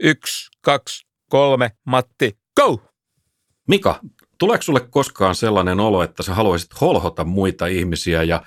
Yksi, 0.00 0.50
kaksi, 0.60 1.06
kolme, 1.30 1.70
Matti, 1.84 2.38
go! 2.56 2.80
Mika, 3.68 4.00
tuleeko 4.38 4.62
sulle 4.62 4.80
koskaan 4.80 5.34
sellainen 5.34 5.80
olo, 5.80 6.02
että 6.02 6.22
sä 6.22 6.34
haluaisit 6.34 6.80
holhota 6.80 7.24
muita 7.24 7.66
ihmisiä 7.66 8.22
ja 8.22 8.42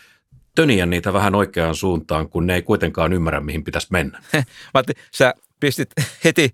töniä 0.56 0.86
niitä 0.86 1.14
vähän 1.14 1.36
oikeaan 1.36 1.76
suuntaan, 1.76 2.30
kun 2.30 2.48
ne 2.48 2.56
ei 2.56 2.62
kuitenkaan 2.62 3.14
ymmärrä, 3.14 3.40
mihin 3.40 3.64
pitäisi 3.64 3.88
mennä? 3.92 4.24
Matti, 4.74 4.94
sä 5.14 5.34
pistit 5.60 5.90
heti, 6.24 6.54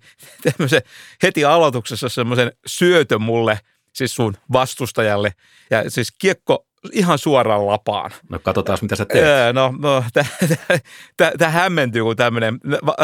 heti 1.22 1.44
aloituksessa 1.44 2.08
semmoisen 2.08 2.52
syötön 2.66 3.22
mulle, 3.22 3.60
siis 3.92 4.14
sun 4.14 4.36
vastustajalle. 4.52 5.32
Ja 5.70 5.90
siis 5.90 6.12
kiekko 6.18 6.66
ihan 6.92 7.18
suoraan 7.18 7.66
lapaan. 7.66 8.10
No 8.30 8.38
katsotaan, 8.38 8.78
mitä 8.82 8.96
sä 8.96 9.04
teet. 9.04 9.54
No, 9.54 9.74
no 9.78 10.04
tämä 11.38 11.50
hämmentyy, 11.50 12.02
kun 12.02 12.16
tämmöinen 12.16 12.60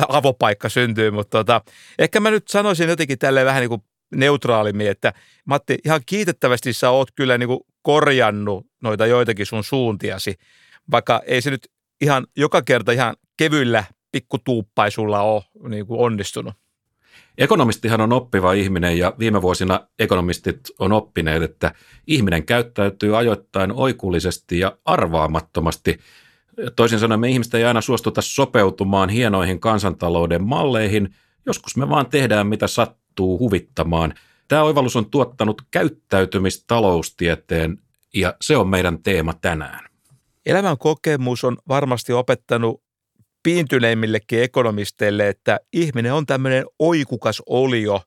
avopaikka 0.09 0.69
syntyy, 0.69 1.11
mutta 1.11 1.39
tota, 1.39 1.61
ehkä 1.99 2.21
mä 2.21 2.31
nyt 2.31 2.49
sanoisin 2.49 2.89
jotenkin 2.89 3.19
tälleen 3.19 3.47
vähän 3.47 3.61
niin 3.61 3.69
kuin 3.69 3.83
neutraalimmin, 4.15 4.91
että 4.91 5.13
Matti, 5.45 5.79
ihan 5.85 6.01
kiitettävästi 6.07 6.73
sä 6.73 6.91
oot 6.91 7.09
kyllä 7.15 7.39
niin 7.39 7.49
kuin 7.49 7.61
korjannut 7.83 8.67
noita 8.83 9.07
joitakin 9.07 9.47
sun 9.47 9.65
suuntiasi, 9.65 10.35
vaikka 10.91 11.23
ei 11.27 11.43
se 11.43 11.51
nyt 11.51 11.69
ihan 12.01 12.27
joka 12.37 12.63
kerta 12.63 12.93
ihan 12.93 13.17
kevyillä 13.37 13.85
pikkutuuppaisulla 14.13 15.23
ole 15.23 15.43
niin 15.69 15.87
kuin 15.87 16.01
onnistunut. 16.01 16.55
Ekonomistihan 17.39 18.01
on 18.01 18.13
oppiva 18.13 18.53
ihminen 18.53 18.99
ja 18.99 19.15
viime 19.19 19.43
vuosina 19.43 19.89
ekonomistit 19.99 20.61
on 20.79 20.93
oppineet, 20.93 21.43
että 21.43 21.75
ihminen 22.07 22.47
käyttäytyy 22.47 23.19
ajoittain 23.19 23.73
oikullisesti 23.73 24.59
ja 24.59 24.79
arvaamattomasti. 24.85 25.99
Toisin 26.77 26.99
sanoen 26.99 27.21
me 27.21 27.29
ihmistä 27.29 27.59
ei 27.59 27.65
aina 27.65 27.81
suostuta 27.81 28.23
sopeutumaan 28.23 29.09
hienoihin 29.09 29.61
kansantalouden 29.61 30.45
malleihin, 30.45 31.15
joskus 31.47 31.77
me 31.77 31.89
vaan 31.89 32.07
tehdään 32.07 32.47
mitä 32.47 32.67
sattuu 32.67 33.39
huvittamaan. 33.39 34.15
Tämä 34.49 34.63
oivallus 34.63 34.97
on 34.97 35.11
tuottanut 35.11 35.63
käyttäytymistaloustieteen 35.71 37.79
ja 38.15 38.35
se 38.41 38.57
on 38.57 38.69
meidän 38.69 39.03
teema 39.03 39.35
tänään. 39.35 39.85
Elämän 40.47 40.79
kokemus 40.79 41.45
on 41.45 41.57
varmasti 41.69 42.13
opettanut 42.13 42.82
piintyneimmillekin 43.43 44.43
ekonomisteille, 44.43 45.29
että 45.29 45.61
ihminen 45.73 46.13
on 46.13 46.27
tämmöinen 46.27 46.65
oikukas 46.79 47.43
olio, 47.47 48.01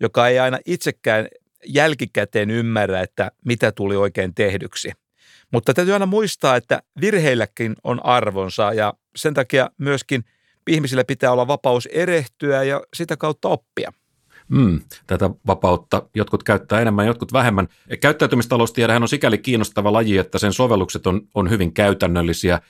joka 0.00 0.28
ei 0.28 0.38
aina 0.38 0.58
itsekään 0.66 1.28
jälkikäteen 1.66 2.50
ymmärrä, 2.50 3.00
että 3.00 3.30
mitä 3.44 3.72
tuli 3.72 3.96
oikein 3.96 4.34
tehdyksi. 4.34 4.92
Mutta 5.52 5.74
täytyy 5.74 5.94
aina 5.94 6.06
muistaa, 6.06 6.56
että 6.56 6.82
virheilläkin 7.00 7.74
on 7.84 8.06
arvonsa 8.06 8.72
ja 8.72 8.94
sen 9.16 9.34
takia 9.34 9.70
myöskin 9.78 10.24
ihmisillä 10.68 11.04
pitää 11.04 11.32
olla 11.32 11.46
vapaus 11.46 11.86
erehtyä 11.86 12.62
ja 12.62 12.82
sitä 12.94 13.16
kautta 13.16 13.48
oppia. 13.48 13.92
Mm, 14.48 14.80
tätä 15.06 15.30
vapautta 15.46 16.02
jotkut 16.14 16.42
käyttää 16.42 16.80
enemmän, 16.80 17.06
jotkut 17.06 17.32
vähemmän. 17.32 17.68
Käyttäytymistaloustiedehän 18.00 19.02
on 19.02 19.08
sikäli 19.08 19.38
kiinnostava 19.38 19.92
laji, 19.92 20.18
että 20.18 20.38
sen 20.38 20.52
sovellukset 20.52 21.06
on, 21.06 21.20
on 21.34 21.50
hyvin 21.50 21.74
käytännöllisiä– 21.74 22.60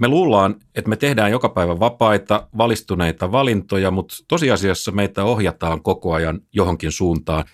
me 0.00 0.08
luullaan, 0.08 0.56
että 0.74 0.88
me 0.88 0.96
tehdään 0.96 1.30
joka 1.30 1.48
päivä 1.48 1.80
vapaita, 1.80 2.48
valistuneita 2.58 3.32
valintoja, 3.32 3.90
mutta 3.90 4.14
tosiasiassa 4.28 4.92
meitä 4.92 5.24
ohjataan 5.24 5.82
koko 5.82 6.12
ajan 6.12 6.40
johonkin 6.52 6.92
suuntaan. 6.92 7.44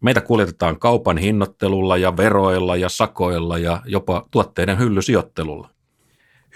Meitä 0.00 0.20
kuljetetaan 0.20 0.78
kaupan 0.78 1.18
hinnoittelulla 1.18 1.96
ja 1.96 2.16
veroilla 2.16 2.76
ja 2.76 2.88
sakoilla 2.88 3.58
ja 3.58 3.82
jopa 3.84 4.26
tuotteiden 4.30 4.78
hyllysijoittelulla. 4.78 5.70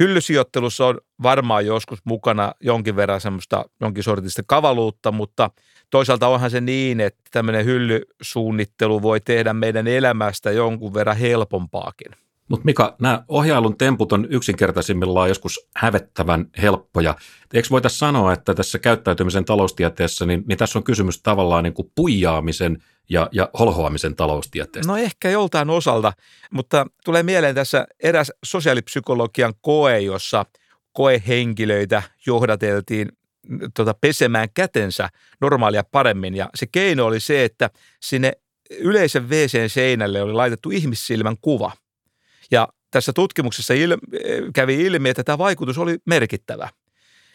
Hyllysijoittelussa 0.01 0.87
on 0.87 0.99
varmaan 1.23 1.67
joskus 1.67 1.99
mukana 2.05 2.53
jonkin 2.61 2.97
verran 2.97 3.21
semmoista 3.21 3.65
jonkin 3.81 4.05
sortista 4.05 4.43
kavaluutta, 4.47 5.13
mutta 5.13 5.51
toisaalta 5.91 6.29
onhan 6.29 6.51
se 6.51 6.61
niin, 6.61 7.01
että 7.01 7.21
tämmöinen 7.31 7.65
hyllysuunnittelu 7.65 9.03
voi 9.03 9.21
tehdä 9.21 9.53
meidän 9.53 9.87
elämästä 9.87 10.51
jonkun 10.51 10.95
verran 10.95 11.17
helpompaakin. 11.17 12.13
Mutta 12.51 12.65
Mika, 12.65 12.97
nämä 13.01 13.25
ohjailun 13.29 13.79
temput 13.79 14.13
on 14.13 14.27
yksinkertaisimmillaan 14.31 15.29
joskus 15.29 15.69
hävettävän 15.77 16.47
helppoja. 16.63 17.15
Eikö 17.55 17.69
voitaisiin 17.71 17.99
sanoa, 17.99 18.33
että 18.33 18.55
tässä 18.55 18.79
käyttäytymisen 18.79 19.45
taloustieteessä, 19.45 20.27
niin, 20.27 20.43
niin 20.49 20.59
tässä 20.59 20.79
on 20.79 20.83
kysymys 20.85 21.23
tavallaan 21.23 21.65
niin 21.65 21.75
kuin 21.75 21.93
puijaamisen 21.95 22.83
ja, 23.11 23.29
ja 23.33 23.51
holhoamisen 23.59 24.17
taloustieteestä? 24.17 24.93
No 24.93 24.99
ehkä 24.99 25.31
joltain 25.31 25.71
osalta, 25.71 26.13
mutta 26.53 26.87
tulee 27.05 27.23
mieleen 27.23 27.55
tässä 27.55 27.87
eräs 28.03 28.33
sosiaalipsykologian 28.45 29.55
koe, 29.61 30.01
jossa 30.01 30.47
koehenkilöitä 30.93 32.03
johdateltiin 32.27 33.09
tota, 33.75 33.95
pesemään 34.01 34.49
kätensä 34.55 35.09
normaalia 35.41 35.85
paremmin. 35.93 36.35
Ja 36.35 36.51
se 36.55 36.67
keino 36.67 37.07
oli 37.07 37.21
se, 37.21 37.45
että 37.45 37.71
sinne 38.03 38.33
yleisen 38.71 39.29
WCn 39.29 39.69
seinälle 39.69 40.23
oli 40.23 40.33
laitettu 40.33 40.71
ihmissilmän 40.71 41.37
kuva– 41.41 41.73
ja 42.51 42.69
tässä 42.91 43.13
tutkimuksessa 43.13 43.75
il, 43.75 43.97
kävi 44.55 44.83
ilmi, 44.83 45.09
että 45.09 45.25
tämä 45.25 45.39
vaikutus 45.39 45.79
oli 45.79 45.99
merkittävä. 46.07 46.69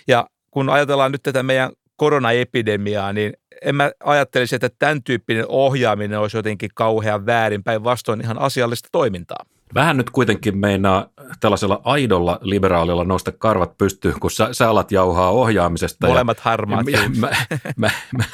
Ja 0.08 0.30
kun 0.52 0.70
ajatellaan 0.70 1.12
nyt 1.12 1.24
tätä 1.24 1.44
meidän 1.44 1.72
koronaepidemiaa, 1.96 3.14
niin 3.14 3.34
en 3.62 3.76
mä 3.76 3.92
ajattelisi, 4.04 4.56
että 4.56 4.70
tämän 4.80 5.04
tyyppinen 5.04 5.46
ohjaaminen 5.48 6.20
olisi 6.20 6.38
jotenkin 6.38 6.70
kauhean 6.76 7.26
väärin, 7.26 7.64
päinvastoin 7.64 8.22
ihan 8.22 8.40
asiallista 8.40 8.90
toimintaa. 8.92 9.46
Vähän 9.74 9.98
nyt 9.98 10.10
kuitenkin 10.10 10.58
meinaa 10.58 11.10
tällaisella 11.40 11.82
aidolla 11.84 12.40
liberaalilla 12.42 13.04
nousta 13.04 13.32
karvat 13.32 13.78
pystyyn, 13.78 14.20
kun 14.20 14.32
sä, 14.32 14.50
sä 14.52 14.70
alat 14.70 14.92
jauhaa 14.92 15.32
ohjaamisesta. 15.32 16.08
Molemmat 16.08 16.38
ja, 16.38 16.44
harmaat. 16.44 16.88
Ja, 16.88 17.00
mä, 17.20 17.30
mä, 17.78 17.90
mä, 18.18 18.26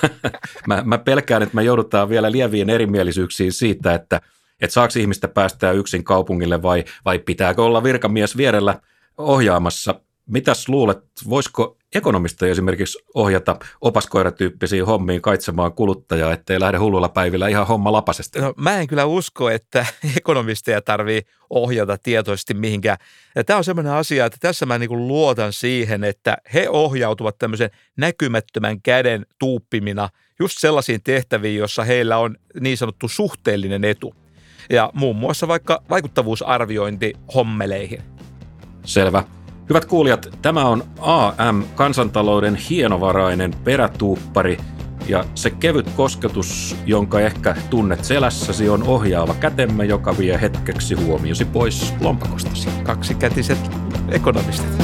mä, 0.68 0.82
mä 0.86 0.98
pelkään, 0.98 1.44
että 1.44 1.56
me 1.56 1.64
joudutaan 1.64 2.10
vielä 2.10 2.32
lieviin 2.32 2.70
erimielisyyksiin 2.70 3.54
siitä, 3.54 3.94
että– 3.94 4.22
että 4.62 4.74
saako 4.74 4.94
ihmistä 5.00 5.28
päästää 5.28 5.72
yksin 5.72 6.04
kaupungille 6.04 6.62
vai, 6.62 6.84
vai 7.06 7.20
pitääkö 7.20 7.64
olla 7.64 7.84
virkamies 7.84 8.38
vierellä 8.38 8.80
ohjaamassa. 9.18 10.02
Mitäs 10.26 10.70
luulet, 10.70 11.00
voisiko 11.30 11.78
ekonomista 11.96 12.48
esimerkiksi 12.48 13.00
ohjata 13.16 13.60
opaskoiratyyppisiin 13.82 14.86
hommiin 14.86 15.22
kaitsemaan 15.22 15.74
kuluttajaa, 15.74 16.34
ettei 16.34 16.60
lähde 16.60 16.78
hullulla 16.78 17.10
päivillä 17.10 17.48
ihan 17.48 17.68
homma 17.68 17.92
lapasesta? 17.92 18.42
No, 18.42 18.54
mä 18.58 18.80
en 18.80 18.88
kyllä 18.88 19.06
usko, 19.06 19.50
että 19.50 19.86
ekonomisteja 20.18 20.82
tarvii 20.82 21.22
ohjata 21.50 21.98
tietoisesti 21.98 22.54
mihinkään. 22.54 22.98
Ja 23.36 23.44
tämä 23.44 23.58
on 23.58 23.64
sellainen 23.64 23.94
asia, 23.94 24.26
että 24.26 24.38
tässä 24.42 24.66
mä 24.66 24.78
niin 24.78 25.08
luotan 25.08 25.54
siihen, 25.54 26.04
että 26.04 26.38
he 26.54 26.70
ohjautuvat 26.70 27.38
tämmöisen 27.38 27.70
näkymättömän 27.98 28.82
käden 28.82 29.26
tuuppimina 29.40 30.10
just 30.40 30.58
sellaisiin 30.60 31.04
tehtäviin, 31.04 31.60
jossa 31.60 31.84
heillä 31.84 32.18
on 32.18 32.36
niin 32.60 32.78
sanottu 32.78 33.08
suhteellinen 33.08 33.84
etu 33.84 34.16
ja 34.70 34.92
muun 34.94 35.16
muassa 35.16 35.48
vaikka 35.48 35.84
vaikuttavuusarviointi 35.90 37.14
hommeleihin. 37.36 38.02
Selvä. 38.86 39.24
Hyvät 39.70 39.86
kuulijat, 39.86 40.30
tämä 40.42 40.66
on 40.66 40.84
AM, 41.00 41.64
kansantalouden 41.76 42.56
hienovarainen 42.56 43.54
perätuuppari, 43.64 44.58
ja 45.08 45.26
se 45.36 45.50
kevyt 45.50 45.90
kosketus, 45.96 46.76
jonka 46.86 47.20
ehkä 47.20 47.56
tunnet 47.70 48.04
selässäsi, 48.04 48.70
on 48.70 48.84
ohjaava 48.84 49.34
kätemme, 49.34 49.86
joka 49.86 50.18
vie 50.18 50.42
hetkeksi 50.42 50.96
huomiosi 50.96 51.46
pois 51.46 51.94
lompakostasi. 52.02 52.70
Kaksikätiset 52.84 53.72
ekonomistit. 54.10 54.84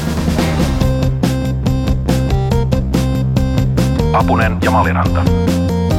Apunen 4.13 4.57
ja 4.61 4.71
Maliranta. 4.71 5.23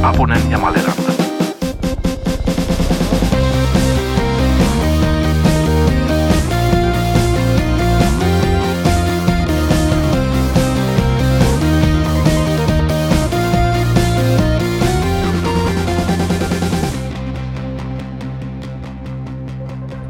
Apunen 0.01 0.51
ja 0.51 0.57
Maliranta. 0.57 1.08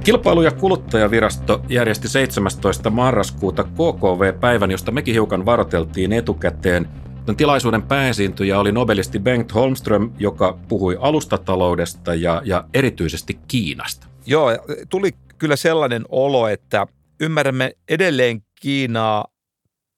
Kilpailu- 0.09 0.41
ja 0.41 0.51
kuluttajavirasto 0.51 1.61
järjesti 1.69 2.07
17. 2.07 2.89
marraskuuta 2.89 3.63
KKV-päivän, 3.63 4.71
josta 4.71 4.91
mekin 4.91 5.13
hiukan 5.13 5.45
varoteltiin 5.45 6.13
etukäteen. 6.13 6.89
Tämän 7.25 7.37
tilaisuuden 7.37 7.81
pääesiintyjä 7.81 8.59
oli 8.59 8.71
nobelisti 8.71 9.19
Bengt 9.19 9.53
Holmström, 9.53 10.11
joka 10.19 10.59
puhui 10.67 10.97
alustataloudesta 10.99 12.15
ja, 12.15 12.41
ja 12.45 12.65
erityisesti 12.73 13.39
Kiinasta. 13.47 14.07
Joo, 14.25 14.49
tuli 14.89 15.11
kyllä 15.37 15.55
sellainen 15.55 16.05
olo, 16.09 16.47
että 16.47 16.87
ymmärrämme 17.19 17.73
edelleen 17.89 18.41
Kiinaa 18.61 19.25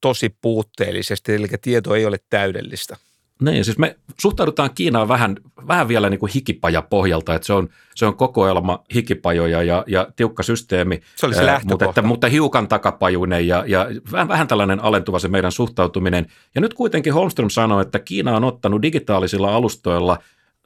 tosi 0.00 0.36
puutteellisesti, 0.40 1.34
eli 1.34 1.48
tieto 1.62 1.94
ei 1.94 2.06
ole 2.06 2.18
täydellistä. 2.30 2.96
Niin, 3.42 3.64
siis 3.64 3.78
me 3.78 3.96
suhtaudutaan 4.20 4.70
Kiinaan 4.74 5.08
vähän, 5.08 5.36
vähän 5.68 5.88
vielä 5.88 6.10
niin 6.10 6.20
kuin 6.20 6.32
hikipaja 6.34 6.82
pohjalta, 6.82 7.34
että 7.34 7.46
se 7.46 7.52
on, 7.52 7.68
se 7.94 8.06
on 8.06 8.16
kokoelma 8.16 8.84
hikipajoja 8.94 9.62
ja, 9.62 9.84
ja 9.86 10.08
tiukka 10.16 10.42
systeemi, 10.42 11.00
se 11.16 11.26
oli 11.26 11.34
se 11.34 11.50
ää, 11.50 11.60
mutta, 11.64 11.84
että, 11.84 12.02
mutta 12.02 12.28
hiukan 12.28 12.68
takapajuinen 12.68 13.48
ja, 13.48 13.64
ja 13.66 13.86
vähän, 14.12 14.28
vähän 14.28 14.48
tällainen 14.48 14.80
alentuva 14.80 15.18
se 15.18 15.28
meidän 15.28 15.52
suhtautuminen. 15.52 16.26
Ja 16.54 16.60
nyt 16.60 16.74
kuitenkin 16.74 17.14
Holmström 17.14 17.50
sanoi, 17.50 17.82
että 17.82 17.98
Kiina 17.98 18.36
on 18.36 18.44
ottanut 18.44 18.82
digitaalisilla 18.82 19.54
alustoilla 19.54 20.18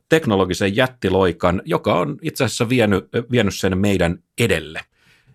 teknologisen 0.09 0.77
jättiloikan, 0.77 1.63
joka 1.65 1.95
on 1.95 2.17
itse 2.23 2.45
asiassa 2.45 2.69
vienyt, 2.69 3.09
vienyt 3.31 3.55
sen 3.55 3.79
meidän 3.79 4.19
edelle. 4.39 4.81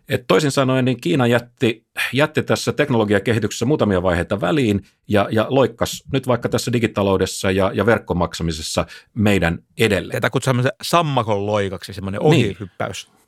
Et 0.10 0.28
toisin 0.28 0.52
sanoen, 0.52 0.86
niin 0.86 1.02
Kiina 1.02 1.28
jätti, 1.28 1.86
jätti 2.14 2.44
tässä 2.44 2.72
teknologiakehityksessä 2.72 3.66
muutamia 3.66 4.04
vaiheita 4.04 4.42
väliin 4.42 4.82
ja, 5.08 5.28
ja 5.32 5.46
loikkas 5.50 6.04
nyt 6.14 6.28
vaikka 6.28 6.50
tässä 6.50 6.74
digitaloudessa 6.74 7.52
ja, 7.52 7.72
ja 7.74 7.86
verkkomaksamisessa 7.86 8.86
meidän 9.14 9.60
edelle. 9.80 10.14
Tätä 10.14 10.30
kutsutaan 10.30 10.72
sammakon 10.82 11.46
loikaksi, 11.46 11.94
semmoinen 11.94 12.22
ohihyppäys. 12.22 13.08
Niin. 13.08 13.22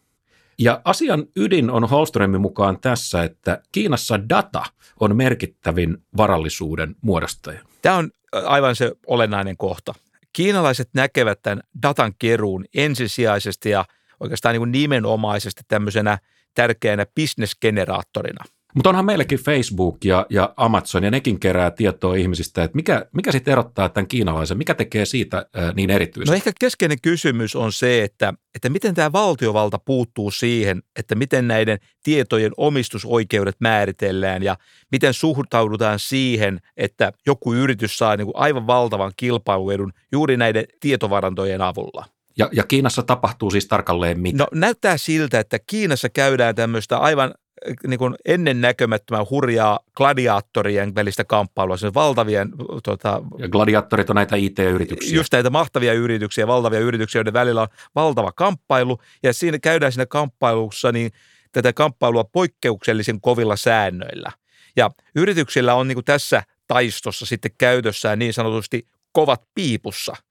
Ja 0.57 0.81
asian 0.85 1.25
ydin 1.35 1.69
on 1.69 1.89
Holströmin 1.89 2.41
mukaan 2.41 2.79
tässä, 2.79 3.23
että 3.23 3.61
Kiinassa 3.71 4.29
data 4.29 4.63
on 4.99 5.15
merkittävin 5.15 5.97
varallisuuden 6.17 6.95
muodostaja. 7.01 7.59
Tämä 7.81 7.95
on 7.95 8.11
aivan 8.31 8.75
se 8.75 8.91
olennainen 9.07 9.57
kohta. 9.57 9.93
Kiinalaiset 10.33 10.89
näkevät 10.93 11.41
tämän 11.41 11.61
datan 11.81 12.13
keruun 12.19 12.65
ensisijaisesti 12.75 13.69
ja 13.69 13.85
oikeastaan 14.19 14.55
niin 14.55 14.71
nimenomaisesti 14.71 15.61
tämmöisenä– 15.67 16.17
tärkeänä 16.53 17.05
bisnesgeneraattorina. 17.15 18.45
Mutta 18.75 18.89
onhan 18.89 19.05
meilläkin 19.05 19.39
Facebook 19.39 20.05
ja, 20.05 20.25
ja 20.29 20.53
Amazon, 20.57 21.03
ja 21.03 21.11
nekin 21.11 21.39
kerää 21.39 21.71
tietoa 21.71 22.15
ihmisistä, 22.15 22.63
että 22.63 22.75
mikä, 22.75 23.05
mikä 23.11 23.31
sitten 23.31 23.51
erottaa 23.51 23.89
tämän 23.89 24.07
kiinalaisen, 24.07 24.57
mikä 24.57 24.73
tekee 24.73 25.05
siitä 25.05 25.45
ää, 25.53 25.73
niin 25.75 25.89
erityistä? 25.89 26.31
No 26.31 26.35
ehkä 26.35 26.51
keskeinen 26.59 26.97
kysymys 27.01 27.55
on 27.55 27.71
se, 27.71 28.03
että, 28.03 28.33
että 28.55 28.69
miten 28.69 28.95
tämä 28.95 29.11
valtiovalta 29.11 29.79
puuttuu 29.85 30.31
siihen, 30.31 30.83
että 30.99 31.15
miten 31.15 31.47
näiden 31.47 31.77
tietojen 32.03 32.51
omistusoikeudet 32.57 33.55
määritellään 33.59 34.43
ja 34.43 34.55
miten 34.91 35.13
suhtaudutaan 35.13 35.99
siihen, 35.99 36.59
että 36.77 37.11
joku 37.25 37.53
yritys 37.53 37.97
saa 37.97 38.17
niin 38.17 38.25
kuin 38.25 38.37
aivan 38.37 38.67
valtavan 38.67 39.11
kilpailuedun 39.17 39.93
juuri 40.11 40.37
näiden 40.37 40.65
tietovarantojen 40.79 41.61
avulla. 41.61 42.05
Ja, 42.37 42.49
ja 42.51 42.63
Kiinassa 42.63 43.03
tapahtuu 43.03 43.51
siis 43.51 43.67
tarkalleen 43.67 44.19
mitä? 44.19 44.37
No 44.37 44.47
näyttää 44.53 44.97
siltä, 44.97 45.39
että 45.39 45.59
Kiinassa 45.67 46.09
käydään 46.09 46.55
tämmöistä 46.55 46.97
aivan 46.97 47.33
eh, 47.65 47.75
niin 47.87 47.97
kuin 47.97 48.15
ennennäkemättömän 48.25 49.25
hurjaa 49.29 49.79
gladiaattorien 49.97 50.95
välistä 50.95 51.23
kamppailua, 51.23 51.77
siis 51.77 51.93
valtavien... 51.93 52.49
Tota, 52.83 53.21
ja 53.37 53.47
gladiaattorit 53.47 54.09
on 54.09 54.15
näitä 54.15 54.35
IT-yrityksiä. 54.35 55.15
Just 55.15 55.33
näitä 55.33 55.49
mahtavia 55.49 55.93
yrityksiä, 55.93 56.47
valtavia 56.47 56.79
yrityksiä, 56.79 57.19
joiden 57.19 57.33
välillä 57.33 57.61
on 57.61 57.67
valtava 57.95 58.31
kamppailu, 58.31 58.99
ja 59.23 59.33
siinä 59.33 59.59
käydään 59.59 59.91
siinä 59.91 60.05
kamppailussa 60.05 60.91
niin 60.91 61.11
tätä 61.51 61.73
kamppailua 61.73 62.23
poikkeuksellisen 62.23 63.21
kovilla 63.21 63.55
säännöillä. 63.55 64.31
Ja 64.75 64.91
yrityksillä 65.15 65.73
on 65.73 65.87
niin 65.87 65.95
kuin 65.95 66.05
tässä 66.05 66.43
taistossa 66.67 67.25
sitten 67.25 67.51
käytössään 67.57 68.19
niin 68.19 68.33
sanotusti 68.33 68.87
kovat 69.11 69.41
piipussa– 69.55 70.15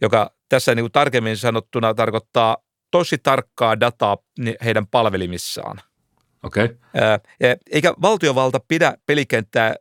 joka 0.00 0.30
tässä 0.48 0.74
niin 0.74 0.82
kuin 0.82 0.92
tarkemmin 0.92 1.36
sanottuna 1.36 1.94
tarkoittaa 1.94 2.56
tosi 2.90 3.18
tarkkaa 3.18 3.80
dataa 3.80 4.16
heidän 4.64 4.86
palvelimissaan. 4.86 5.80
Okei. 6.42 6.64
Okay. 6.64 7.56
Eikä 7.72 7.94
valtiovalta 8.02 8.60
pidä 8.68 8.94
pelikenttää 9.06 9.74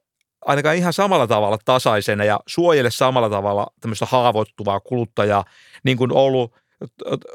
ainakaan 0.45 0.75
ihan 0.75 0.93
samalla 0.93 1.27
tavalla 1.27 1.57
tasaisena 1.65 2.23
ja 2.23 2.39
suojele 2.47 2.91
samalla 2.91 3.29
tavalla 3.29 3.67
tämmöistä 3.81 4.05
haavoittuvaa 4.05 4.79
kuluttajaa, 4.79 5.45
niin 5.83 5.97
kuin 5.97 6.11
ollut 6.11 6.55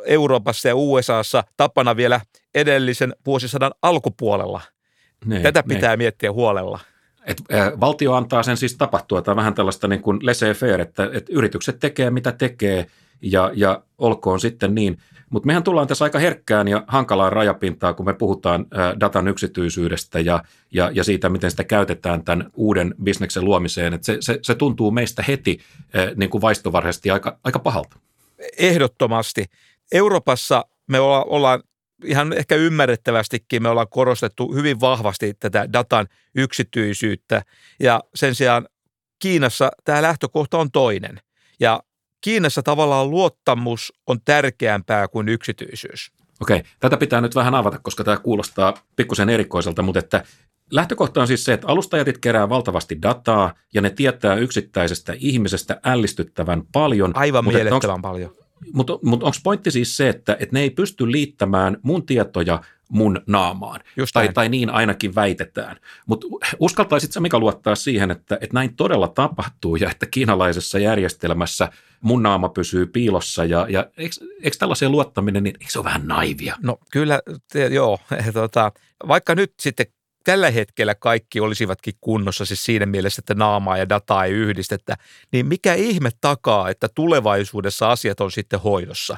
Euroopassa 0.04 0.68
ja 0.68 0.76
USAssa 0.76 1.44
tapana 1.56 1.96
vielä 1.96 2.20
edellisen 2.54 3.14
vuosisadan 3.26 3.72
alkupuolella. 3.82 4.60
Ne, 5.24 5.34
niin, 5.34 5.42
Tätä 5.42 5.62
pitää 5.62 5.90
ne. 5.90 5.96
miettiä 5.96 6.32
huolella. 6.32 6.78
Et, 7.26 7.42
valtio 7.80 8.12
antaa 8.12 8.42
sen 8.42 8.56
siis 8.56 8.76
tapahtua, 8.76 9.22
tai 9.22 9.36
vähän 9.36 9.54
tällaista 9.54 9.88
niin 9.88 10.02
kuin 10.02 10.18
laissez-faire, 10.22 10.80
että, 10.80 11.10
että 11.12 11.32
yritykset 11.32 11.78
tekee 11.80 12.10
mitä 12.10 12.32
tekee 12.32 12.86
ja, 13.22 13.50
ja 13.54 13.82
olkoon 13.98 14.40
sitten 14.40 14.74
niin. 14.74 14.98
Mutta 15.30 15.46
mehän 15.46 15.62
tullaan 15.62 15.86
tässä 15.86 16.04
aika 16.04 16.18
herkkään 16.18 16.68
ja 16.68 16.84
hankalaan 16.86 17.32
rajapintaan, 17.32 17.94
kun 17.94 18.06
me 18.06 18.14
puhutaan 18.14 18.66
datan 19.00 19.28
yksityisyydestä 19.28 20.20
ja, 20.20 20.42
ja, 20.72 20.90
ja 20.94 21.04
siitä, 21.04 21.28
miten 21.28 21.50
sitä 21.50 21.64
käytetään 21.64 22.24
tämän 22.24 22.50
uuden 22.54 22.94
bisneksen 23.02 23.44
luomiseen. 23.44 23.94
Et 23.94 24.04
se, 24.04 24.16
se, 24.20 24.38
se 24.42 24.54
tuntuu 24.54 24.90
meistä 24.90 25.24
heti 25.28 25.58
niin 26.16 26.30
kuin 26.30 26.42
vaistovarhaisesti 26.42 27.10
aika, 27.10 27.38
aika 27.44 27.58
pahalta. 27.58 27.96
Ehdottomasti. 28.58 29.44
Euroopassa 29.92 30.64
me 30.86 31.00
olla, 31.00 31.24
ollaan 31.24 31.62
ihan 32.04 32.32
ehkä 32.32 32.54
ymmärrettävästikin 32.54 33.62
me 33.62 33.68
ollaan 33.68 33.88
korostettu 33.88 34.54
hyvin 34.54 34.80
vahvasti 34.80 35.34
tätä 35.34 35.72
datan 35.72 36.06
yksityisyyttä 36.34 37.42
ja 37.80 38.00
sen 38.14 38.34
sijaan 38.34 38.68
Kiinassa 39.18 39.70
tämä 39.84 40.02
lähtökohta 40.02 40.58
on 40.58 40.70
toinen. 40.70 41.20
Ja 41.60 41.82
Kiinassa 42.20 42.62
tavallaan 42.62 43.10
luottamus 43.10 43.92
on 44.06 44.20
tärkeämpää 44.24 45.08
kuin 45.08 45.28
yksityisyys. 45.28 46.12
Okei, 46.40 46.62
tätä 46.80 46.96
pitää 46.96 47.20
nyt 47.20 47.34
vähän 47.34 47.54
avata, 47.54 47.78
koska 47.78 48.04
tämä 48.04 48.16
kuulostaa 48.16 48.74
pikkusen 48.96 49.28
erikoiselta, 49.28 49.82
mutta 49.82 49.98
että 49.98 50.24
lähtökohta 50.70 51.20
on 51.20 51.26
siis 51.26 51.44
se, 51.44 51.52
että 51.52 51.66
alustajat 51.68 52.18
kerää 52.20 52.48
valtavasti 52.48 53.02
dataa 53.02 53.54
ja 53.74 53.80
ne 53.80 53.90
tietää 53.90 54.34
yksittäisestä 54.34 55.14
ihmisestä 55.18 55.80
ällistyttävän 55.84 56.62
paljon. 56.72 57.16
Aivan 57.16 57.44
mielettömän 57.44 58.02
paljon. 58.02 58.41
Mutta 58.72 58.98
mut 59.02 59.22
onko 59.22 59.36
pointti 59.42 59.70
siis 59.70 59.96
se, 59.96 60.08
että 60.08 60.36
et 60.40 60.52
ne 60.52 60.60
ei 60.60 60.70
pysty 60.70 61.12
liittämään 61.12 61.76
mun 61.82 62.06
tietoja 62.06 62.62
mun 62.88 63.20
naamaan? 63.26 63.80
Just 63.96 64.12
tai, 64.12 64.28
tai 64.28 64.48
niin 64.48 64.70
ainakin 64.70 65.14
väitetään. 65.14 65.76
Mutta 66.06 66.26
uskaltaisitko 66.58 67.20
mikä 67.20 67.38
luottaa 67.38 67.74
siihen, 67.74 68.10
että, 68.10 68.34
että 68.40 68.54
näin 68.54 68.76
todella 68.76 69.08
tapahtuu 69.08 69.76
ja 69.76 69.90
että 69.90 70.06
kiinalaisessa 70.06 70.78
järjestelmässä 70.78 71.68
mun 72.00 72.22
naama 72.22 72.48
pysyy 72.48 72.86
piilossa 72.86 73.44
ja, 73.44 73.66
ja 73.68 73.86
eikö, 73.96 74.14
eikö 74.42 74.56
tällaiseen 74.58 74.92
luottaminen, 74.92 75.42
niin 75.42 75.56
eikö 75.60 75.72
se 75.72 75.78
ole 75.78 75.84
vähän 75.84 76.06
naivia? 76.06 76.56
No 76.62 76.78
kyllä, 76.92 77.20
te, 77.52 77.66
joo. 77.66 77.98
Tota, 78.32 78.72
vaikka 79.08 79.34
nyt 79.34 79.52
sitten 79.60 79.86
tällä 80.24 80.50
hetkellä 80.50 80.94
kaikki 80.94 81.40
olisivatkin 81.40 81.94
kunnossa, 82.00 82.44
siis 82.44 82.64
siinä 82.64 82.86
mielessä, 82.86 83.20
että 83.20 83.34
naamaa 83.34 83.78
ja 83.78 83.88
dataa 83.88 84.24
ei 84.24 84.32
yhdistetä, 84.32 84.96
niin 85.32 85.46
mikä 85.46 85.74
ihme 85.74 86.10
takaa, 86.20 86.70
että 86.70 86.88
tulevaisuudessa 86.94 87.90
asiat 87.90 88.20
on 88.20 88.32
sitten 88.32 88.60
hoidossa? 88.60 89.16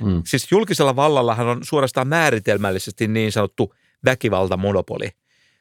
Mm. 0.00 0.22
Siis 0.26 0.52
julkisella 0.52 0.96
vallallahan 0.96 1.46
on 1.46 1.60
suorastaan 1.62 2.08
määritelmällisesti 2.08 3.08
niin 3.08 3.32
sanottu 3.32 3.74
väkivaltamonopoli. 4.04 5.10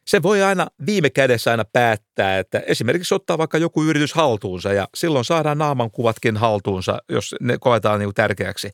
Se 0.06 0.24
voi 0.24 0.44
aina 0.44 0.68
viime 0.86 1.10
kädessä 1.10 1.52
aina 1.52 1.66
päättää, 1.66 2.40
että 2.40 2.60
esimerkiksi 2.68 3.16
ottaa 3.16 3.38
vaikka 3.38 3.58
joku 3.58 3.84
yritys 3.84 4.14
haltuunsa 4.14 4.74
ja 4.74 4.88
silloin 4.96 5.26
saadaan 5.26 5.58
naaman 5.58 5.92
kuvatkin 5.92 6.38
haltuunsa, 6.38 7.00
jos 7.10 7.36
ne 7.42 7.58
koetaan 7.60 8.00
niin 8.00 8.14
tärkeäksi. 8.14 8.70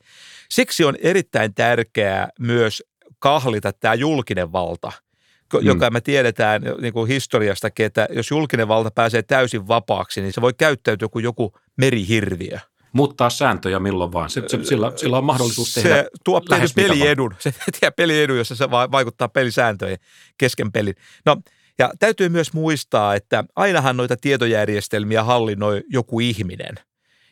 Siksi 0.50 0.84
on 0.84 0.96
erittäin 1.02 1.54
tärkeää 1.54 2.30
myös 2.40 2.84
kahlita 3.20 3.74
tämä 3.74 3.94
julkinen 3.94 4.52
valta– 4.52 4.92
mm. 5.54 5.66
joka 5.66 5.90
me 5.90 6.02
tiedetään 6.02 6.62
niin 6.82 6.94
kuin 6.94 7.08
historiastakin, 7.08 7.86
että 7.86 8.08
jos 8.12 8.32
julkinen 8.32 8.68
valta 8.68 8.92
pääsee 8.92 9.22
täysin 9.22 9.68
vapaaksi, 9.68 10.22
niin 10.22 10.34
se 10.34 10.42
voi 10.42 10.54
käyttäytyä 10.54 11.08
kuin 11.08 11.24
joku 11.24 11.54
merihirviö. 11.78 12.60
Muuttaa 12.92 13.30
sääntöjä 13.30 13.80
milloin 13.80 14.14
vaan. 14.14 14.30
Se, 14.30 14.44
se, 14.48 14.64
sillä, 14.64 14.92
sillä 14.96 15.18
on 15.18 15.24
mahdollisuus 15.24 15.74
tehdä 15.74 15.96
Se 15.96 16.08
tuo 16.24 16.42
peliedun. 16.76 17.36
Se 17.40 17.54
peliedun, 17.96 18.38
jossa 18.38 18.56
se 18.56 18.72
vaikuttaa 18.72 19.28
pelisääntöjen 19.28 19.98
kesken 20.38 20.72
pelin. 20.72 20.96
No, 21.26 21.38
ja 21.80 21.92
täytyy 22.00 22.30
myös 22.30 22.54
muistaa, 22.54 23.16
että 23.16 23.44
ainahan 23.56 23.98
noita 23.98 24.18
tietojärjestelmiä 24.18 25.24
hallinnoi 25.24 25.84
joku 25.90 26.20
ihminen. 26.20 26.76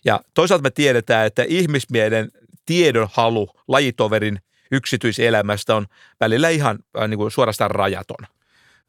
Ja 0.05 0.19
toisaalta 0.33 0.63
me 0.63 0.71
tiedetään, 0.71 1.27
että 1.27 1.45
ihmismielen 1.47 2.31
tiedonhalu 2.65 3.49
lajitoverin– 3.67 4.39
yksityiselämästä 4.73 5.75
on 5.75 5.85
välillä 6.19 6.49
ihan 6.49 6.79
äh, 7.01 7.07
niin 7.07 7.17
kuin 7.17 7.31
suorastaan 7.31 7.71
rajaton. 7.71 8.27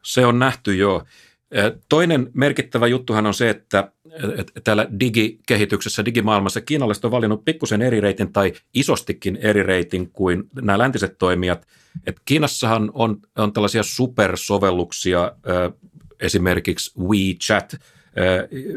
Se 0.03 0.27
on 0.27 0.39
nähty 0.39 0.77
jo. 0.77 1.05
Toinen 1.89 2.31
merkittävä 2.35 2.87
juttuhan 2.87 3.27
on 3.27 3.35
se, 3.35 3.51
että 3.51 3.93
täällä 4.65 4.87
digikehityksessä, 5.01 6.05
digimaailmassa 6.05 6.61
kiinalaiset 6.61 7.05
on 7.05 7.11
valinnut 7.11 7.45
pikkusen 7.45 7.83
eri 7.83 8.01
reitin 8.01 8.33
tai 8.33 8.53
isostikin 8.75 9.37
eri 9.37 9.63
reitin 9.63 10.11
kuin 10.11 10.45
nämä 10.55 10.79
läntiset 10.79 11.19
toimijat. 11.19 11.67
Et 12.07 12.17
Kiinassahan 12.25 12.91
on, 12.95 13.17
on 13.37 13.53
tällaisia 13.53 13.83
supersovelluksia, 13.83 15.33
esimerkiksi 16.21 17.01
WeChat, 17.01 17.75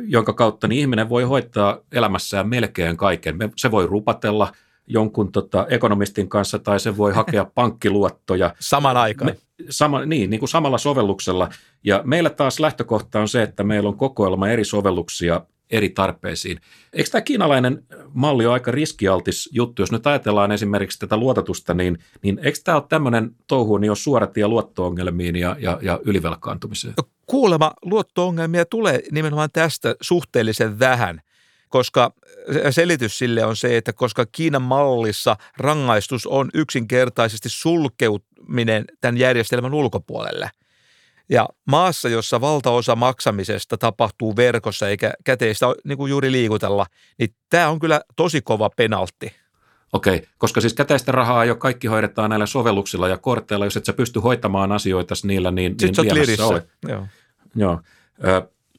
jonka 0.08 0.34
kautta 0.34 0.68
niin 0.68 0.80
ihminen 0.80 1.10
voi 1.10 1.24
hoitaa 1.24 1.80
elämässään 1.92 2.50
melkein 2.50 2.98
kaiken. 2.98 3.38
Se 3.56 3.72
voi 3.72 3.88
rupatella– 3.88 4.52
jonkun 4.88 5.32
tota, 5.32 5.68
ekonomistin 5.70 6.30
kanssa 6.30 6.60
tai 6.60 6.80
se 6.80 6.98
voi 6.98 7.14
hakea 7.14 7.46
pankkiluottoja. 7.56 8.56
Saman 8.60 8.98
aikaan. 8.98 9.32
Me, 9.32 9.38
sama, 9.70 10.06
niin, 10.06 10.30
niin 10.30 10.40
kuin 10.40 10.50
samalla 10.50 10.78
sovelluksella. 10.78 11.50
Ja 11.84 12.02
meillä 12.06 12.30
taas 12.30 12.60
lähtökohta 12.60 13.20
on 13.20 13.28
se, 13.28 13.44
että 13.44 13.64
meillä 13.64 13.90
on 13.90 13.98
kokoelma 13.98 14.48
eri 14.48 14.66
sovelluksia 14.66 15.42
eri 15.72 15.90
tarpeisiin. 15.90 16.60
Eikö 16.94 17.10
tämä 17.10 17.22
kiinalainen 17.22 17.84
malli 18.14 18.46
ole 18.46 18.54
aika 18.54 18.72
riskialtis 18.72 19.50
juttu? 19.52 19.82
Jos 19.82 19.92
nyt 19.92 20.08
ajatellaan 20.08 20.52
esimerkiksi 20.52 21.00
tätä 21.00 21.18
luototusta, 21.18 21.74
niin, 21.74 21.98
niin 22.24 22.40
eikö 22.44 22.60
tämä 22.64 22.78
ole 22.78 22.84
tämmöinen 22.90 23.32
touhu, 23.48 23.78
niin 23.78 23.92
tie 24.34 24.48
luotto-ongelmiin 24.48 25.36
ja, 25.36 25.56
ja, 25.60 25.80
ja 25.82 26.00
ylivelkaantumiseen? 26.06 26.94
Kuulema 27.26 27.74
luotto-ongelmia 27.86 28.66
tulee 28.66 29.04
nimenomaan 29.12 29.50
tästä 29.54 29.96
suhteellisen 30.02 30.80
vähän 30.80 31.22
koska 31.70 32.14
selitys 32.70 33.18
sille 33.18 33.46
on 33.46 33.56
se, 33.56 33.78
että 33.78 33.94
koska 33.94 34.26
Kiinan 34.32 34.62
mallissa 34.62 35.36
rangaistus 35.58 36.28
on 36.28 36.50
yksinkertaisesti 36.54 37.50
sulkeutuminen 37.50 38.86
tämän 39.02 39.18
järjestelmän 39.18 39.74
ulkopuolelle. 39.74 40.50
Ja 41.30 41.50
maassa, 41.66 42.10
jossa 42.10 42.42
valtaosa 42.42 42.96
maksamisesta 42.96 43.78
tapahtuu 43.78 44.36
verkossa 44.36 44.90
eikä 44.90 45.14
käteistä 45.24 45.66
niin 45.84 45.98
kuin 45.98 46.10
juuri 46.10 46.32
liikutella, 46.32 46.86
niin 47.20 47.30
tämä 47.50 47.70
on 47.70 47.80
kyllä 47.80 48.02
tosi 48.16 48.42
kova 48.42 48.70
penaltti. 48.70 49.32
Okei, 49.94 50.28
koska 50.38 50.62
siis 50.62 50.74
käteistä 50.74 51.12
rahaa 51.12 51.46
jo 51.46 51.56
kaikki 51.56 51.88
hoidetaan 51.88 52.30
näillä 52.30 52.46
sovelluksilla 52.46 53.08
ja 53.08 53.18
korteilla. 53.18 53.66
Jos 53.66 53.78
et 53.78 53.86
sä 53.86 53.94
pysty 53.94 54.20
hoitamaan 54.20 54.72
asioita 54.72 55.16
niillä, 55.24 55.52
niin, 55.52 55.76
Sitten 55.80 56.06
niin 56.06 56.16
lirissä. 56.16 56.62
Joo. 56.88 57.08
Joo. 57.56 57.82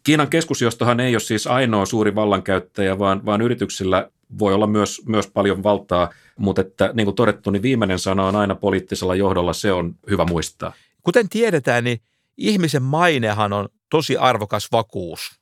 Kiinan 0.08 0.28
keskusjohtohan 0.28 1.00
ei 1.00 1.14
ole 1.14 1.20
siis 1.20 1.46
ainoa 1.46 1.86
suuri 1.86 2.14
vallankäyttäjä, 2.14 2.98
vaan, 2.98 3.26
vaan 3.26 3.40
yrityksillä 3.40 4.10
voi 4.38 4.54
olla 4.54 4.66
myös, 4.66 5.02
myös 5.06 5.26
paljon 5.26 5.62
valtaa, 5.62 6.10
mutta 6.38 6.60
että, 6.60 6.90
niin 6.94 7.04
kuin 7.04 7.14
todettu, 7.14 7.50
niin 7.50 7.62
viimeinen 7.62 7.98
sana 7.98 8.26
on 8.26 8.36
aina 8.36 8.54
poliittisella 8.54 9.14
johdolla, 9.14 9.52
se 9.52 9.72
on 9.72 9.94
hyvä 10.10 10.24
muistaa. 10.24 10.72
Kuten 11.02 11.28
tiedetään, 11.28 11.84
niin 11.84 12.00
ihmisen 12.36 12.82
mainehan 12.82 13.52
on 13.52 13.68
tosi 13.90 14.16
arvokas 14.16 14.68
vakuus. 14.72 15.40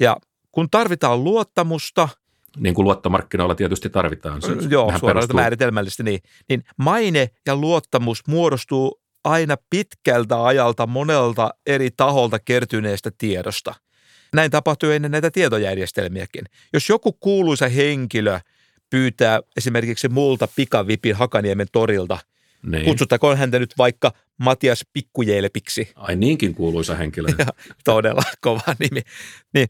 Ja 0.00 0.16
kun 0.52 0.70
tarvitaan 0.70 1.24
luottamusta, 1.24 2.08
niin 2.56 2.74
kuin 2.74 2.84
luottomarkkinoilla 2.84 3.54
tietysti 3.54 3.90
tarvitaan. 3.90 4.42
Se 4.42 4.52
joo, 4.70 4.92
suoraan 5.00 5.28
määritelmällisesti 5.34 6.02
niin. 6.02 6.20
Niin 6.48 6.64
maine 6.76 7.30
ja 7.46 7.56
luottamus 7.56 8.26
muodostuu 8.26 9.00
aina 9.24 9.56
pitkältä 9.70 10.44
ajalta 10.44 10.86
monelta 10.86 11.50
eri 11.66 11.90
taholta 11.96 12.38
kertyneestä 12.38 13.10
tiedosta. 13.18 13.74
Näin 14.34 14.50
tapahtui 14.50 14.94
ennen 14.94 15.10
näitä 15.10 15.30
tietojärjestelmiäkin. 15.30 16.44
Jos 16.72 16.88
joku 16.88 17.12
kuuluisa 17.12 17.68
henkilö 17.68 18.40
pyytää 18.90 19.40
esimerkiksi 19.56 20.08
multa 20.08 20.48
pikavipin 20.56 21.14
Hakaniemen 21.14 21.66
torilta, 21.72 22.18
niin. 22.62 22.84
kutsuttakoon 22.84 23.38
häntä 23.38 23.58
nyt 23.58 23.74
vaikka 23.78 24.12
Matias 24.38 24.84
Pikkujelpiksi. 24.92 25.92
Ai 25.94 26.16
niinkin 26.16 26.54
kuuluisa 26.54 26.94
henkilö. 26.94 27.28
Ja, 27.38 27.46
todella 27.84 28.22
kova 28.40 28.76
nimi. 28.78 29.02
Niin, 29.54 29.68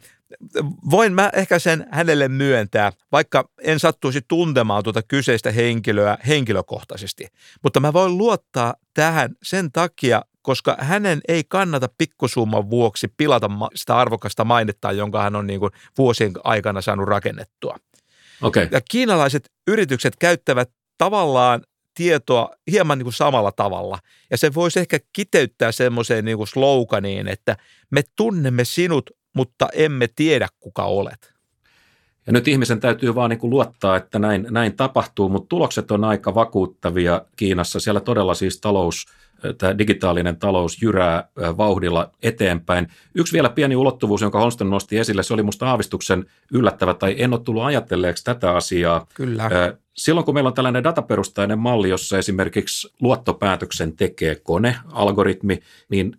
voin 0.90 1.12
mä 1.12 1.30
ehkä 1.32 1.58
sen 1.58 1.86
hänelle 1.90 2.28
myöntää, 2.28 2.92
vaikka 3.12 3.50
en 3.62 3.80
sattuisi 3.80 4.20
tuntemaan 4.28 4.82
tuota 4.82 5.02
kyseistä 5.02 5.50
henkilöä 5.52 6.18
henkilökohtaisesti. 6.26 7.26
Mutta 7.62 7.80
mä 7.80 7.92
voin 7.92 8.18
luottaa 8.18 8.74
tähän 8.94 9.34
sen 9.42 9.72
takia, 9.72 10.22
koska 10.48 10.76
hänen 10.80 11.20
ei 11.28 11.44
kannata 11.48 11.88
pikkusumman 11.98 12.70
vuoksi 12.70 13.08
pilata 13.16 13.50
sitä 13.74 13.96
arvokasta 13.96 14.44
mainetta, 14.44 14.92
jonka 14.92 15.22
hän 15.22 15.36
on 15.36 15.46
niin 15.46 15.60
kuin 15.60 15.72
vuosien 15.98 16.32
aikana 16.44 16.80
saanut 16.80 17.08
rakennettua. 17.08 17.76
Okay. 18.42 18.68
Ja 18.70 18.80
kiinalaiset 18.90 19.50
yritykset 19.66 20.16
käyttävät 20.16 20.70
tavallaan 20.98 21.62
tietoa 21.94 22.50
hieman 22.70 22.98
niin 22.98 23.04
kuin 23.04 23.14
samalla 23.14 23.52
tavalla. 23.52 23.98
Ja 24.30 24.38
se 24.38 24.54
voisi 24.54 24.80
ehkä 24.80 24.98
kiteyttää 25.12 25.72
semmoiseen 25.72 26.24
niin 26.24 26.36
kuin 26.36 26.48
sloganiin, 26.48 27.28
että 27.28 27.56
me 27.90 28.02
tunnemme 28.16 28.64
sinut, 28.64 29.10
mutta 29.34 29.68
emme 29.72 30.08
tiedä 30.16 30.48
kuka 30.60 30.84
olet. 30.84 31.34
Ja 32.28 32.32
nyt 32.32 32.48
ihmisen 32.48 32.80
täytyy 32.80 33.14
vaan 33.14 33.30
niin 33.30 33.38
kuin 33.38 33.50
luottaa, 33.50 33.96
että 33.96 34.18
näin, 34.18 34.46
näin 34.50 34.76
tapahtuu, 34.76 35.28
mutta 35.28 35.48
tulokset 35.48 35.90
on 35.90 36.04
aika 36.04 36.34
vakuuttavia 36.34 37.22
Kiinassa. 37.36 37.80
Siellä 37.80 38.00
todella 38.00 38.34
siis 38.34 38.60
talous– 38.60 39.06
tämä 39.58 39.78
digitaalinen 39.78 40.36
talous 40.36 40.82
jyrää 40.82 41.28
vauhdilla 41.36 42.10
eteenpäin. 42.22 42.88
Yksi 43.14 43.32
vielä 43.32 43.48
pieni 43.48 43.76
ulottuvuus, 43.76 44.22
jonka 44.22 44.40
Holmström 44.40 44.70
nosti 44.70 44.98
esille, 44.98 45.22
se 45.22 45.34
oli 45.34 45.42
minusta 45.42 45.70
aavistuksen 45.70 46.26
yllättävä, 46.52 46.94
tai 46.94 47.14
en 47.18 47.32
ole 47.32 47.40
tullut 47.40 47.62
ajatelleeksi 47.62 48.24
tätä 48.24 48.52
asiaa. 48.52 49.06
Kyllä. 49.14 49.50
Silloin 49.96 50.24
kun 50.24 50.34
meillä 50.34 50.48
on 50.48 50.54
tällainen 50.54 50.84
dataperustainen 50.84 51.58
malli, 51.58 51.88
jossa 51.88 52.18
esimerkiksi 52.18 52.94
luottopäätöksen 53.00 53.96
tekee 53.96 54.34
kone, 54.34 54.76
algoritmi, 54.92 55.58
niin 55.88 56.16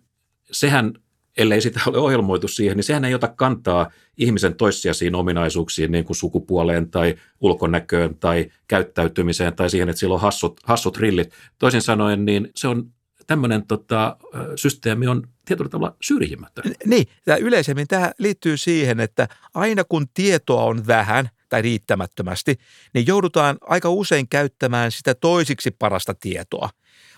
sehän 0.50 0.92
ellei 1.40 1.60
sitä 1.60 1.80
ole 1.86 1.98
ohjelmoitu 1.98 2.48
siihen, 2.48 2.76
niin 2.76 2.84
sehän 2.84 3.04
ei 3.04 3.14
ota 3.14 3.28
kantaa 3.28 3.90
ihmisen 4.16 4.54
toissijaisiin 4.54 5.14
ominaisuuksiin, 5.14 5.92
niin 5.92 6.04
kuin 6.04 6.16
sukupuoleen 6.16 6.90
tai 6.90 7.14
ulkonäköön 7.40 8.14
tai 8.14 8.50
käyttäytymiseen 8.68 9.56
tai 9.56 9.70
siihen, 9.70 9.88
että 9.88 10.00
sillä 10.00 10.14
on 10.14 10.20
hassut, 10.20 10.60
hassut 10.64 10.96
rillit. 10.96 11.32
Toisin 11.58 11.82
sanoen, 11.82 12.24
niin 12.24 12.50
se 12.56 12.68
on 12.68 12.90
tämmöinen 13.26 13.66
tota, 13.66 14.16
systeemi 14.56 15.06
on 15.06 15.22
tietyllä 15.44 15.68
tavalla 15.68 15.96
syrjimätön. 16.02 16.64
Niin, 16.84 17.06
ja 17.26 17.36
yleisemmin 17.36 17.88
tämä 17.88 18.12
liittyy 18.18 18.56
siihen, 18.56 19.00
että 19.00 19.28
aina 19.54 19.84
kun 19.84 20.06
tietoa 20.14 20.64
on 20.64 20.86
vähän 20.86 21.28
tai 21.48 21.62
riittämättömästi, 21.62 22.58
niin 22.94 23.06
joudutaan 23.06 23.56
aika 23.60 23.90
usein 23.90 24.28
käyttämään 24.28 24.92
sitä 24.92 25.14
toisiksi 25.14 25.70
parasta 25.70 26.14
tietoa. 26.14 26.68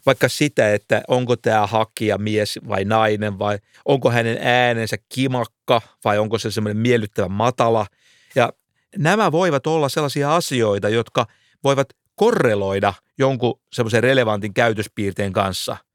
Vaikka 0.06 0.28
sitä, 0.28 0.74
että 0.74 1.02
onko 1.08 1.36
tämä 1.36 1.66
hakija 1.66 2.18
mies 2.18 2.58
vai 2.68 2.84
nainen 2.84 3.38
vai 3.38 3.58
onko 3.84 4.10
hänen 4.10 4.38
äänensä 4.40 4.96
kimakka 5.14 5.80
vai 6.04 6.18
onko 6.18 6.38
se 6.38 6.50
semmoinen 6.50 6.82
miellyttävä 6.82 7.28
matala. 7.28 7.86
Ja 8.34 8.52
nämä 8.96 9.32
voivat 9.32 9.66
olla 9.66 9.88
sellaisia 9.88 10.36
asioita, 10.36 10.88
jotka 10.88 11.26
voivat 11.64 11.88
korreloida 12.14 12.94
jonkun 13.18 13.60
semmoisen 13.72 14.02
relevantin 14.02 14.54
käytöspiirteen 14.54 15.32
kanssa– 15.32 15.76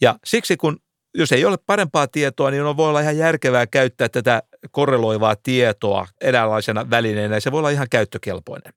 ja 0.00 0.18
siksi 0.24 0.56
kun, 0.56 0.78
jos 1.14 1.32
ei 1.32 1.44
ole 1.44 1.58
parempaa 1.66 2.06
tietoa, 2.06 2.50
niin 2.50 2.62
on 2.62 2.76
voi 2.76 2.88
olla 2.88 3.00
ihan 3.00 3.18
järkevää 3.18 3.66
käyttää 3.66 4.08
tätä 4.08 4.42
korreloivaa 4.70 5.36
tietoa 5.36 6.06
eräänlaisena 6.20 6.90
välineenä 6.90 7.36
ja 7.36 7.40
se 7.40 7.52
voi 7.52 7.58
olla 7.58 7.70
ihan 7.70 7.86
käyttökelpoinen. 7.90 8.72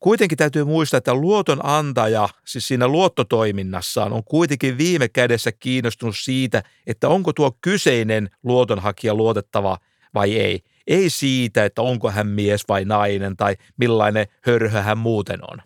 Kuitenkin 0.00 0.38
täytyy 0.38 0.64
muistaa, 0.64 0.98
että 0.98 1.14
luotonantaja, 1.14 2.28
siis 2.46 2.68
siinä 2.68 2.88
luottotoiminnassaan, 2.88 4.12
on 4.12 4.24
kuitenkin 4.24 4.78
viime 4.78 5.08
kädessä 5.08 5.52
kiinnostunut 5.52 6.16
siitä, 6.16 6.62
että 6.86 7.08
onko 7.08 7.32
tuo 7.32 7.58
kyseinen 7.60 8.30
luotonhakija 8.42 9.14
luotettava 9.14 9.78
vai 10.14 10.36
ei. 10.36 10.60
Ei 10.86 11.10
siitä, 11.10 11.64
että 11.64 11.82
onko 11.82 12.10
hän 12.10 12.26
mies 12.26 12.64
vai 12.68 12.84
nainen 12.84 13.36
tai 13.36 13.56
millainen 13.76 14.26
hörhö 14.42 14.82
hän 14.82 14.98
muuten 14.98 15.38
on 15.50 15.58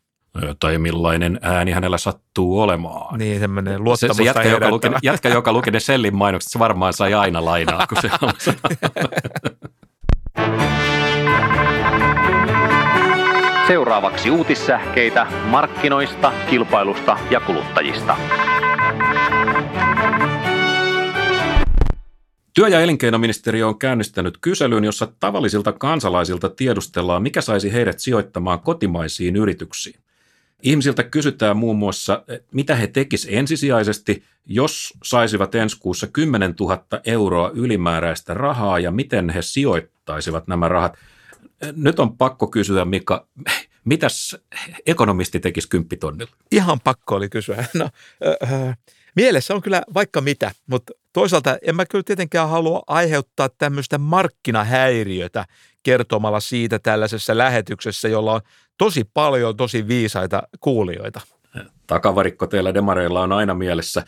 tai 0.61 0.79
millainen 0.79 1.39
ääni 1.43 1.71
hänellä 1.71 1.99
sattuu 1.99 2.61
olemaan. 2.61 3.19
Niin, 3.19 3.41
semmoinen 3.41 3.85
luottamusta 3.85 4.15
se, 4.15 4.33
se 4.33 4.39
jätkä, 4.39 4.49
joka 4.49 4.71
luki, 4.71 4.89
jätkä, 5.03 5.29
joka 5.29 5.53
luki 5.53 5.71
ne 5.71 5.81
Sellin 5.81 6.17
mainokset, 6.17 6.53
se 6.53 6.59
varmaan 6.59 6.93
sai 6.93 7.15
aina 7.15 7.45
lainaa, 7.45 7.87
kun 7.87 7.99
se 8.01 8.11
Seuraavaksi 13.67 14.31
uutissähkeitä 14.31 15.27
markkinoista, 15.45 16.33
kilpailusta 16.51 17.19
ja 17.31 17.41
kuluttajista. 17.41 18.17
Työ- 22.55 22.69
ja 22.69 22.81
elinkeinoministeriö 22.81 23.69
on 23.69 23.79
käynnistänyt 23.79 24.39
kyselyn, 24.41 24.85
jossa 24.85 25.09
tavallisilta 25.21 25.73
kansalaisilta 25.73 26.51
tiedustellaan, 26.51 27.23
mikä 27.23 27.41
saisi 27.41 27.73
heidät 27.73 27.99
sijoittamaan 27.99 28.61
kotimaisiin 28.61 29.37
yrityksiin. 29.37 30.01
Ihmisiltä 30.63 31.03
kysytään 31.03 31.57
muun 31.57 31.77
muassa, 31.77 32.25
mitä 32.53 32.75
he 32.75 32.87
tekisivät 32.87 33.39
ensisijaisesti, 33.39 34.23
jos 34.47 34.95
saisivat 35.05 35.55
ensi 35.55 35.77
kuussa 35.81 36.07
10 36.07 36.55
000 36.61 36.85
euroa 37.07 37.51
ylimääräistä 37.55 38.35
rahaa 38.35 38.79
ja 38.79 38.91
miten 38.91 39.31
he 39.31 39.43
sijoittaisivat 39.43 40.49
nämä 40.49 40.69
rahat. 40.69 40.99
Nyt 41.77 41.99
on 42.01 42.17
pakko 42.17 42.47
kysyä, 42.47 42.85
Mika, 42.85 43.27
mitäs 43.85 44.37
ekonomisti 44.87 45.41
tekisi 45.41 45.69
kymppitonnilla? 45.69 46.33
Ihan 46.53 46.81
pakko 46.81 47.15
oli 47.15 47.29
kysyä. 47.29 47.65
No, 47.75 47.91
äh, 48.43 48.79
mielessä 49.17 49.55
on 49.55 49.63
kyllä 49.63 49.83
vaikka 49.95 50.21
mitä, 50.21 50.51
mutta 50.67 50.93
toisaalta 51.13 51.59
en 51.63 51.77
mä 51.77 51.87
kyllä 51.87 52.05
tietenkään 52.07 52.49
halua 52.49 52.83
aiheuttaa 52.87 53.49
tämmöistä 53.49 53.99
markkinahäiriötä 53.99 55.45
kertomalla 55.83 56.41
siitä 56.41 56.79
tällaisessa 56.79 57.39
lähetyksessä, 57.39 58.09
jolla 58.09 58.33
on 58.33 58.41
tosi 58.79 59.05
paljon 59.15 59.57
tosi 59.57 59.89
viisaita 59.89 60.43
kuulijoita. 60.61 61.21
Takavarikko 61.87 62.47
teillä 62.47 62.75
demareilla 62.75 63.21
on 63.21 63.33
aina 63.33 63.55
mielessä, 63.55 64.05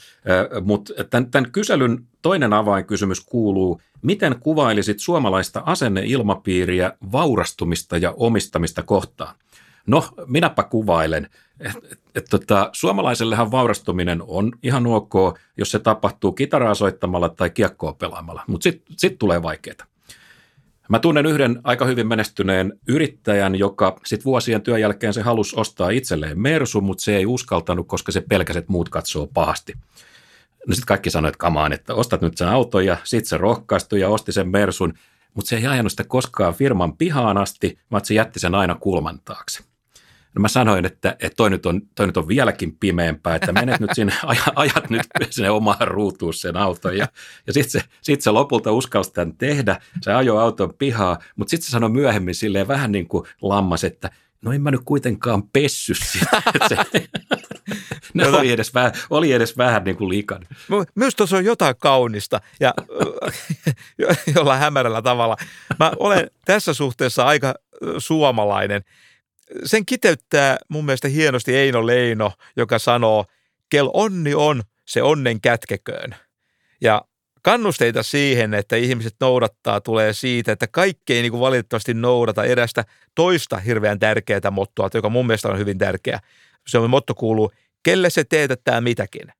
mutta 0.63 0.93
tämän, 1.11 1.31
tämän 1.31 1.53
kyselyn 1.53 2.07
toinen 2.23 2.53
avainkysymys 2.53 3.21
kuuluu, 3.21 3.81
miten 4.03 4.37
kuvailisit 4.41 5.01
suomalaista 5.01 5.63
asenneilmapiiriä 5.67 6.93
vaurastumista 7.13 7.97
ja 7.97 8.15
omistamista 8.17 8.83
kohtaan? 8.83 9.35
No, 9.87 10.09
minäpä 10.27 10.63
kuvailen. 10.63 11.29
Et, 11.61 11.73
et, 11.93 11.99
et, 12.15 12.27
tota, 12.31 12.71
suomalaisellehan 12.73 13.51
vaurastuminen 13.51 14.23
on 14.27 14.53
ihan 14.63 14.87
ok, 14.87 15.13
jos 15.57 15.71
se 15.71 15.79
tapahtuu 15.79 16.33
kitaraa 16.33 16.75
soittamalla 16.75 17.29
tai 17.29 17.51
kiekkoa 17.51 17.93
pelaamalla, 17.93 18.43
mutta 18.47 18.63
sitten 18.63 18.97
sit 18.97 19.19
tulee 19.19 19.43
vaikeaa. 19.43 19.96
Mä 20.89 20.99
tunnen 20.99 21.27
yhden 21.27 21.61
aika 21.65 21.85
hyvin 21.85 22.07
menestyneen 22.07 22.73
yrittäjän, 22.89 23.55
joka 23.55 24.01
sitten 24.05 24.25
vuosien 24.25 24.63
työn 24.63 24.81
jälkeen 24.81 25.15
se 25.15 25.23
halusi 25.23 25.57
ostaa 25.57 25.91
itselleen 25.91 26.41
Mersu, 26.41 26.81
mutta 26.81 27.05
se 27.05 27.17
ei 27.17 27.27
uskaltanut, 27.27 27.89
koska 27.89 28.13
se 28.13 28.21
pelkäsi, 28.21 28.59
että 28.59 28.73
muut 28.73 28.89
katsoo 28.89 29.27
pahasti. 29.27 29.75
No 30.67 30.75
sitten 30.75 30.87
kaikki 30.87 31.11
sanoivat, 31.11 31.35
että 31.35 31.41
kamaan, 31.41 31.73
että 31.73 31.95
ostat 31.95 32.21
nyt 32.21 32.37
sen 32.37 32.49
auton 32.49 32.87
ja 32.87 32.97
sitten 33.05 33.29
se 33.29 33.37
rohkaistui 33.37 34.01
ja 34.01 34.09
osti 34.09 34.33
sen 34.33 34.49
Mersun, 34.49 34.95
mutta 35.35 35.49
se 35.49 35.57
ei 35.57 35.67
ajanut 35.67 35.93
sitä 35.93 36.05
koskaan 36.05 36.55
firman 36.55 36.97
pihaan 36.97 37.39
asti, 37.39 37.79
vaan 37.91 38.05
se 38.05 38.15
jätti 38.15 38.41
sen 38.41 38.55
aina 38.55 38.75
kulman 38.75 39.21
taakse. 39.25 39.65
No 40.37 40.41
mä 40.41 40.49
sanoin, 40.49 40.85
että, 40.85 41.17
että 41.21 41.37
toi, 41.37 41.51
nyt 41.51 41.67
on, 41.67 41.83
toi 41.95 42.07
nyt 42.07 42.17
on 42.17 42.29
vieläkin 42.29 42.77
pimeämpää, 42.81 43.35
että 43.35 43.53
menet 43.53 43.81
nyt 43.81 43.91
sinne, 43.95 44.13
ajat 44.55 44.91
nyt 44.91 45.03
sinne 45.31 45.51
omaan 45.51 45.89
ruutuun 45.89 46.35
sen 46.35 46.57
auton. 46.57 46.97
Ja, 46.97 47.07
ja 47.47 47.53
sitten 47.53 47.71
se, 47.71 47.89
sit 48.03 48.21
se 48.21 48.31
lopulta 48.31 48.73
uskalsi 48.73 49.13
tämän 49.13 49.37
tehdä. 49.37 49.81
Se 50.01 50.13
ajoi 50.13 50.43
auton 50.43 50.75
pihaa, 50.79 51.19
mutta 51.37 51.51
sitten 51.51 51.67
se 51.67 51.71
sanoi 51.71 51.91
myöhemmin 51.91 52.35
silleen 52.35 52.69
vähän 52.69 52.93
niin 52.93 53.09
kuin 53.09 53.25
lammas, 53.43 53.85
että 53.85 54.11
no 54.43 54.53
en 54.53 54.63
mä 54.63 54.71
nyt 54.71 54.81
kuitenkaan 54.85 55.43
pessy 55.43 55.95
sitä. 55.95 56.43
ne 58.15 58.25
Jota... 58.25 58.39
oli, 58.39 58.53
edes 58.53 58.75
vähän, 58.75 58.93
oli 59.11 59.33
edes 59.33 59.57
vähän 59.57 59.85
niin 59.85 59.97
kuin 59.97 60.09
liikan. 60.09 60.47
Myös 60.95 61.15
tuossa 61.15 61.37
on 61.37 61.45
jotain 61.45 61.75
kaunista 61.79 62.41
ja 62.61 62.75
jollain 64.37 64.61
hämärällä 64.61 65.03
tavalla. 65.03 65.37
Mä 65.79 65.93
olen 65.99 66.31
tässä 66.45 66.75
suhteessa 66.75 67.25
aika 67.25 67.55
suomalainen– 67.99 68.83
sen 69.65 69.87
kiteyttää 69.87 70.57
mun 70.69 70.85
mielestä 70.85 71.09
hienosti 71.09 71.57
Eino 71.57 71.87
Leino, 71.87 72.33
joka 72.57 72.79
sanoo, 72.79 73.25
kel 73.69 73.91
onni 73.93 74.35
on, 74.35 74.63
se 74.85 75.03
onnen 75.03 75.41
kätkeköön. 75.41 76.17
Ja 76.81 77.03
kannusteita 77.43 78.03
siihen, 78.03 78.55
että 78.55 78.77
ihmiset 78.77 79.15
noudattaa, 79.21 79.81
tulee 79.81 80.13
siitä, 80.13 80.53
että 80.53 80.67
kaikki 80.67 81.15
ei 81.15 81.23
niin 81.23 81.33
kuin 81.33 81.41
valitettavasti 81.41 81.95
noudata 81.95 82.45
erästä 82.45 82.85
toista 83.15 83.59
hirveän 83.59 83.99
tärkeää 83.99 84.51
mottoa, 84.51 84.91
joka 84.95 85.09
mun 85.09 85.27
mielestä 85.27 85.49
on 85.49 85.59
hyvin 85.59 85.79
tärkeä. 85.79 86.21
Se 86.67 86.79
on 86.79 86.91
motto 86.91 87.15
kuuluu, 87.15 87.53
kelle 87.83 88.11
se 88.11 88.25
teetättää 88.25 88.81
mitäkin. 88.81 89.33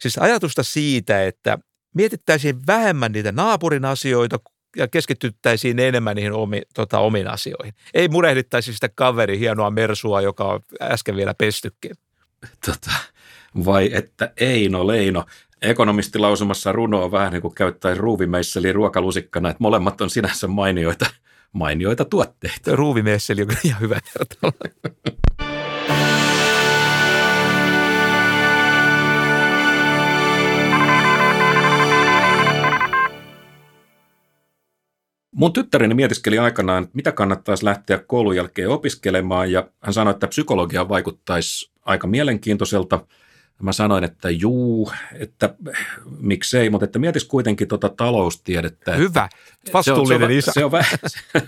Siis 0.00 0.18
ajatusta 0.18 0.62
siitä, 0.62 1.24
että 1.24 1.58
mietittäisiin 1.94 2.66
vähemmän 2.66 3.12
niitä 3.12 3.32
naapurin 3.32 3.84
asioita 3.84 4.38
ja 4.76 4.88
keskityttäisiin 4.88 5.78
enemmän 5.78 6.16
niihin 6.16 6.32
omi, 6.32 6.62
tota, 6.74 6.98
omiin 6.98 7.28
asioihin. 7.28 7.74
Ei 7.94 8.08
murehdittaisi 8.08 8.74
sitä 8.74 8.88
kaveri 8.94 9.38
hienoa 9.38 9.70
mersua, 9.70 10.20
joka 10.20 10.44
on 10.44 10.60
äsken 10.82 11.16
vielä 11.16 11.34
pestykin. 11.34 11.96
Tota, 12.66 12.90
vai 13.64 13.90
että 13.92 14.32
Eino 14.36 14.86
Leino. 14.86 15.24
Ekonomisti 15.62 16.18
lausumassa 16.18 16.72
runoa 16.72 17.10
vähän 17.10 17.32
niin 17.32 17.42
kuin 17.42 17.54
käyttäisi 17.54 18.00
ruuvimeisseli 18.00 18.72
ruokalusikkana, 18.72 19.50
että 19.50 19.62
molemmat 19.62 20.00
on 20.00 20.10
sinänsä 20.10 20.46
mainioita, 20.46 21.06
mainioita 21.52 22.04
tuotteita. 22.04 22.76
Ruuvimeisseli 22.76 23.42
on 23.42 23.48
ihan 23.64 23.80
hyvä 23.80 24.00
vertailla. 24.18 24.74
Mun 35.34 35.52
tyttäreni 35.52 35.94
mietiskeli 35.94 36.38
aikanaan, 36.38 36.88
mitä 36.92 37.12
kannattaisi 37.12 37.64
lähteä 37.64 37.98
koulun 37.98 38.36
jälkeen 38.36 38.68
opiskelemaan, 38.68 39.52
ja 39.52 39.68
hän 39.80 39.94
sanoi, 39.94 40.10
että 40.10 40.26
psykologia 40.26 40.88
vaikuttaisi 40.88 41.70
aika 41.84 42.06
mielenkiintoiselta. 42.06 43.06
Mä 43.62 43.72
sanoin, 43.72 44.04
että 44.04 44.30
juu, 44.30 44.92
että 45.12 45.54
miksei, 46.18 46.70
mutta 46.70 46.84
että 46.84 46.98
mietis 46.98 47.24
kuitenkin 47.24 47.68
tuota 47.68 47.88
taloustiedettä. 47.88 48.94
Hyvä, 48.94 49.28
vastuullinen 49.72 50.28
se 50.28 50.36
on, 50.36 50.42
se 50.42 50.50
on, 50.50 50.54
Se 50.54 50.64
on, 50.64 50.72
vähän, 50.72 50.98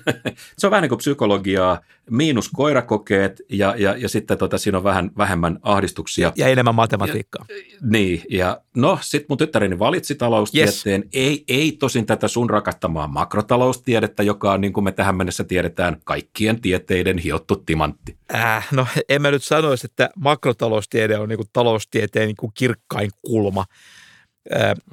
se 0.59 0.67
on 0.67 0.71
vähän 0.71 0.83
niin 0.83 0.89
kuin 0.89 0.99
psykologiaa, 0.99 1.81
miinus 2.11 2.49
koirakokeet 2.49 3.43
ja, 3.49 3.75
ja, 3.79 3.97
ja 3.97 4.09
sitten 4.09 4.39
tota, 4.39 4.59
siinä 4.59 4.79
on 4.79 4.85
vähän 4.85 5.11
vähemmän 5.19 5.59
ahdistuksia. 5.63 6.33
Ja 6.37 6.49
enemmän 6.49 6.75
matematiikkaa. 6.75 7.45
Ja, 7.49 7.55
niin, 7.83 8.23
ja 8.31 8.61
no 8.77 8.99
sitten 9.03 9.27
mun 9.29 9.39
tyttäreni 9.39 9.79
valitsi 9.79 10.15
taloustieteen, 10.15 11.01
yes. 11.01 11.11
ei, 11.13 11.45
ei 11.49 11.73
tosin 11.73 12.07
tätä 12.07 12.29
sun 12.29 12.51
rakastamaa 12.51 13.09
makrotaloustiedettä, 13.09 14.23
joka 14.23 14.53
on 14.53 14.61
niin 14.61 14.73
kuin 14.73 14.85
me 14.85 14.93
tähän 14.93 15.17
mennessä 15.17 15.45
tiedetään 15.45 15.97
kaikkien 16.05 16.61
tieteiden 16.61 17.19
hiottu 17.19 17.57
timantti. 17.57 18.17
Äh, 18.35 18.69
no 18.73 18.87
en 19.09 19.23
mä 19.23 19.31
nyt 19.31 19.45
sanoisi, 19.45 19.87
että 19.87 20.11
makrotaloustiede 20.17 21.19
on 21.19 21.29
niin 21.29 21.39
kuin 21.39 21.49
taloustieteen 21.53 22.27
niin 22.27 22.37
kuin 22.37 22.53
kirkkain 22.55 23.11
kulma. 23.23 23.65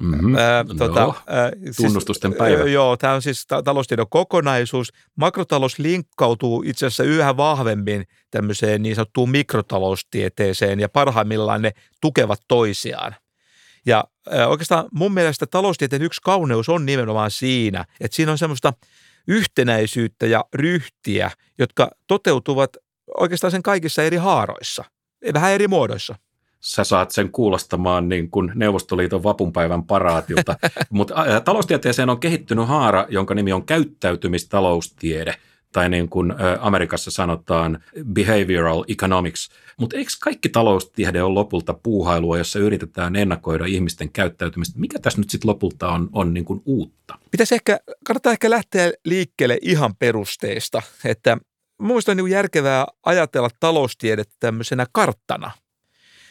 Mm-hmm. 0.00 0.36
Ää, 0.36 0.64
tota, 0.78 1.00
no, 1.00 1.14
tunnustusten 1.76 2.30
siis, 2.30 2.38
päivä. 2.38 2.64
Joo, 2.64 2.96
tämä 2.96 3.14
on 3.14 3.22
siis 3.22 3.46
taloustiedon 3.64 4.08
kokonaisuus. 4.10 4.92
Makrotalous 5.16 5.78
linkkautuu 5.78 6.62
itse 6.66 6.86
asiassa 6.86 7.04
yhä 7.04 7.36
vahvemmin 7.36 8.04
tämmöiseen 8.30 8.82
niin 8.82 8.94
sanottuun 8.94 9.30
mikrotaloustieteeseen 9.30 10.80
ja 10.80 10.88
parhaimmillaan 10.88 11.62
ne 11.62 11.72
tukevat 12.00 12.40
toisiaan. 12.48 13.16
Ja 13.86 14.04
oikeastaan 14.46 14.84
mun 14.92 15.14
mielestä 15.14 15.46
taloustieteen 15.46 16.02
yksi 16.02 16.20
kauneus 16.24 16.68
on 16.68 16.86
nimenomaan 16.86 17.30
siinä, 17.30 17.84
että 18.00 18.16
siinä 18.16 18.32
on 18.32 18.38
semmoista 18.38 18.72
yhtenäisyyttä 19.28 20.26
ja 20.26 20.44
ryhtiä, 20.54 21.30
jotka 21.58 21.90
toteutuvat 22.06 22.76
oikeastaan 23.18 23.50
sen 23.50 23.62
kaikissa 23.62 24.02
eri 24.02 24.16
haaroissa, 24.16 24.84
vähän 25.34 25.52
eri 25.52 25.68
muodoissa 25.68 26.14
sä 26.64 26.84
saat 26.84 27.10
sen 27.10 27.30
kuulostamaan 27.30 28.08
niin 28.08 28.30
kuin 28.30 28.52
Neuvostoliiton 28.54 29.22
vapunpäivän 29.22 29.84
paraatilta. 29.84 30.56
Mutta 30.90 31.14
taloustieteeseen 31.44 32.10
on 32.10 32.20
kehittynyt 32.20 32.68
haara, 32.68 33.06
jonka 33.08 33.34
nimi 33.34 33.52
on 33.52 33.66
käyttäytymistaloustiede, 33.66 35.34
tai 35.72 35.88
niin 35.88 36.08
kuin 36.08 36.34
Amerikassa 36.60 37.10
sanotaan 37.10 37.82
behavioral 38.12 38.84
economics. 38.88 39.48
Mutta 39.76 39.96
eikö 39.96 40.10
kaikki 40.22 40.48
taloustiede 40.48 41.22
ole 41.22 41.34
lopulta 41.34 41.74
puuhailua, 41.74 42.38
jossa 42.38 42.58
yritetään 42.58 43.16
ennakoida 43.16 43.66
ihmisten 43.66 44.12
käyttäytymistä? 44.12 44.80
Mikä 44.80 44.98
tässä 44.98 45.20
nyt 45.20 45.30
sitten 45.30 45.48
lopulta 45.48 45.88
on, 45.88 46.08
on 46.12 46.34
niin 46.34 46.44
kuin 46.44 46.62
uutta? 46.64 47.18
Pitäisi 47.30 47.54
ehkä, 47.54 47.78
kannattaa 48.06 48.32
ehkä 48.32 48.50
lähteä 48.50 48.92
liikkeelle 49.04 49.58
ihan 49.62 49.96
perusteista, 49.96 50.82
että 51.04 51.38
Minusta 51.82 52.12
on 52.12 52.16
niin 52.16 52.30
järkevää 52.30 52.86
ajatella 53.06 53.48
taloustiedettä 53.60 54.34
tämmöisenä 54.40 54.86
karttana– 54.92 55.50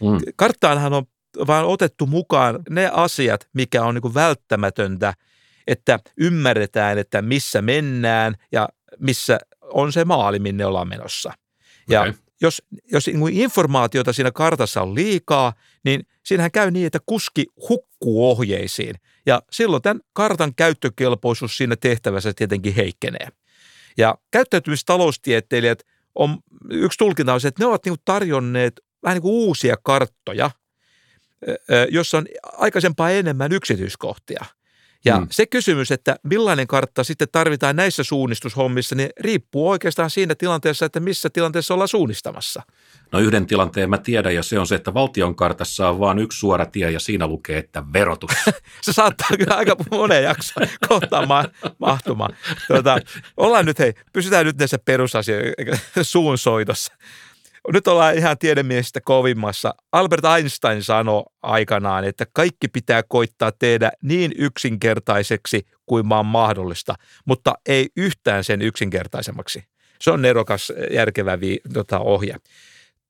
Mm. 0.03 0.19
Karttaanhan 0.35 0.93
on 0.93 1.05
vaan 1.47 1.65
otettu 1.65 2.05
mukaan 2.05 2.59
ne 2.69 2.89
asiat, 2.93 3.49
mikä 3.53 3.83
on 3.83 3.95
niin 3.95 4.13
välttämätöntä, 4.13 5.13
että 5.67 5.99
ymmärretään, 6.17 6.97
että 6.97 7.21
missä 7.21 7.61
mennään 7.61 8.35
ja 8.51 8.69
missä 8.99 9.39
on 9.61 9.93
se 9.93 10.05
maali, 10.05 10.39
minne 10.39 10.65
ollaan 10.65 10.87
menossa. 10.87 11.33
Ja 11.89 12.01
okay. 12.01 12.13
jos, 12.41 12.61
jos 12.91 13.07
niin 13.07 13.29
informaatiota 13.29 14.13
siinä 14.13 14.31
kartassa 14.31 14.81
on 14.81 14.95
liikaa, 14.95 15.53
niin 15.85 16.07
siinähän 16.23 16.51
käy 16.51 16.71
niin, 16.71 16.87
että 16.87 16.99
kuski 17.05 17.45
hukkuu 17.69 18.29
ohjeisiin. 18.29 18.95
Ja 19.25 19.41
silloin 19.51 19.81
tämän 19.81 20.01
kartan 20.13 20.55
käyttökelpoisuus 20.55 21.57
siinä 21.57 21.75
tehtävässä 21.75 22.33
tietenkin 22.33 22.75
heikkenee. 22.75 23.27
Ja 23.97 24.15
käyttäytymistaloustieteilijät 24.31 25.83
on, 26.15 26.37
yksi 26.69 26.97
tulkinta 26.97 27.33
on 27.33 27.41
se, 27.41 27.47
että 27.47 27.63
ne 27.63 27.67
ovat 27.67 27.85
niin 27.85 27.95
tarjonneet 28.05 28.81
vähän 29.03 29.15
niin 29.15 29.21
kuin 29.21 29.33
uusia 29.33 29.75
karttoja, 29.83 30.51
jossa 31.89 32.17
on 32.17 32.25
aikaisempaa 32.43 33.09
enemmän 33.09 33.51
yksityiskohtia. 33.51 34.45
Ja 35.05 35.19
mm. 35.19 35.27
se 35.31 35.45
kysymys, 35.45 35.91
että 35.91 36.15
millainen 36.23 36.67
kartta 36.67 37.03
sitten 37.03 37.27
tarvitaan 37.31 37.75
näissä 37.75 38.03
suunnistushommissa, 38.03 38.95
niin 38.95 39.09
riippuu 39.19 39.69
oikeastaan 39.69 40.09
siinä 40.09 40.35
tilanteessa, 40.35 40.85
että 40.85 40.99
missä 40.99 41.29
tilanteessa 41.29 41.73
ollaan 41.73 41.87
suunnistamassa. 41.87 42.61
No 43.11 43.19
yhden 43.19 43.45
tilanteen 43.45 43.89
mä 43.89 43.97
tiedän 43.97 44.35
ja 44.35 44.43
se 44.43 44.59
on 44.59 44.67
se, 44.67 44.75
että 44.75 44.93
valtion 44.93 45.35
kartassa 45.35 45.89
on 45.89 45.99
vain 45.99 46.19
yksi 46.19 46.39
suora 46.39 46.65
tie 46.65 46.91
ja 46.91 46.99
siinä 46.99 47.27
lukee, 47.27 47.57
että 47.57 47.83
verotus. 47.93 48.31
se 48.81 48.93
saattaa 48.93 49.37
kyllä 49.37 49.55
aika 49.55 49.75
monen 49.91 50.23
jakso 50.23 50.53
kohtaan 50.89 51.27
ma- 51.27 51.49
mahtumaan. 51.79 52.35
Tuota, 52.67 52.97
ollaan 53.37 53.65
nyt, 53.65 53.79
hei, 53.79 53.93
pysytään 54.13 54.45
nyt 54.45 54.57
näissä 54.57 54.77
perusasioissa, 54.85 56.03
suunsoitossa 56.03 56.93
nyt 57.73 57.87
ollaan 57.87 58.17
ihan 58.17 58.37
tiedemiestä 58.37 59.01
kovimmassa. 59.01 59.75
Albert 59.91 60.25
Einstein 60.25 60.83
sanoi 60.83 61.23
aikanaan, 61.41 62.03
että 62.03 62.25
kaikki 62.33 62.67
pitää 62.67 63.03
koittaa 63.03 63.51
tehdä 63.51 63.91
niin 64.01 64.31
yksinkertaiseksi 64.37 65.65
kuin 65.85 66.07
maan 66.07 66.25
mahdollista, 66.25 66.95
mutta 67.25 67.53
ei 67.65 67.89
yhtään 67.97 68.43
sen 68.43 68.61
yksinkertaisemmaksi. 68.61 69.63
Se 70.01 70.11
on 70.11 70.21
nerokas, 70.21 70.73
järkevä 70.91 71.39
vi, 71.39 71.59
tota, 71.73 71.99
ohje. 71.99 72.35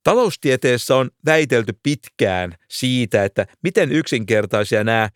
Taloustieteessä 0.04 0.96
on 0.96 1.10
väitelty 1.26 1.74
pitkään 1.84 2.56
siitä, 2.68 3.24
että 3.24 3.46
miten 3.62 3.92
yksinkertaisia 3.92 4.84
nämä 4.84 5.10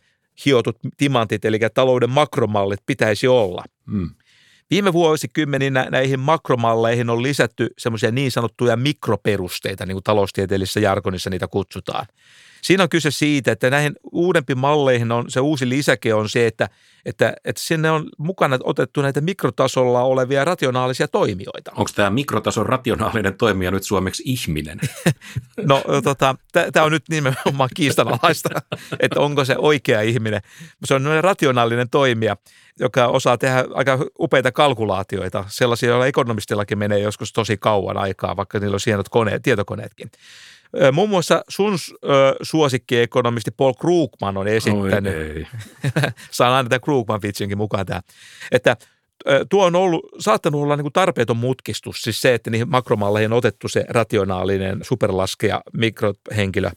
hiotut 0.45 0.77
timantit, 0.97 1.45
eli 1.45 1.59
talouden 1.73 2.09
makromallit 2.09 2.79
pitäisi 2.85 3.27
olla. 3.27 3.63
Hmm. 3.91 4.09
Viime 4.69 4.93
vuosikymmeninä 4.93 5.87
näihin 5.91 6.19
makromalleihin 6.19 7.09
on 7.09 7.23
lisätty 7.23 7.69
semmoisia 7.77 8.11
niin 8.11 8.31
sanottuja 8.31 8.75
mikroperusteita, 8.75 9.85
niin 9.85 9.95
kuin 9.95 10.03
taloustieteellisessä 10.03 10.79
jargonissa 10.79 11.29
niitä 11.29 11.47
kutsutaan. 11.47 12.05
Siinä 12.61 12.83
on 12.83 12.89
kyse 12.89 13.11
siitä, 13.11 13.51
että 13.51 13.69
näihin 13.69 13.95
uudempi 14.11 14.55
malleihin 14.55 15.11
on 15.11 15.31
se 15.31 15.39
uusi 15.39 15.69
lisäke 15.69 16.13
on 16.13 16.29
se, 16.29 16.47
että, 16.47 16.69
että, 17.05 17.33
että 17.45 17.61
sinne 17.61 17.91
on 17.91 18.09
mukana 18.17 18.59
otettu 18.63 19.01
näitä 19.01 19.21
mikrotasolla 19.21 20.03
olevia 20.03 20.45
rationaalisia 20.45 21.07
toimijoita. 21.07 21.71
Onko 21.71 21.91
tämä 21.95 22.09
mikrotason 22.09 22.65
rationaalinen 22.65 23.37
toimija 23.37 23.71
nyt 23.71 23.83
suomeksi 23.83 24.23
ihminen? 24.25 24.79
no 25.69 25.83
tota, 26.03 26.35
tämä 26.73 26.85
on 26.85 26.91
nyt 26.91 27.03
nimenomaan 27.09 27.69
kiistanalaista, 27.75 28.49
että 28.99 29.19
onko 29.19 29.45
se 29.45 29.55
oikea 29.57 30.01
ihminen. 30.01 30.41
Se 30.85 30.93
on 30.93 31.03
rationaalinen 31.21 31.89
toimija, 31.89 32.37
joka 32.79 33.07
osaa 33.07 33.37
tehdä 33.37 33.65
aika 33.73 33.99
upeita 34.19 34.51
kalkulaatioita, 34.51 35.45
sellaisia, 35.47 35.89
joilla 35.89 36.07
ekonomistillakin 36.07 36.77
menee 36.77 36.99
joskus 36.99 37.33
tosi 37.33 37.57
kauan 37.57 37.97
aikaa, 37.97 38.35
vaikka 38.35 38.59
niillä 38.59 38.75
on 38.75 38.79
hienot 38.85 39.09
koneet, 39.09 39.41
tietokoneetkin. 39.41 40.11
Muun 40.91 41.09
muassa 41.09 41.43
sun 41.49 41.77
suosikkiekonomisti 42.41 43.51
Paul 43.51 43.73
Krugman 43.73 44.37
on 44.37 44.47
esittänyt, 44.47 45.47
saan 46.31 46.53
aina 46.53 46.69
tämän 46.69 46.81
Krugman-vitsinkin 46.81 47.57
mukaan 47.57 47.85
tämä, 47.85 48.01
että 48.51 48.77
tuo 49.49 49.65
on 49.65 49.75
ollut, 49.75 50.05
saattanut 50.19 50.61
olla 50.61 50.75
niin 50.75 50.93
tarpeeton 50.93 51.37
mutkistus, 51.37 52.01
siis 52.01 52.21
se, 52.21 52.33
että 52.33 52.49
niihin 52.49 52.69
makromalleihin 52.69 53.33
on 53.33 53.37
otettu 53.37 53.67
se 53.67 53.85
rationaalinen 53.89 54.79
superlaskeja 54.81 55.61
mikrohenkilö. 55.73 56.69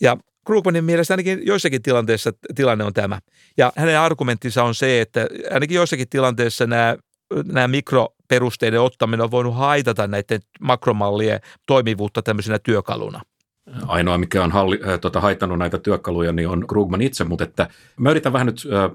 Ja 0.00 0.16
Krugmanin 0.46 0.84
mielestä 0.84 1.14
ainakin 1.14 1.46
joissakin 1.46 1.82
tilanteissa 1.82 2.32
tilanne 2.54 2.84
on 2.84 2.94
tämä. 2.94 3.20
Ja 3.56 3.72
hänen 3.76 3.98
argumenttinsa 3.98 4.64
on 4.64 4.74
se, 4.74 5.00
että 5.00 5.26
ainakin 5.50 5.74
joissakin 5.74 6.08
tilanteissa 6.08 6.66
nämä, 6.66 6.96
nämä 7.44 7.68
mikroperusteiden 7.68 8.80
ottaminen 8.80 9.24
on 9.24 9.30
voinut 9.30 9.56
haitata 9.56 10.06
näiden 10.06 10.40
makromallien 10.60 11.40
toimivuutta 11.66 12.22
tämmöisenä 12.22 12.58
työkaluna. 12.58 13.20
Ainoa, 13.86 14.18
mikä 14.18 14.44
on 14.44 14.52
halli, 14.52 14.80
äh, 14.88 15.00
tota, 15.00 15.20
haitannut 15.20 15.58
näitä 15.58 15.78
työkaluja, 15.78 16.32
niin 16.32 16.48
on 16.48 16.66
Krugman 16.66 17.02
itse, 17.02 17.24
mutta 17.24 17.44
että 17.44 17.68
mä 17.96 18.10
yritän 18.10 18.32
vähän 18.32 18.46
nyt, 18.46 18.68
äh, 18.72 18.90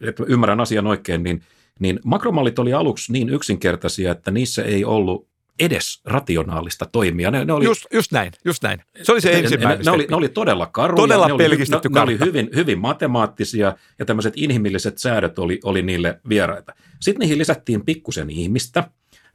että 0.00 0.24
ymmärrän 0.26 0.60
asian 0.60 0.86
oikein, 0.86 1.22
niin, 1.22 1.42
niin 1.80 2.00
makromallit 2.04 2.58
oli 2.58 2.72
aluksi 2.72 3.12
niin 3.12 3.28
yksinkertaisia, 3.28 4.12
että 4.12 4.30
niissä 4.30 4.62
ei 4.62 4.84
ollut 4.84 5.27
edes 5.58 6.00
rationaalista 6.04 6.86
toimia. 6.92 7.30
Ne, 7.30 7.44
ne 7.44 7.52
oli, 7.52 7.64
just, 7.64 7.86
just 7.92 8.12
näin, 8.12 8.32
just 8.44 8.62
näin. 8.62 8.82
Se 9.02 9.12
oli 9.12 9.20
se 9.20 9.32
ensimmäinen. 9.32 9.78
Ne, 9.78 9.84
ne, 9.84 9.90
oli, 9.90 10.06
ne 10.10 10.16
oli 10.16 10.28
todella 10.28 10.66
karuja. 10.66 10.96
Todella 10.96 11.26
ne 11.26 11.32
oli, 11.32 11.48
ne, 11.48 11.80
ne 11.94 12.00
oli 12.00 12.18
hyvin, 12.18 12.50
hyvin 12.54 12.78
matemaattisia 12.78 13.76
ja 13.98 14.04
tämmöiset 14.04 14.32
inhimilliset 14.36 14.98
säädöt 14.98 15.38
oli, 15.38 15.60
oli 15.64 15.82
niille 15.82 16.20
vieraita. 16.28 16.74
Sitten 17.00 17.20
niihin 17.20 17.38
lisättiin 17.38 17.84
pikkusen 17.84 18.30
ihmistä. 18.30 18.84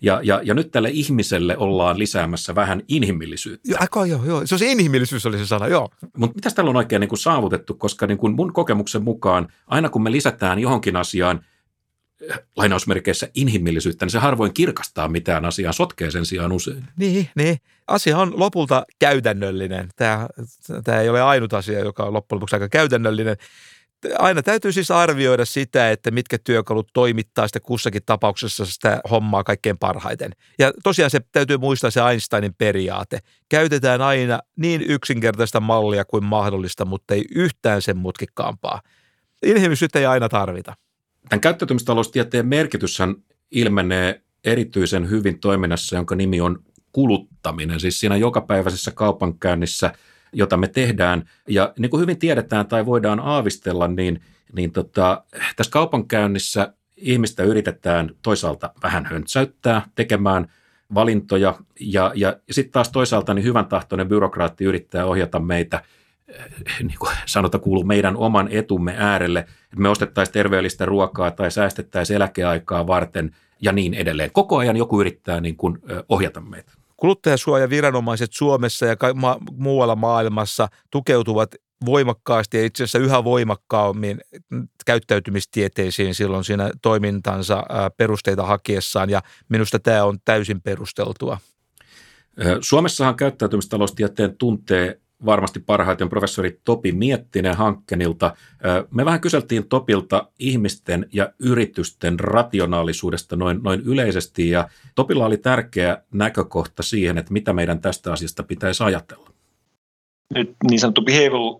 Ja, 0.02 0.20
ja, 0.24 0.42
ja 0.44 0.54
nyt 0.54 0.72
tälle 0.72 0.90
ihmiselle 0.90 1.58
ollaan 1.58 2.00
lisäämässä 2.00 2.56
vähän 2.56 2.82
inhimillisyyttä. 2.88 3.72
Joo, 3.72 3.78
aika, 3.82 4.06
joo, 4.06 4.26
joo. 4.26 4.42
Se 4.46 4.56
on 4.56 4.60
se 4.60 4.72
inhimillisyys 4.72 5.26
oli 5.26 5.38
se 5.38 5.46
sana, 5.46 5.68
joo. 5.68 5.90
Mutta 6.18 6.36
mitä 6.36 6.50
täällä 6.56 6.70
on 6.70 6.76
oikein 6.76 7.00
niin 7.00 7.10
kuin 7.10 7.20
saavutettu, 7.20 7.74
koska 7.74 8.08
niin 8.08 8.18
kuin 8.18 8.36
mun 8.36 8.54
kokemuksen 8.54 9.04
mukaan 9.04 9.48
aina 9.68 9.90
kun 9.90 10.04
me 10.04 10.12
lisätään 10.12 10.60
johonkin 10.60 10.96
asiaan 10.96 11.46
lainausmerkeissä 12.58 13.30
inhimillisyyttä, 13.36 14.06
niin 14.06 14.12
se 14.12 14.20
harvoin 14.20 14.54
kirkastaa 14.54 15.08
mitään 15.08 15.46
asiaa, 15.46 15.74
sotkee 15.74 16.12
sen 16.12 16.26
sijaan 16.26 16.52
usein. 16.52 16.84
Niin, 16.98 17.30
niin. 17.36 17.58
Asia 17.88 18.18
on 18.18 18.40
lopulta 18.40 18.86
käytännöllinen. 19.00 19.90
Tämä, 19.96 20.28
tämä 20.84 21.02
ei 21.02 21.10
ole 21.10 21.22
ainut 21.22 21.54
asia, 21.54 21.80
joka 21.80 22.04
on 22.04 22.14
loppujen 22.14 22.38
lopuksi 22.38 22.56
aika 22.56 22.70
käytännöllinen. 22.70 23.38
Aina 24.20 24.44
täytyy 24.44 24.72
siis 24.72 24.92
arvioida 24.92 25.46
sitä, 25.46 25.92
että 25.92 26.12
mitkä 26.12 26.38
työkalut 26.38 26.88
toimittaa 26.94 27.48
sitä 27.48 27.60
kussakin 27.60 28.02
tapauksessa 28.06 28.66
sitä 28.66 29.02
hommaa 29.10 29.44
kaikkein 29.44 29.78
parhaiten. 29.78 30.32
Ja 30.60 30.74
tosiaan 30.84 31.12
se 31.12 31.20
täytyy 31.32 31.58
muistaa 31.58 31.92
se 31.92 32.02
Einsteinin 32.02 32.54
periaate. 32.54 33.20
Käytetään 33.50 34.02
aina 34.02 34.40
niin 34.56 34.82
yksinkertaista 34.82 35.60
mallia 35.60 36.06
kuin 36.06 36.24
mahdollista, 36.24 36.86
mutta 36.86 37.14
ei 37.14 37.26
yhtään 37.36 37.82
sen 37.82 37.98
mutkikkaampaa. 37.98 38.82
Inhimillisyyttä 39.46 40.00
ei 40.00 40.06
aina 40.06 40.30
tarvita. 40.30 40.74
Tämän 41.30 41.42
käyttäytymistaloustieteen 41.42 42.48
merkityshän 42.48 43.16
ilmenee 43.52 44.22
erityisen 44.44 45.10
hyvin 45.10 45.40
toiminnassa, 45.40 45.96
jonka 45.96 46.16
nimi 46.16 46.42
on 46.42 46.60
kuluttaminen, 46.92 47.80
siis 47.80 48.00
siinä 48.00 48.18
jokapäiväisessä 48.18 48.92
kaupankäynnissä, 48.92 49.94
jota 50.34 50.58
me 50.58 50.68
tehdään. 50.68 51.30
Ja 51.48 51.74
niin 51.80 51.90
kuin 51.90 52.02
hyvin 52.02 52.20
tiedetään 52.20 52.68
tai 52.68 52.86
voidaan 52.86 53.20
aavistella, 53.20 53.88
niin, 53.88 54.22
niin 54.54 54.72
tota, 54.72 55.24
tässä 55.56 55.72
kaupankäynnissä 55.72 56.74
ihmistä 56.98 57.44
yritetään 57.44 58.10
toisaalta 58.22 58.74
vähän 58.84 59.06
höntsäyttää 59.06 59.90
tekemään 59.96 60.48
valintoja 60.94 61.60
ja, 61.80 62.12
ja, 62.16 62.38
ja 62.48 62.54
sitten 62.54 62.72
taas 62.72 62.90
toisaalta 62.90 63.34
niin 63.34 63.46
hyvän 63.46 63.66
tahtoinen 63.66 64.08
byrokraatti 64.08 64.66
yrittää 64.66 65.06
ohjata 65.06 65.40
meitä– 65.40 65.84
niin 66.88 67.00
kuin 67.00 67.16
sanota, 67.26 67.60
kuuluu 67.60 67.84
meidän 67.84 68.18
oman 68.18 68.48
etumme 68.52 68.96
äärelle, 68.98 69.40
että 69.40 69.78
me 69.78 69.90
ostettaisiin 69.90 70.34
terveellistä 70.34 70.86
ruokaa 70.86 71.32
tai 71.32 71.52
säästettäisiin 71.52 72.16
eläkeaikaa 72.16 72.88
varten 72.88 73.36
ja 73.62 73.72
niin 73.72 73.94
edelleen. 73.94 74.32
Koko 74.34 74.58
ajan 74.58 74.78
joku 74.78 75.02
yrittää 75.02 75.42
niin 75.42 75.58
kuin 75.58 75.78
ohjata 76.10 76.42
meitä. 76.42 76.72
Kuluttajasuojaviranomaiset 76.98 78.34
Suomessa 78.34 78.86
ja 78.86 78.96
ma- 79.16 79.38
muualla 79.52 79.96
maailmassa 79.96 80.68
tukeutuvat 80.92 81.56
voimakkaasti 81.86 82.58
ja 82.58 82.66
itse 82.66 82.84
asiassa 82.84 83.00
yhä 83.00 83.24
voimakkaammin 83.24 84.22
käyttäytymistieteisiin 84.86 86.16
silloin 86.16 86.44
siinä 86.44 86.72
toimintansa 86.82 87.64
perusteita 87.98 88.44
hakiessaan 88.44 89.10
ja 89.10 89.22
minusta 89.50 89.80
tämä 89.80 90.04
on 90.04 90.18
täysin 90.26 90.62
perusteltua. 90.62 91.38
Suomessahan 92.62 93.16
käyttäytymistaloustieteen 93.16 94.38
tuntee 94.38 95.00
varmasti 95.26 95.60
parhaiten 95.60 96.10
professori 96.10 96.60
Topi 96.64 96.92
Miettinen 96.92 97.58
Hankkenilta. 97.58 98.36
Me 98.92 99.06
vähän 99.06 99.22
kyseltiin 99.22 99.70
Topilta 99.70 100.28
ihmisten 100.40 101.10
ja 101.14 101.34
yritysten 101.40 102.20
rationaalisuudesta 102.20 103.36
noin, 103.36 103.60
noin 103.64 103.82
yleisesti, 103.86 104.50
ja 104.50 104.70
Topilla 104.96 105.26
oli 105.26 105.38
tärkeä 105.38 105.98
näkökohta 106.14 106.84
siihen, 106.84 107.18
että 107.18 107.34
mitä 107.34 107.54
meidän 107.54 107.82
tästä 107.82 108.14
asiasta 108.14 108.44
pitäisi 108.44 108.84
ajatella. 108.84 109.30
Nyt 110.34 110.56
niin 110.70 110.80
sanottu 110.80 111.02
behavioral 111.02 111.60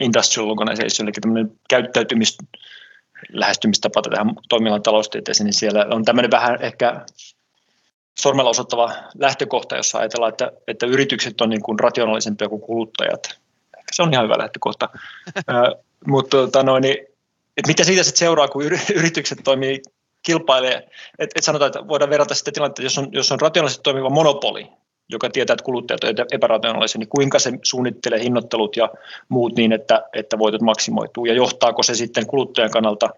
industrial 0.00 0.50
organization, 0.50 1.08
eli 1.08 1.12
tämmöinen 1.12 1.52
käyttäytymis 1.68 2.38
lähestymistapa 3.32 4.02
tähän 4.02 4.34
toimialan 4.48 4.82
taloustieteeseen, 4.82 5.44
niin 5.44 5.54
siellä 5.54 5.86
on 5.90 6.04
tämmöinen 6.04 6.30
vähän 6.30 6.62
ehkä 6.62 7.06
sormella 8.20 8.50
osoittava 8.50 8.92
lähtökohta, 9.18 9.76
jossa 9.76 9.98
ajatellaan, 9.98 10.30
että, 10.30 10.52
että 10.68 10.86
yritykset 10.86 11.40
on 11.40 11.50
niin 11.50 11.62
kuin 11.62 11.78
rationaalisempia 11.78 12.48
kuin 12.48 12.62
kuluttajat. 12.62 13.38
Ehkä 13.78 13.92
se 13.92 14.02
on 14.02 14.12
ihan 14.12 14.24
hyvä 14.24 14.38
lähtökohta. 14.38 14.88
mutta 16.06 16.36
tota 16.36 16.62
noin, 16.62 16.82
niin, 16.82 16.98
että 17.56 17.68
mitä 17.68 17.84
siitä 17.84 18.02
sitten 18.02 18.18
seuraa, 18.18 18.48
kun 18.48 18.62
yritykset 18.94 19.38
toimii 19.44 19.82
kilpailee, 20.22 20.88
että 21.18 21.32
et 21.36 21.44
sanotaan, 21.44 21.66
että 21.66 21.88
voidaan 21.88 22.10
verrata 22.10 22.34
sitä 22.34 22.52
tilannetta, 22.52 22.82
jos 22.82 22.98
on, 22.98 23.08
jos 23.12 23.32
on 23.32 23.40
rationaalisesti 23.40 23.82
toimiva 23.82 24.10
monopoli, 24.10 24.66
joka 25.08 25.30
tietää, 25.30 25.54
että 25.54 25.64
kuluttajat 25.64 26.04
ovat 26.04 26.32
epärationaalisia, 26.32 26.98
niin 26.98 27.08
kuinka 27.08 27.38
se 27.38 27.52
suunnittelee 27.62 28.22
hinnoittelut 28.22 28.76
ja 28.76 28.90
muut 29.28 29.56
niin, 29.56 29.72
että, 29.72 30.02
että 30.12 30.38
voitot 30.38 30.60
maksimoituu, 30.60 31.24
ja 31.24 31.34
johtaako 31.34 31.82
se 31.82 31.94
sitten 31.94 32.26
kuluttajan 32.26 32.70
kannalta 32.70 33.10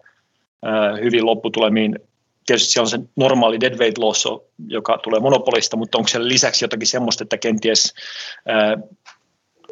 hyvin 1.03 1.27
lopputulemiin 1.27 1.99
tietysti 2.47 2.73
siellä 2.73 2.85
on 2.85 2.91
se 2.91 2.99
normaali 3.17 3.61
dead 3.61 3.79
weight 3.79 3.99
loss, 3.99 4.25
joka 4.69 4.99
tulee 4.99 5.21
monopolista, 5.21 5.77
mutta 5.77 5.99
onko 5.99 6.09
siellä 6.09 6.29
lisäksi 6.29 6.65
jotakin 6.65 6.87
semmoista, 6.89 7.25
että 7.25 7.39
kenties 7.39 7.95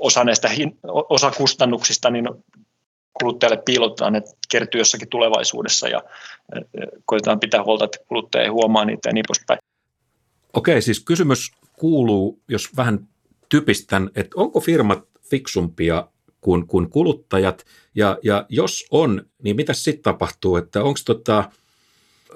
osa 0.00 0.24
näistä 0.24 0.50
osa 1.08 1.30
kustannuksista 1.30 2.10
niin 2.10 2.28
kuluttajalle 3.20 3.62
piilotetaan, 3.64 4.16
että 4.16 4.30
kertyy 4.50 4.80
jossakin 4.80 5.08
tulevaisuudessa 5.08 5.88
ja 5.88 6.02
koitetaan 7.04 7.40
pitää 7.40 7.64
huolta, 7.64 7.84
että 7.84 7.98
kuluttaja 8.08 8.44
ei 8.44 8.50
huomaa 8.50 8.84
niitä 8.84 9.08
ja 9.08 9.12
niin 9.12 9.24
poispäin. 9.28 9.58
Okei, 10.52 10.82
siis 10.82 11.00
kysymys 11.00 11.50
kuuluu, 11.72 12.40
jos 12.48 12.76
vähän 12.76 13.08
typistän, 13.48 14.10
että 14.14 14.32
onko 14.36 14.60
firmat 14.60 15.04
fiksumpia 15.30 16.08
kuin, 16.40 16.66
kuin 16.66 16.90
kuluttajat, 16.90 17.64
ja, 17.94 18.18
ja 18.22 18.46
jos 18.48 18.84
on, 18.90 19.22
niin 19.42 19.56
mitä 19.56 19.72
sitten 19.72 20.02
tapahtuu, 20.02 20.56
että 20.56 20.82
onko 20.82 21.00
tota, 21.04 21.50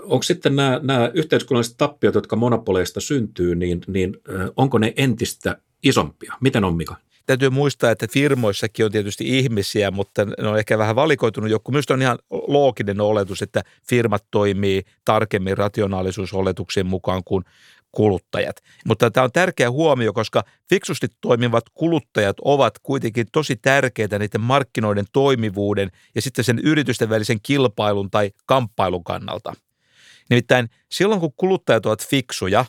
onko 0.02 0.22
sitten 0.22 0.56
nämä, 0.56 0.80
nämä 0.82 1.10
yhteiskunnalliset 1.14 1.76
tappiot, 1.76 2.14
jotka 2.14 2.36
monopoleista 2.36 3.00
syntyy, 3.00 3.54
niin, 3.54 3.80
niin 3.86 4.16
onko 4.56 4.78
ne 4.78 4.92
entistä 4.96 5.56
isompia? 5.82 6.34
Miten 6.40 6.64
on, 6.64 6.76
Mika? 6.76 6.96
Täytyy 7.26 7.50
muistaa, 7.50 7.90
että 7.90 8.06
firmoissakin 8.10 8.84
on 8.84 8.92
tietysti 8.92 9.38
ihmisiä, 9.38 9.90
mutta 9.90 10.24
ne 10.24 10.48
on 10.48 10.58
ehkä 10.58 10.78
vähän 10.78 10.96
valikoitunut 10.96 11.50
joku. 11.50 11.72
Minusta 11.72 11.94
on 11.94 12.02
ihan 12.02 12.18
looginen 12.30 13.00
oletus, 13.00 13.42
että 13.42 13.62
firmat 13.88 14.24
toimii 14.30 14.82
tarkemmin 15.04 15.58
rationaalisuusoletuksien 15.58 16.86
mukaan 16.86 17.22
kuin 17.24 17.44
kuluttajat. 17.92 18.56
Mutta 18.84 19.10
tämä 19.10 19.24
on 19.24 19.32
tärkeä 19.32 19.70
huomio, 19.70 20.12
koska 20.12 20.44
fiksusti 20.68 21.06
toimivat 21.20 21.64
kuluttajat 21.74 22.36
ovat 22.44 22.78
kuitenkin 22.82 23.26
tosi 23.32 23.56
tärkeitä 23.56 24.18
niiden 24.18 24.40
markkinoiden 24.40 25.04
toimivuuden 25.12 25.90
ja 26.14 26.22
sitten 26.22 26.44
sen 26.44 26.58
yritysten 26.58 27.08
välisen 27.08 27.38
kilpailun 27.42 28.10
tai 28.10 28.30
kamppailun 28.46 29.04
kannalta– 29.04 29.52
Nimittäin 30.30 30.68
silloin, 30.90 31.20
kun 31.20 31.32
kuluttajat 31.36 31.86
ovat 31.86 32.08
fiksuja 32.08 32.64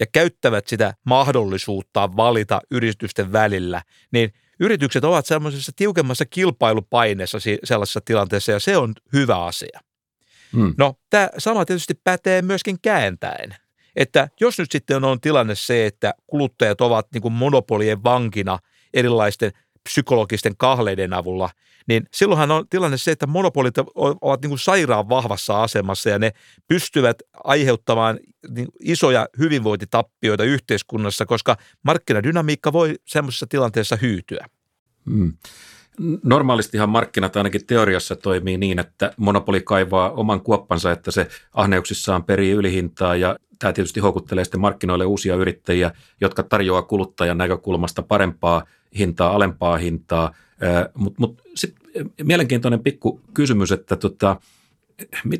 ja 0.00 0.06
käyttävät 0.12 0.68
sitä 0.68 0.94
mahdollisuutta 1.04 2.16
valita 2.16 2.60
yritysten 2.70 3.32
välillä, 3.32 3.82
niin 4.12 4.32
yritykset 4.60 5.04
ovat 5.04 5.26
semmoisessa 5.26 5.72
tiukemmassa 5.76 6.26
kilpailupaineessa 6.26 7.38
sellaisessa 7.64 8.00
tilanteessa 8.04 8.52
ja 8.52 8.60
se 8.60 8.76
on 8.76 8.94
hyvä 9.12 9.44
asia. 9.44 9.80
Hmm. 10.52 10.74
No 10.78 10.94
tämä 11.10 11.28
sama 11.38 11.64
tietysti 11.64 11.94
pätee 12.04 12.42
myöskin 12.42 12.78
kääntäen. 12.82 13.56
Että 13.96 14.28
jos 14.40 14.58
nyt 14.58 14.72
sitten 14.72 15.04
on 15.04 15.20
tilanne 15.20 15.54
se, 15.54 15.86
että 15.86 16.14
kuluttajat 16.26 16.80
ovat 16.80 17.06
niin 17.12 17.22
kuin 17.22 17.32
monopolien 17.32 18.04
vankina 18.04 18.58
erilaisten 18.94 19.52
psykologisten 19.88 20.56
kahleiden 20.56 21.12
avulla, 21.12 21.50
niin 21.88 22.06
silloinhan 22.14 22.50
on 22.50 22.68
tilanne 22.70 22.96
se, 22.96 23.10
että 23.10 23.26
monopolit 23.26 23.74
ovat 24.20 24.42
niin 24.42 24.48
kuin 24.48 24.58
sairaan 24.58 25.08
vahvassa 25.08 25.62
asemassa 25.62 26.10
ja 26.10 26.18
ne 26.18 26.32
pystyvät 26.68 27.16
aiheuttamaan 27.44 28.18
niin 28.48 28.68
isoja 28.80 29.28
hyvinvointitappioita 29.38 30.44
yhteiskunnassa, 30.44 31.26
koska 31.26 31.56
markkinadynamiikka 31.82 32.72
voi 32.72 32.94
semmoisessa 33.06 33.46
tilanteessa 33.46 33.96
hyytyä. 33.96 34.46
Hmm. 35.10 35.32
Normaalistihan 36.22 36.88
markkinat 36.88 37.36
ainakin 37.36 37.66
teoriassa 37.66 38.16
toimii 38.16 38.58
niin, 38.58 38.78
että 38.78 39.12
monopoli 39.16 39.60
kaivaa 39.60 40.10
oman 40.10 40.40
kuoppansa, 40.40 40.92
että 40.92 41.10
se 41.10 41.28
ahneuksissaan 41.54 42.24
perii 42.24 42.50
ylihintaa 42.50 43.16
ja 43.16 43.36
tämä 43.58 43.72
tietysti 43.72 44.00
houkuttelee 44.00 44.44
sitten 44.44 44.60
markkinoille 44.60 45.04
uusia 45.04 45.34
yrittäjiä, 45.34 45.90
jotka 46.20 46.42
tarjoaa 46.42 46.82
kuluttajan 46.82 47.38
näkökulmasta 47.38 48.02
parempaa 48.02 48.64
hintaa, 48.98 49.30
alempaa 49.30 49.76
hintaa. 49.76 50.34
Mutta 50.94 51.20
mut 51.20 51.42
sitten 51.54 52.10
mielenkiintoinen 52.22 52.82
pikku 52.82 53.20
kysymys, 53.34 53.72
että 53.72 53.96
tota, 53.96 54.36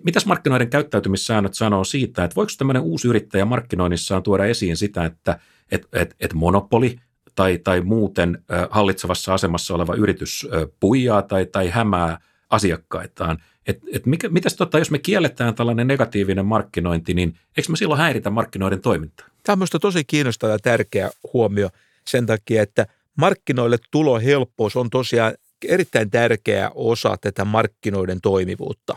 mitäs 0.05 0.27
markkinoiden 0.27 0.71
käyttäytymissäännöt 0.71 1.55
sanoo 1.55 1.85
siitä, 1.85 2.25
että 2.25 2.37
voiko 2.37 2.53
tämmöinen 2.59 2.83
uusi 2.83 3.09
yrittäjä 3.09 3.45
markkinoinnissaan 3.45 4.23
tuoda 4.23 4.45
esiin 4.45 4.77
sitä, 4.77 5.05
että 5.05 5.39
et, 5.71 5.89
et, 5.93 6.17
et 6.21 6.35
monopoli 6.35 6.97
tai, 7.35 7.59
tai 7.59 7.81
muuten 7.81 8.45
hallitsevassa 8.71 9.35
asemassa 9.35 9.75
oleva 9.75 9.95
yritys 9.95 10.49
puijaa 10.81 11.23
tai, 11.23 11.47
tai 11.47 11.69
hämää 11.69 12.19
asiakkaitaan. 12.51 13.39
Et, 13.67 13.81
et 13.93 14.07
mikä, 14.07 14.29
mitäs 14.29 14.57
tota, 14.57 14.79
jos 14.79 14.91
me 14.91 14.99
kielletään 14.99 15.55
tällainen 15.55 15.87
negatiivinen 15.87 16.47
markkinointi, 16.47 17.15
niin 17.15 17.39
eikö 17.57 17.71
me 17.71 17.77
silloin 17.77 18.01
häiritä 18.01 18.31
markkinoiden 18.31 18.81
toimintaa? 18.81 19.27
Tämä 19.43 19.63
on 19.63 19.81
tosi 19.81 20.05
kiinnostava 20.05 20.53
ja 20.53 20.59
tärkeä 20.59 21.11
huomio 21.33 21.69
sen 22.07 22.27
takia, 22.27 22.63
että 22.63 22.87
markkinoille 23.19 23.79
tulo 23.91 24.21
helppous 24.21 24.77
on 24.77 24.91
tosiaan 24.91 25.35
erittäin 25.69 26.11
tärkeä 26.11 26.71
osa 26.75 27.17
tätä 27.21 27.45
markkinoiden 27.45 28.21
toimivuutta. 28.21 28.95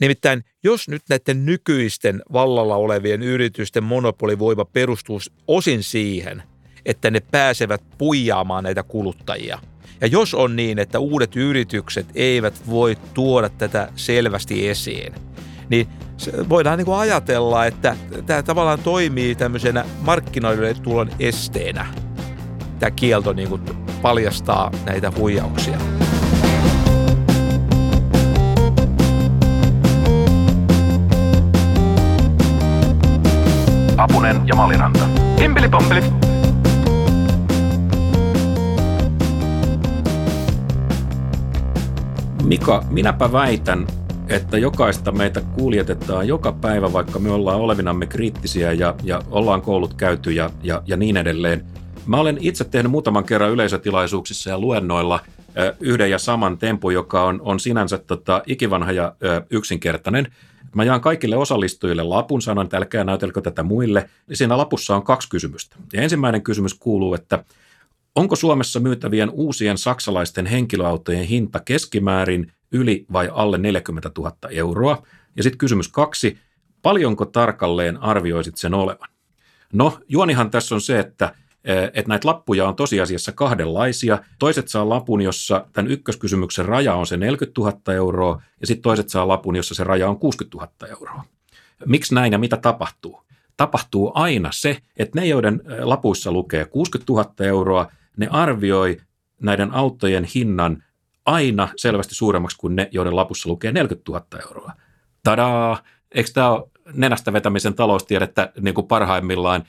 Nimittäin 0.00 0.44
jos 0.62 0.88
nyt 0.88 1.02
näiden 1.08 1.46
nykyisten 1.46 2.22
vallalla 2.32 2.76
olevien 2.76 3.22
yritysten 3.22 3.84
monopolivoima 3.84 4.64
perustuu 4.64 5.20
osin 5.48 5.82
siihen, 5.82 6.42
että 6.86 7.10
ne 7.10 7.20
pääsevät 7.20 7.82
puijaamaan 7.98 8.64
näitä 8.64 8.82
kuluttajia. 8.82 9.58
Ja 10.00 10.06
jos 10.06 10.34
on 10.34 10.56
niin, 10.56 10.78
että 10.78 10.98
uudet 10.98 11.36
yritykset 11.36 12.06
eivät 12.14 12.62
voi 12.70 12.96
tuoda 13.14 13.48
tätä 13.48 13.88
selvästi 13.96 14.68
esiin, 14.68 15.14
niin 15.68 15.88
voidaan 16.48 16.78
niin 16.78 16.86
kuin 16.86 16.98
ajatella, 16.98 17.66
että 17.66 17.96
tämä 18.26 18.42
tavallaan 18.42 18.78
toimii 18.78 19.34
tämmöisenä 19.34 19.84
markkinoille 20.00 20.74
tulon 20.74 21.10
esteenä. 21.18 21.86
Tämä 22.78 22.90
kielto 22.90 23.32
niin 23.32 23.48
kuin 23.48 23.62
paljastaa 24.02 24.70
näitä 24.86 25.12
huijauksia. 25.18 25.78
Apunen 33.96 34.42
ja 34.46 34.54
Maliranta. 34.54 35.04
Himpeli 35.40 35.68
pompeli. 35.68 36.29
Mika, 42.44 42.84
minäpä 42.90 43.32
väitän, 43.32 43.86
että 44.28 44.58
jokaista 44.58 45.12
meitä 45.12 45.40
kuljetetaan 45.40 46.28
joka 46.28 46.52
päivä, 46.52 46.92
vaikka 46.92 47.18
me 47.18 47.30
ollaan 47.30 47.60
olevinamme 47.60 48.06
kriittisiä 48.06 48.72
ja, 48.72 48.94
ja 49.02 49.22
ollaan 49.30 49.62
koulut 49.62 49.94
käyty 49.94 50.32
ja, 50.32 50.50
ja, 50.62 50.82
ja 50.86 50.96
niin 50.96 51.16
edelleen. 51.16 51.64
Mä 52.06 52.16
olen 52.16 52.38
itse 52.40 52.64
tehnyt 52.64 52.92
muutaman 52.92 53.24
kerran 53.24 53.50
yleisötilaisuuksissa 53.50 54.50
ja 54.50 54.58
luennoilla 54.58 55.20
yhden 55.80 56.10
ja 56.10 56.18
saman 56.18 56.58
tempu, 56.58 56.90
joka 56.90 57.24
on, 57.24 57.40
on 57.42 57.60
sinänsä 57.60 57.98
tota, 57.98 58.42
ikivanha 58.46 58.92
ja 58.92 59.14
ö, 59.24 59.42
yksinkertainen. 59.50 60.26
Mä 60.74 60.84
jaan 60.84 61.00
kaikille 61.00 61.36
osallistujille 61.36 62.02
lapun, 62.02 62.42
sanon, 62.42 62.64
että 62.64 62.76
älkää 62.76 63.04
näytelkö 63.04 63.40
tätä 63.40 63.62
muille. 63.62 64.10
Siinä 64.32 64.58
lapussa 64.58 64.96
on 64.96 65.02
kaksi 65.02 65.28
kysymystä. 65.28 65.76
Ja 65.92 66.02
ensimmäinen 66.02 66.42
kysymys 66.42 66.74
kuuluu, 66.74 67.14
että 67.14 67.44
Onko 68.14 68.36
Suomessa 68.36 68.80
myytävien 68.80 69.30
uusien 69.30 69.78
saksalaisten 69.78 70.46
henkilöautojen 70.46 71.24
hinta 71.24 71.60
keskimäärin 71.60 72.52
yli 72.72 73.06
vai 73.12 73.28
alle 73.32 73.58
40 73.58 74.10
000 74.18 74.36
euroa? 74.50 75.02
Ja 75.36 75.42
sitten 75.42 75.58
kysymys 75.58 75.88
kaksi, 75.88 76.38
paljonko 76.82 77.24
tarkalleen 77.24 77.96
arvioisit 77.96 78.56
sen 78.56 78.74
olevan? 78.74 79.08
No, 79.72 79.98
juonihan 80.08 80.50
tässä 80.50 80.74
on 80.74 80.80
se, 80.80 80.98
että 80.98 81.34
eh, 81.64 81.84
että 81.84 82.08
näitä 82.08 82.28
lappuja 82.28 82.68
on 82.68 82.76
tosiasiassa 82.76 83.32
kahdenlaisia. 83.32 84.18
Toiset 84.38 84.68
saa 84.68 84.88
lapun, 84.88 85.20
jossa 85.22 85.66
tämän 85.72 85.90
ykköskysymyksen 85.90 86.64
raja 86.64 86.94
on 86.94 87.06
se 87.06 87.16
40 87.16 87.60
000 87.60 87.94
euroa, 87.94 88.42
ja 88.60 88.66
sitten 88.66 88.82
toiset 88.82 89.08
saa 89.08 89.28
lapun, 89.28 89.56
jossa 89.56 89.74
se 89.74 89.84
raja 89.84 90.08
on 90.08 90.18
60 90.18 90.58
000 90.58 90.98
euroa. 90.98 91.24
Miksi 91.86 92.14
näin 92.14 92.32
ja 92.32 92.38
mitä 92.38 92.56
tapahtuu? 92.56 93.22
Tapahtuu 93.56 94.12
aina 94.14 94.48
se, 94.52 94.78
että 94.96 95.20
ne, 95.20 95.26
joiden 95.26 95.60
eh, 95.64 95.84
lapuissa 95.84 96.32
lukee 96.32 96.64
60 96.64 97.12
000 97.12 97.34
euroa, 97.38 97.90
ne 98.16 98.28
arvioi 98.30 98.96
näiden 99.40 99.74
autojen 99.74 100.24
hinnan 100.34 100.82
aina 101.26 101.68
selvästi 101.76 102.14
suuremmaksi 102.14 102.56
kuin 102.56 102.76
ne, 102.76 102.88
joiden 102.92 103.16
lapussa 103.16 103.48
lukee 103.48 103.72
40 103.72 104.12
000 104.12 104.26
euroa. 104.42 104.72
Tadaa! 105.24 105.82
Eikö 106.14 106.30
tämä 106.34 106.50
ole 106.50 106.68
nenästä 106.92 107.32
vetämisen 107.32 107.74
taloustiedettä 107.74 108.52
niin 108.60 108.74
kuin 108.74 108.86
parhaimmillaan? 108.86 109.64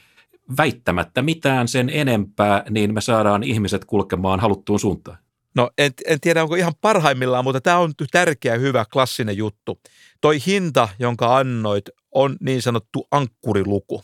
Väittämättä 0.58 1.21
mitään 1.21 1.67
sen 1.67 1.89
enempää, 1.89 2.63
niin 2.69 2.93
me 2.93 3.01
saadaan 3.01 3.43
ihmiset 3.43 3.86
kulkemaan 3.86 4.39
haluttuun 4.39 4.80
suuntaan. 4.80 5.17
No 5.56 5.69
en, 5.77 5.91
en 6.06 6.19
tiedä, 6.19 6.43
onko 6.43 6.56
ihan 6.56 6.73
parhaimmillaan, 6.82 7.43
mutta 7.43 7.62
tämä 7.62 7.77
on 7.77 7.93
tärkeä, 8.12 8.58
hyvä, 8.58 8.86
klassinen 8.93 9.38
juttu. 9.38 9.80
Toi 10.21 10.38
hinta, 10.47 10.89
jonka 10.99 11.38
annoit, 11.38 11.89
on 12.12 12.38
niin 12.39 12.62
sanottu 12.62 13.08
ankkuriluku. 13.12 14.04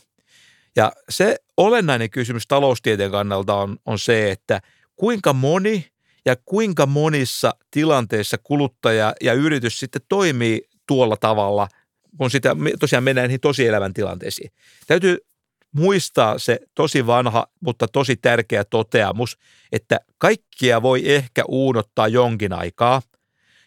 Ja 0.78 0.92
se 1.08 1.36
olennainen 1.56 2.10
kysymys 2.10 2.46
taloustieteen 2.46 3.10
kannalta 3.10 3.54
on, 3.54 3.76
on 3.86 3.98
se, 3.98 4.30
että 4.30 4.60
kuinka 4.96 5.32
moni 5.32 5.86
ja 6.24 6.36
kuinka 6.44 6.86
monissa 6.86 7.54
tilanteissa 7.70 8.36
kuluttaja 8.42 9.14
ja 9.20 9.32
yritys 9.32 9.80
sitten 9.80 10.02
toimii 10.08 10.68
tuolla 10.86 11.16
tavalla, 11.16 11.68
kun 12.18 12.30
sitä 12.30 12.56
tosiaan 12.80 13.04
mennään 13.04 13.28
niihin 13.28 13.40
tosielämän 13.40 13.94
tilanteisiin. 13.94 14.50
Täytyy 14.86 15.18
muistaa 15.72 16.38
se 16.38 16.60
tosi 16.74 17.06
vanha, 17.06 17.46
mutta 17.60 17.88
tosi 17.88 18.16
tärkeä 18.16 18.64
toteamus, 18.64 19.38
että 19.72 20.00
kaikkia 20.18 20.82
voi 20.82 21.02
ehkä 21.14 21.44
uunottaa 21.48 22.08
jonkin 22.08 22.52
aikaa 22.52 23.02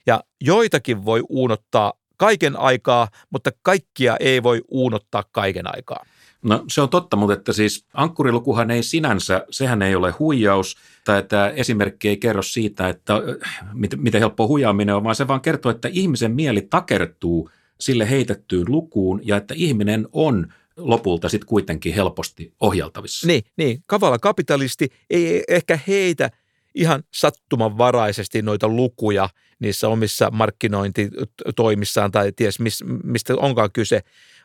ja 0.08 0.24
joitakin 0.42 1.06
voi 1.06 1.24
uunottaa 1.30 1.94
kaiken 2.18 2.60
aikaa, 2.60 3.08
mutta 3.30 3.52
kaikkia 3.62 4.18
ei 4.20 4.44
voi 4.44 4.62
uunottaa 4.68 5.24
kaiken 5.32 5.76
aikaa. 5.76 6.06
No 6.42 6.64
se 6.68 6.82
on 6.82 6.90
totta, 6.90 7.18
mutta 7.18 7.34
että 7.34 7.54
siis 7.54 7.86
ankkurilukuhan 7.94 8.72
ei 8.72 8.84
sinänsä, 8.84 9.46
sehän 9.50 9.82
ei 9.82 9.96
ole 9.96 10.12
huijaus, 10.12 10.78
tai 11.06 11.24
tämä 11.24 11.50
esimerkki 11.50 12.10
ei 12.10 12.18
kerro 12.18 12.42
siitä, 12.42 12.90
että 12.90 13.14
äh, 13.16 13.58
miten 13.98 14.20
helppo 14.22 14.48
huijaaminen 14.48 14.96
on, 14.96 15.04
vaan 15.04 15.16
se 15.16 15.28
vaan 15.28 15.42
kertoo, 15.42 15.72
että 15.72 15.88
ihmisen 15.92 16.32
mieli 16.32 16.62
takertuu 16.62 17.50
sille 17.80 18.10
heitettyyn 18.10 18.66
lukuun 18.68 19.22
ja 19.24 19.38
että 19.38 19.54
ihminen 19.58 20.08
on 20.12 20.48
lopulta 20.78 21.30
sitten 21.30 21.48
kuitenkin 21.48 21.94
helposti 21.94 22.54
ohjaltavissa. 22.60 23.28
Niin, 23.28 23.44
niin, 23.58 23.84
kavala 23.86 24.20
kapitalisti 24.20 24.90
ei 25.10 25.44
ehkä 25.48 25.80
heitä 25.88 26.30
ihan 26.76 27.04
sattumanvaraisesti 27.14 28.42
noita 28.42 28.68
lukuja 28.68 29.30
niissä 29.60 29.88
omissa 29.88 30.30
markkinointitoimissaan 30.32 32.12
tai 32.12 32.32
ties 32.32 32.60
mistä 33.04 33.36
onkaan 33.36 33.70
kyse, 33.74 34.02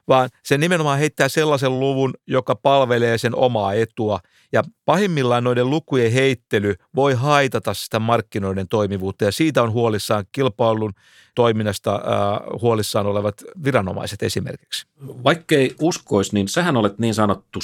vaan 0.08 0.28
se 0.42 0.58
nimenomaan 0.58 0.98
heittää 0.98 1.28
sellaisen 1.28 1.80
luvun, 1.80 2.14
joka 2.26 2.54
palvelee 2.54 3.18
sen 3.18 3.34
omaa 3.34 3.74
etua. 3.74 4.20
Ja 4.52 4.62
pahimmillaan 4.84 5.44
noiden 5.44 5.70
lukujen 5.70 6.12
heittely 6.12 6.74
voi 6.94 7.14
haitata 7.14 7.74
sitä 7.74 7.98
markkinoiden 7.98 8.68
toimivuutta 8.68 9.24
ja 9.24 9.32
siitä 9.32 9.62
on 9.62 9.72
huolissaan 9.72 10.24
kilpailun 10.32 10.92
toiminnasta 11.34 11.94
äh, 11.94 12.60
huolissaan 12.62 13.06
olevat 13.06 13.34
viranomaiset 13.64 14.22
esimerkiksi. 14.22 14.86
Vaikkei 15.00 15.74
uskoisi, 15.80 16.34
niin 16.34 16.48
sähän 16.48 16.76
olet 16.76 16.98
niin 16.98 17.14
sanottu 17.14 17.58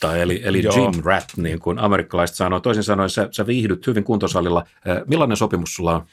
salirotta, 0.00 0.22
eli, 0.22 0.40
eli 0.44 0.62
gym 0.62 1.04
rat, 1.04 1.24
niin 1.36 1.58
kuin 1.58 1.78
amerikkalaiset 1.78 2.36
sanoo. 2.36 2.60
Toisin 2.60 2.82
sanoen 2.82 3.10
sä, 3.10 3.28
sä 3.32 3.46
viihdyt 3.46 3.86
hyvin 3.86 4.04
kuntosalilla. 4.04 4.66
Millainen 5.06 5.36
sopimus 5.36 5.74
sulla 5.74 5.94
on? 5.96 6.06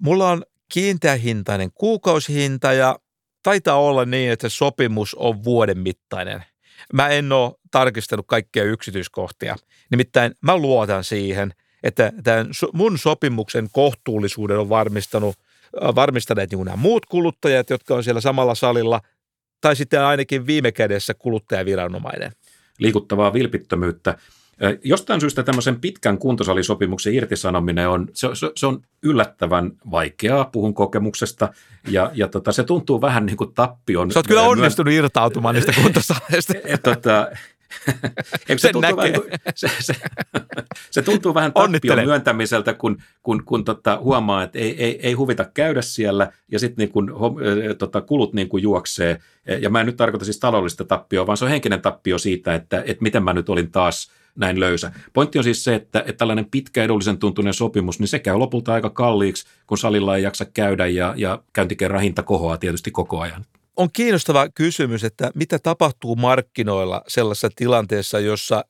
Mulla 0.00 0.30
on 0.30 0.42
kiinteähintainen 0.72 1.70
kuukausihinta 1.74 2.72
ja 2.72 2.98
taitaa 3.42 3.80
olla 3.80 4.04
niin, 4.04 4.32
että 4.32 4.48
sopimus 4.48 5.14
on 5.14 5.44
vuoden 5.44 5.78
mittainen. 5.78 6.44
Mä 6.92 7.08
en 7.08 7.32
ole 7.32 7.52
tarkistanut 7.70 8.26
kaikkia 8.26 8.64
yksityiskohtia. 8.64 9.56
Nimittäin 9.90 10.32
mä 10.40 10.56
luotan 10.56 11.04
siihen, 11.04 11.54
että 11.82 12.12
tämän 12.24 12.46
mun 12.72 12.98
sopimuksen 12.98 13.68
kohtuullisuuden 13.72 14.58
on 14.58 14.68
varmistanut, 14.68 15.36
varmistaneet 15.94 16.50
niin 16.50 16.64
nämä 16.64 16.76
muut 16.76 17.06
kuluttajat, 17.06 17.70
jotka 17.70 17.94
on 17.94 18.04
siellä 18.04 18.20
samalla 18.20 18.54
salilla, 18.54 19.00
tai 19.60 19.76
sitten 19.76 20.02
ainakin 20.02 20.46
viime 20.46 20.72
kädessä 20.72 21.14
kuluttajaviranomainen. 21.14 22.32
Liikuttavaa 22.78 23.32
vilpittömyyttä. 23.32 24.16
Jostain 24.84 25.20
syystä 25.20 25.42
tämmöisen 25.42 25.80
pitkän 25.80 26.18
kuntosalisopimuksen 26.18 27.14
irtisanominen 27.14 27.88
on, 27.88 28.08
se, 28.12 28.28
se, 28.34 28.52
se 28.56 28.66
on 28.66 28.82
yllättävän 29.02 29.72
vaikeaa, 29.90 30.44
puhun 30.44 30.74
kokemuksesta, 30.74 31.48
ja, 31.88 32.10
ja 32.14 32.28
tota, 32.28 32.52
se 32.52 32.64
tuntuu 32.64 33.00
vähän 33.00 33.26
niin 33.26 33.36
kuin 33.36 33.54
tappion. 33.54 34.12
Sä 34.12 34.18
oot 34.18 34.26
kyllä 34.26 34.42
onnistunut 34.42 34.92
myön... 34.92 35.04
irtautumaan 35.04 35.54
niistä 35.54 35.72
kuntosaleista. 35.82 36.54
tota, 36.82 37.26
se, 38.56 38.72
tuntuu 38.72 38.96
vähän, 38.96 39.12
se, 39.54 39.70
se, 39.80 39.94
se 40.90 41.02
tuntuu 41.02 41.34
vähän 41.34 41.52
tappion 41.52 42.04
myöntämiseltä, 42.04 42.74
kun, 42.74 43.02
kun, 43.22 43.44
kun 43.44 43.64
tota, 43.64 43.98
huomaa, 44.02 44.42
että 44.42 44.58
ei, 44.58 44.84
ei, 44.84 45.00
ei 45.02 45.12
huvita 45.12 45.44
käydä 45.44 45.82
siellä 45.82 46.32
ja 46.52 46.58
sitten 46.58 46.82
niin 46.82 46.92
kun, 46.92 47.12
tota, 47.78 48.00
kulut 48.00 48.34
niin 48.34 48.48
kuin 48.48 48.62
juoksee. 48.62 49.20
Ja 49.60 49.70
mä 49.70 49.80
en 49.80 49.86
nyt 49.86 49.96
tarkoita 49.96 50.24
siis 50.24 50.38
taloudellista 50.38 50.84
tappioa, 50.84 51.26
vaan 51.26 51.36
se 51.36 51.44
on 51.44 51.50
henkinen 51.50 51.82
tappio 51.82 52.18
siitä, 52.18 52.54
että, 52.54 52.82
että 52.86 53.02
miten 53.02 53.22
mä 53.22 53.34
nyt 53.34 53.48
olin 53.48 53.70
taas 53.70 54.10
näin 54.36 54.60
löysä. 54.60 54.92
Pointti 55.12 55.38
on 55.38 55.44
siis 55.44 55.64
se, 55.64 55.74
että, 55.74 56.00
että 56.00 56.12
tällainen 56.12 56.50
pitkä 56.50 56.84
edullisen 56.84 57.18
tuntunen 57.18 57.54
sopimus, 57.54 58.00
niin 58.00 58.08
se 58.08 58.18
käy 58.18 58.36
lopulta 58.36 58.72
aika 58.72 58.90
kalliiksi, 58.90 59.46
kun 59.66 59.78
salilla 59.78 60.16
ei 60.16 60.22
jaksa 60.22 60.44
käydä 60.44 60.86
ja, 60.86 61.14
ja 61.16 61.42
käyntikerran 61.52 62.02
hinta 62.02 62.22
kohoaa 62.22 62.56
tietysti 62.56 62.90
koko 62.90 63.20
ajan 63.20 63.44
on 63.78 63.88
kiinnostava 63.92 64.48
kysymys, 64.48 65.04
että 65.04 65.30
mitä 65.34 65.58
tapahtuu 65.58 66.16
markkinoilla 66.16 67.02
sellaisessa 67.08 67.50
tilanteessa, 67.56 68.20
jossa 68.20 68.64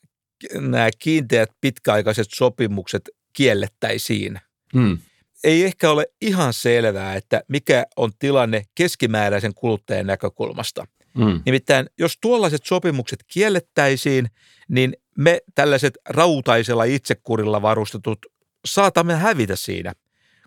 nämä 0.55 0.89
kiinteät 0.99 1.51
pitkäaikaiset 1.61 2.27
sopimukset 2.35 3.11
kiellettäisiin. 3.33 4.41
Hmm. 4.75 4.99
Ei 5.45 5.65
ehkä 5.65 5.91
ole 5.91 6.07
ihan 6.21 6.53
selvää, 6.53 7.15
että 7.15 7.43
mikä 7.49 7.87
on 7.97 8.11
tilanne 8.19 8.63
keskimääräisen 8.75 9.55
kuluttajan 9.55 10.07
näkökulmasta. 10.07 10.87
Hmm. 11.19 11.43
Nimittäin 11.47 11.87
jos 11.99 12.19
tuollaiset 12.21 12.65
sopimukset 12.65 13.25
kiellettäisiin, 13.27 14.27
niin 14.69 14.97
me 15.19 15.41
tällaiset 15.55 15.99
rautaisella 16.09 16.85
itsekurilla 16.85 17.63
varustetut 17.63 18.19
saatamme 18.65 19.15
hävitä 19.15 19.57
siinä, 19.57 19.93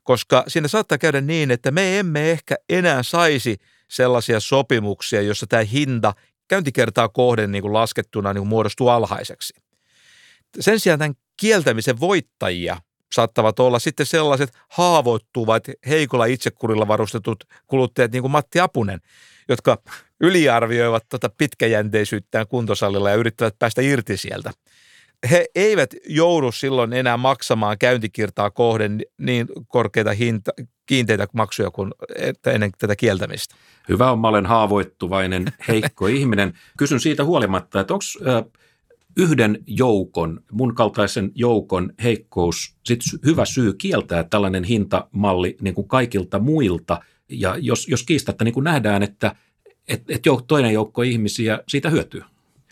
koska 0.04 0.44
siinä 0.48 0.68
saattaa 0.68 0.98
käydä 0.98 1.22
niin, 1.22 1.52
että 1.52 1.72
me 1.72 2.00
emme 2.00 2.32
ehkä 2.32 2.56
enää 2.70 3.04
saisi– 3.04 3.58
sellaisia 3.92 4.40
sopimuksia, 4.40 5.22
jossa 5.22 5.48
tämä 5.48 5.64
hinta 5.64 6.14
käyntikertaa 6.48 7.10
kohden 7.10 7.52
niin 7.52 7.62
kuin 7.62 7.74
laskettuna 7.74 8.34
niin 8.34 8.42
kuin 8.42 8.50
muodostuu 8.50 8.90
alhaiseksi. 8.90 9.54
Sen 10.60 10.80
sijaan 10.80 11.00
tämän 11.00 11.16
kieltämisen 11.38 12.00
voittajia 12.00 12.78
saattavat 13.14 13.60
olla 13.60 13.80
sitten 13.80 14.06
sellaiset 14.06 14.50
haavoittuvat, 14.70 15.64
heikolla 15.88 16.26
itsekurilla 16.26 16.88
varustetut 16.88 17.44
kuluttajat, 17.68 18.12
niin 18.12 18.22
kuin 18.22 18.32
Matti 18.32 18.60
Apunen, 18.60 19.02
jotka 19.50 19.78
yliarvioivat 20.22 21.10
tuota 21.10 21.30
pitkäjänteisyyttään 21.38 22.48
kuntosalilla 22.48 23.10
ja 23.10 23.16
yrittävät 23.16 23.56
päästä 23.60 23.82
irti 23.82 24.18
sieltä. 24.18 24.52
He 25.32 25.46
eivät 25.56 25.90
joudu 26.10 26.52
silloin 26.52 26.94
enää 26.94 27.18
maksamaan 27.18 27.78
käyntikirtaa 27.78 28.52
kohden 28.52 29.02
niin 29.18 29.48
korkeita 29.68 30.14
hinta, 30.14 30.52
kiinteitä 30.92 31.28
maksuja 31.34 31.72
kuin 31.72 31.92
ennen 32.46 32.72
tätä 32.78 32.96
kieltämistä. 32.96 33.56
Hyvä 33.90 34.12
on, 34.12 34.20
mä 34.20 34.28
olen 34.28 34.46
haavoittuvainen, 34.46 35.46
heikko 35.68 36.08
ihminen. 36.18 36.54
Kysyn 36.78 37.00
siitä 37.00 37.24
huolimatta, 37.24 37.80
että 37.80 37.94
onko 37.94 38.52
yhden 39.18 39.64
joukon, 39.68 40.44
mun 40.52 40.76
kaltaisen 40.76 41.32
joukon 41.36 41.94
heikkous 42.04 42.76
sit 42.86 43.00
hyvä 43.26 43.46
syy 43.46 43.74
kieltää 43.74 44.24
tällainen 44.24 44.64
hintamalli 44.64 45.58
niin 45.62 45.74
kuin 45.74 45.88
kaikilta 45.88 46.40
muilta. 46.40 47.00
Ja 47.30 47.56
jos, 47.60 47.88
jos 47.88 48.04
kiistatta 48.04 48.44
niin 48.44 48.54
kuin 48.54 48.64
nähdään, 48.64 49.04
että 49.04 49.36
et, 49.88 50.04
et 50.10 50.22
toinen 50.48 50.74
joukko 50.74 51.02
ihmisiä 51.02 51.60
siitä 51.68 51.90
hyötyy. 51.90 52.22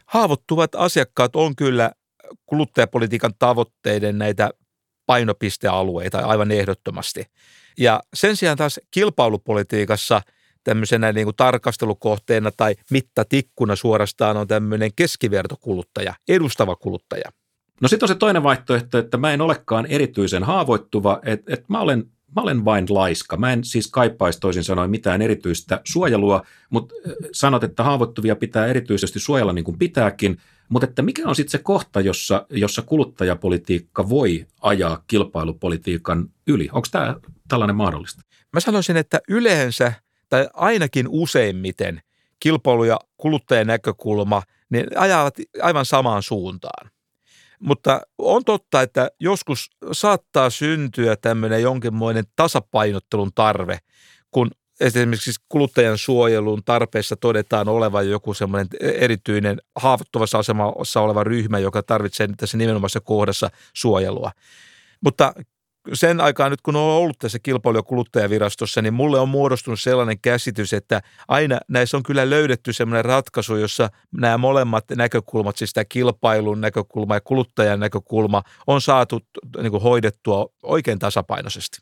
Haavoittuvat 0.06 0.76
asiakkaat 0.76 1.36
on 1.36 1.56
kyllä 1.56 1.92
kuluttajapolitiikan 2.46 3.34
tavoitteiden 3.40 4.18
näitä 4.18 4.50
painopistealueita 5.06 6.20
aivan 6.20 6.52
ehdottomasti. 6.52 7.26
Ja 7.80 8.00
sen 8.14 8.36
sijaan 8.36 8.58
taas 8.58 8.80
kilpailupolitiikassa 8.92 10.22
tämmöisenä 10.64 11.12
niin 11.12 11.26
kuin 11.26 11.36
tarkastelukohteena 11.36 12.52
tai 12.58 12.76
mittatikkuna 12.92 13.76
suorastaan 13.76 14.38
on 14.38 14.48
tämmöinen 14.48 14.92
keskivertokuluttaja, 14.96 16.14
edustava 16.28 16.76
kuluttaja. 16.76 17.32
No 17.82 17.88
sitten 17.88 18.06
on 18.06 18.08
se 18.08 18.16
toinen 18.16 18.44
vaihtoehto, 18.44 18.98
että 18.98 19.18
mä 19.18 19.34
en 19.34 19.42
olekaan 19.42 19.86
erityisen 19.86 20.44
haavoittuva, 20.44 21.20
että, 21.26 21.54
että 21.54 21.66
mä 21.70 21.80
olen 21.80 22.04
Mä 22.36 22.42
olen 22.42 22.66
vain 22.66 22.86
laiska. 22.90 23.38
Mä 23.38 23.54
en 23.54 23.64
siis 23.64 23.88
kaipaisi 23.88 24.40
toisin 24.40 24.64
sanoen 24.64 24.90
mitään 24.90 25.22
erityistä 25.22 25.82
suojelua, 25.84 26.46
mutta 26.70 26.96
sanot, 27.32 27.64
että 27.64 27.84
haavoittuvia 27.84 28.36
pitää 28.36 28.68
erityisesti 28.68 29.20
suojella 29.20 29.54
niin 29.54 29.66
kuin 29.66 29.80
pitääkin. 29.80 30.38
Mutta 30.70 30.88
että 30.88 31.02
mikä 31.02 31.28
on 31.28 31.36
sitten 31.36 31.52
se 31.52 31.58
kohta, 31.58 32.02
jossa, 32.02 32.46
jossa 32.50 32.82
kuluttajapolitiikka 32.82 34.10
voi 34.10 34.46
ajaa 34.62 35.04
kilpailupolitiikan 35.08 36.30
yli? 36.48 36.70
Onko 36.72 36.88
tämä 36.92 37.16
tällainen 37.48 37.76
mahdollista? 37.76 38.22
Mä 38.54 38.60
sanoisin, 38.60 38.98
että 38.98 39.20
yleensä 39.30 39.94
tai 40.30 40.50
ainakin 40.54 41.08
useimmiten 41.10 42.02
kilpailu- 42.40 42.84
ja 42.84 43.00
kuluttajan 43.18 43.68
näkökulma 43.68 44.44
niin 44.70 44.86
ajavat 44.96 45.36
aivan 45.62 45.86
samaan 45.86 46.24
suuntaan. 46.24 46.92
Mutta 47.60 48.02
on 48.18 48.46
totta, 48.46 48.82
että 48.82 49.12
joskus 49.20 49.70
saattaa 49.92 50.50
syntyä 50.50 51.16
tämmöinen 51.16 51.62
jonkinmoinen 51.62 52.24
tasapainottelun 52.36 53.32
tarve, 53.36 53.78
kun 54.32 54.52
esimerkiksi 54.80 55.32
kuluttajan 55.50 55.98
suojelun 55.98 56.64
tarpeessa 56.66 57.16
todetaan 57.16 57.70
olevan 57.70 58.10
joku 58.10 58.34
semmoinen 58.34 58.68
erityinen 58.82 59.62
haavoittuvassa 59.76 60.40
asemassa 60.40 61.02
oleva 61.02 61.24
ryhmä, 61.24 61.60
joka 61.60 61.84
tarvitsee 61.84 62.30
tässä 62.38 62.58
nimenomaisessa 62.58 63.00
kohdassa 63.00 63.50
suojelua. 63.74 64.32
Mutta 65.02 65.34
sen 65.94 66.22
aikaa 66.22 66.50
nyt 66.50 66.62
kun 66.62 66.76
olen 66.76 66.96
ollut 66.96 67.20
tässä 67.20 67.40
kilpailu- 67.40 67.78
ja 67.78 67.84
kuluttajavirastossa, 67.84 68.82
niin 68.82 68.94
mulle 68.94 69.20
on 69.20 69.30
muodostunut 69.30 69.80
sellainen 69.80 70.20
käsitys, 70.20 70.74
että 70.74 71.02
aina 71.28 71.60
näissä 71.68 71.98
on 71.98 72.04
kyllä 72.04 72.30
löydetty 72.30 72.74
sellainen 72.74 73.06
ratkaisu, 73.06 73.56
jossa 73.56 73.90
nämä 74.12 74.38
molemmat 74.38 74.86
näkökulmat, 74.96 75.58
siis 75.58 75.74
tämä 75.74 75.86
kilpailun 75.86 76.62
näkökulma 76.62 77.16
ja 77.16 77.22
kuluttajan 77.22 77.80
näkökulma, 77.80 78.44
on 78.68 78.82
saatu 78.82 79.20
niin 79.62 79.72
kuin 79.72 79.84
hoidettua 79.84 80.48
oikein 80.64 81.00
tasapainoisesti. 81.00 81.78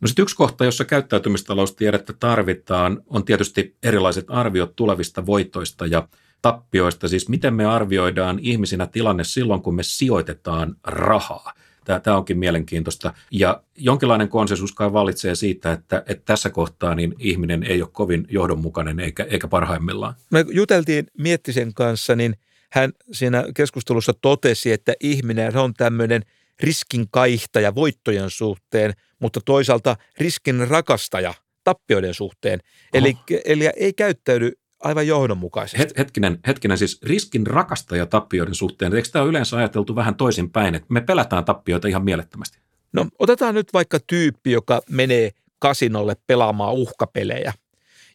No 0.00 0.08
sitten 0.08 0.22
yksi 0.22 0.36
kohta, 0.36 0.64
jossa 0.64 0.84
käyttäytymistaloustiedettä 0.84 2.12
tarvitaan, 2.12 3.02
on 3.06 3.24
tietysti 3.24 3.76
erilaiset 3.82 4.24
arviot 4.28 4.76
tulevista 4.76 5.26
voitoista 5.26 5.86
ja 5.86 6.08
tappioista. 6.42 7.08
Siis 7.08 7.28
miten 7.28 7.54
me 7.54 7.64
arvioidaan 7.64 8.38
ihmisinä 8.38 8.86
tilanne 8.86 9.24
silloin, 9.24 9.62
kun 9.62 9.74
me 9.74 9.82
sijoitetaan 9.82 10.76
rahaa. 10.84 11.52
Tämä, 11.84 12.00
tämä 12.00 12.16
onkin 12.16 12.38
mielenkiintoista. 12.38 13.14
Ja 13.30 13.62
jonkinlainen 13.76 14.28
konsensus 14.28 14.72
kai 14.72 14.92
vallitsee 14.92 15.34
siitä, 15.34 15.72
että, 15.72 16.02
että 16.06 16.22
tässä 16.24 16.50
kohtaa 16.50 16.94
niin 16.94 17.14
ihminen 17.18 17.62
ei 17.62 17.82
ole 17.82 17.90
kovin 17.92 18.26
johdonmukainen 18.30 19.00
eikä, 19.00 19.26
eikä 19.30 19.48
parhaimmillaan. 19.48 20.14
Me 20.30 20.44
juteltiin 20.50 21.06
Miettisen 21.18 21.74
kanssa, 21.74 22.16
niin 22.16 22.36
hän 22.72 22.92
siinä 23.12 23.44
keskustelussa 23.54 24.12
totesi, 24.20 24.72
että 24.72 24.94
ihminen 25.00 25.56
on 25.56 25.74
tämmöinen 25.74 26.22
riskin 26.60 27.06
kaihtaja 27.10 27.74
voittojen 27.74 28.30
suhteen, 28.30 28.92
mutta 29.18 29.40
toisaalta 29.44 29.96
riskin 30.18 30.68
rakastaja 30.68 31.34
tappioiden 31.64 32.14
suhteen. 32.14 32.60
Eli, 32.94 33.16
eli 33.44 33.70
ei 33.76 33.92
käyttäydy 33.92 34.52
aivan 34.82 35.06
johdonmukaisesti. 35.06 35.78
Het, 35.78 35.98
hetkinen, 35.98 36.38
hetkinen, 36.46 36.78
siis 36.78 37.02
riskin 37.02 37.46
rakastaja 37.46 38.06
tappioiden 38.06 38.54
suhteen, 38.54 38.94
eikö 38.94 39.08
tämä 39.12 39.22
ole 39.22 39.30
yleensä 39.30 39.56
ajateltu 39.56 39.96
vähän 39.96 40.14
toisinpäin, 40.14 40.74
että 40.74 40.86
me 40.88 41.00
pelätään 41.00 41.44
tappioita 41.44 41.88
ihan 41.88 42.04
mielettömästi? 42.04 42.58
No 42.92 43.06
otetaan 43.18 43.54
nyt 43.54 43.72
vaikka 43.72 43.98
tyyppi, 44.06 44.52
joka 44.52 44.82
menee 44.90 45.30
kasinolle 45.58 46.16
pelaamaan 46.26 46.74
uhkapelejä 46.74 47.52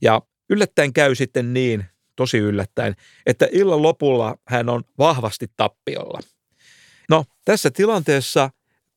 ja 0.01 0.21
yllättäen 0.49 0.93
käy 0.93 1.15
sitten 1.15 1.53
niin, 1.53 1.85
tosi 2.15 2.37
yllättäen, 2.37 2.95
että 3.25 3.47
illan 3.51 3.81
lopulla 3.81 4.35
hän 4.47 4.69
on 4.69 4.83
vahvasti 4.97 5.47
tappiolla. 5.57 6.19
No 7.09 7.25
tässä 7.45 7.71
tilanteessa 7.71 8.49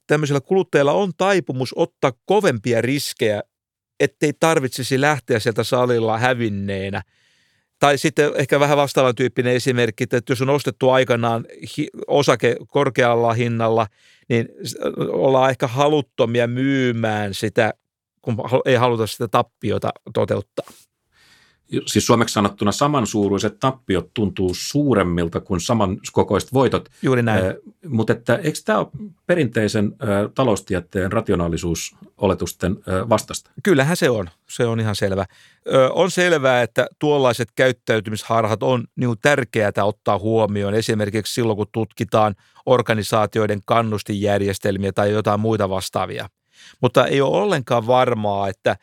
tämmöisellä 0.06 0.40
kuluttajalla 0.40 0.92
on 0.92 1.12
taipumus 1.16 1.72
ottaa 1.76 2.12
kovempia 2.24 2.80
riskejä, 2.80 3.42
ettei 4.00 4.32
tarvitsisi 4.40 5.00
lähteä 5.00 5.38
sieltä 5.38 5.64
salilla 5.64 6.18
hävinneenä– 6.18 7.02
tai 7.80 7.98
sitten 7.98 8.32
ehkä 8.34 8.60
vähän 8.60 8.76
vastaavan 8.76 9.14
tyyppinen 9.14 9.54
esimerkki, 9.54 10.04
että 10.04 10.20
jos 10.28 10.42
on 10.42 10.50
ostettu 10.50 10.90
aikanaan 10.90 11.46
osake 12.06 12.56
korkealla 12.68 13.32
hinnalla, 13.32 13.86
niin 14.28 14.48
ollaan 15.12 15.50
ehkä 15.50 15.66
haluttomia 15.66 16.46
myymään 16.46 17.34
sitä, 17.34 17.74
kun 18.22 18.36
ei 18.64 18.74
haluta 18.74 19.06
sitä 19.06 19.28
tappiota 19.28 19.90
toteuttaa. 20.14 20.66
Siis 21.86 22.06
suomeksi 22.06 22.32
sanottuna 22.32 22.72
samansuuruiset 22.72 23.58
tappiot 23.60 24.14
tuntuu 24.14 24.50
suuremmilta 24.54 25.40
kuin 25.40 25.60
samankokoiset 25.60 26.52
voitot. 26.52 26.88
Juuri 27.02 27.22
näin. 27.22 27.44
Mutta 27.88 28.12
että 28.12 28.36
eikö 28.36 28.58
tämä 28.64 28.78
ole 28.78 28.88
perinteisen 29.26 29.92
ä, 30.02 30.06
taloustieteen 30.34 31.12
rationaalisuusoletusten 31.12 32.72
ä, 32.72 33.08
vastasta? 33.08 33.50
Kyllähän 33.62 33.96
se 33.96 34.10
on. 34.10 34.30
Se 34.48 34.66
on 34.66 34.80
ihan 34.80 34.96
selvä. 34.96 35.24
Ö, 35.72 35.90
on 35.92 36.10
selvää, 36.10 36.62
että 36.62 36.86
tuollaiset 36.98 37.48
käyttäytymisharhat 37.56 38.62
on 38.62 38.84
niin 38.96 39.16
tärkeää 39.22 39.72
ottaa 39.82 40.18
huomioon 40.18 40.74
esimerkiksi 40.74 41.34
silloin, 41.34 41.56
kun 41.56 41.66
tutkitaan 41.72 42.34
organisaatioiden 42.66 43.60
kannustinjärjestelmiä 43.64 44.92
tai 44.92 45.10
jotain 45.12 45.40
muita 45.40 45.68
vastaavia. 45.68 46.28
Mutta 46.80 47.06
ei 47.06 47.20
ole 47.20 47.36
ollenkaan 47.36 47.86
varmaa, 47.86 48.48
että 48.48 48.76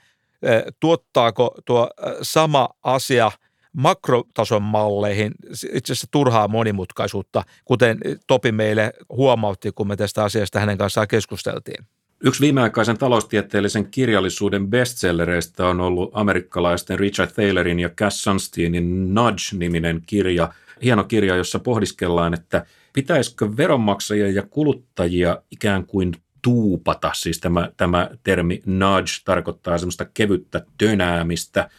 tuottaako 0.79 1.55
tuo 1.65 1.89
sama 2.21 2.69
asia– 2.83 3.31
makrotason 3.77 4.63
malleihin 4.63 5.31
itse 5.73 5.93
asiassa 5.93 6.07
turhaa 6.11 6.47
monimutkaisuutta, 6.47 7.43
kuten 7.65 7.97
Topi 8.27 8.51
meille 8.51 8.93
huomautti, 9.09 9.71
kun 9.71 9.88
me 9.88 9.95
tästä 9.95 10.23
asiasta 10.23 10.59
hänen 10.59 10.77
kanssaan 10.77 11.07
keskusteltiin. 11.07 11.85
Yksi 12.23 12.41
viimeaikaisen 12.41 12.97
taloustieteellisen 12.97 13.91
kirjallisuuden 13.91 14.67
bestsellereistä 14.67 15.67
on 15.67 15.81
ollut 15.81 16.11
amerikkalaisten 16.13 16.99
Richard 16.99 17.31
Taylorin 17.31 17.79
ja 17.79 17.89
Cass 17.89 18.23
Sunsteinin 18.23 19.13
Nudge-niminen 19.13 20.01
kirja. 20.05 20.53
Hieno 20.83 21.03
kirja, 21.03 21.35
jossa 21.35 21.59
pohdiskellaan, 21.59 22.33
että 22.33 22.65
pitäisikö 22.93 23.57
veronmaksajia 23.57 24.31
ja 24.31 24.43
kuluttajia 24.49 25.41
ikään 25.51 25.85
kuin 25.85 26.13
tuupata, 26.48 27.12
siis 27.16 27.39
tämä, 27.39 27.72
tämä 27.78 28.10
termi 28.24 28.62
nudge 28.66 29.12
tarkoittaa 29.26 29.78
semmoista 29.78 30.06
kevyttä 30.06 30.66
tönäämistä– 30.78 31.70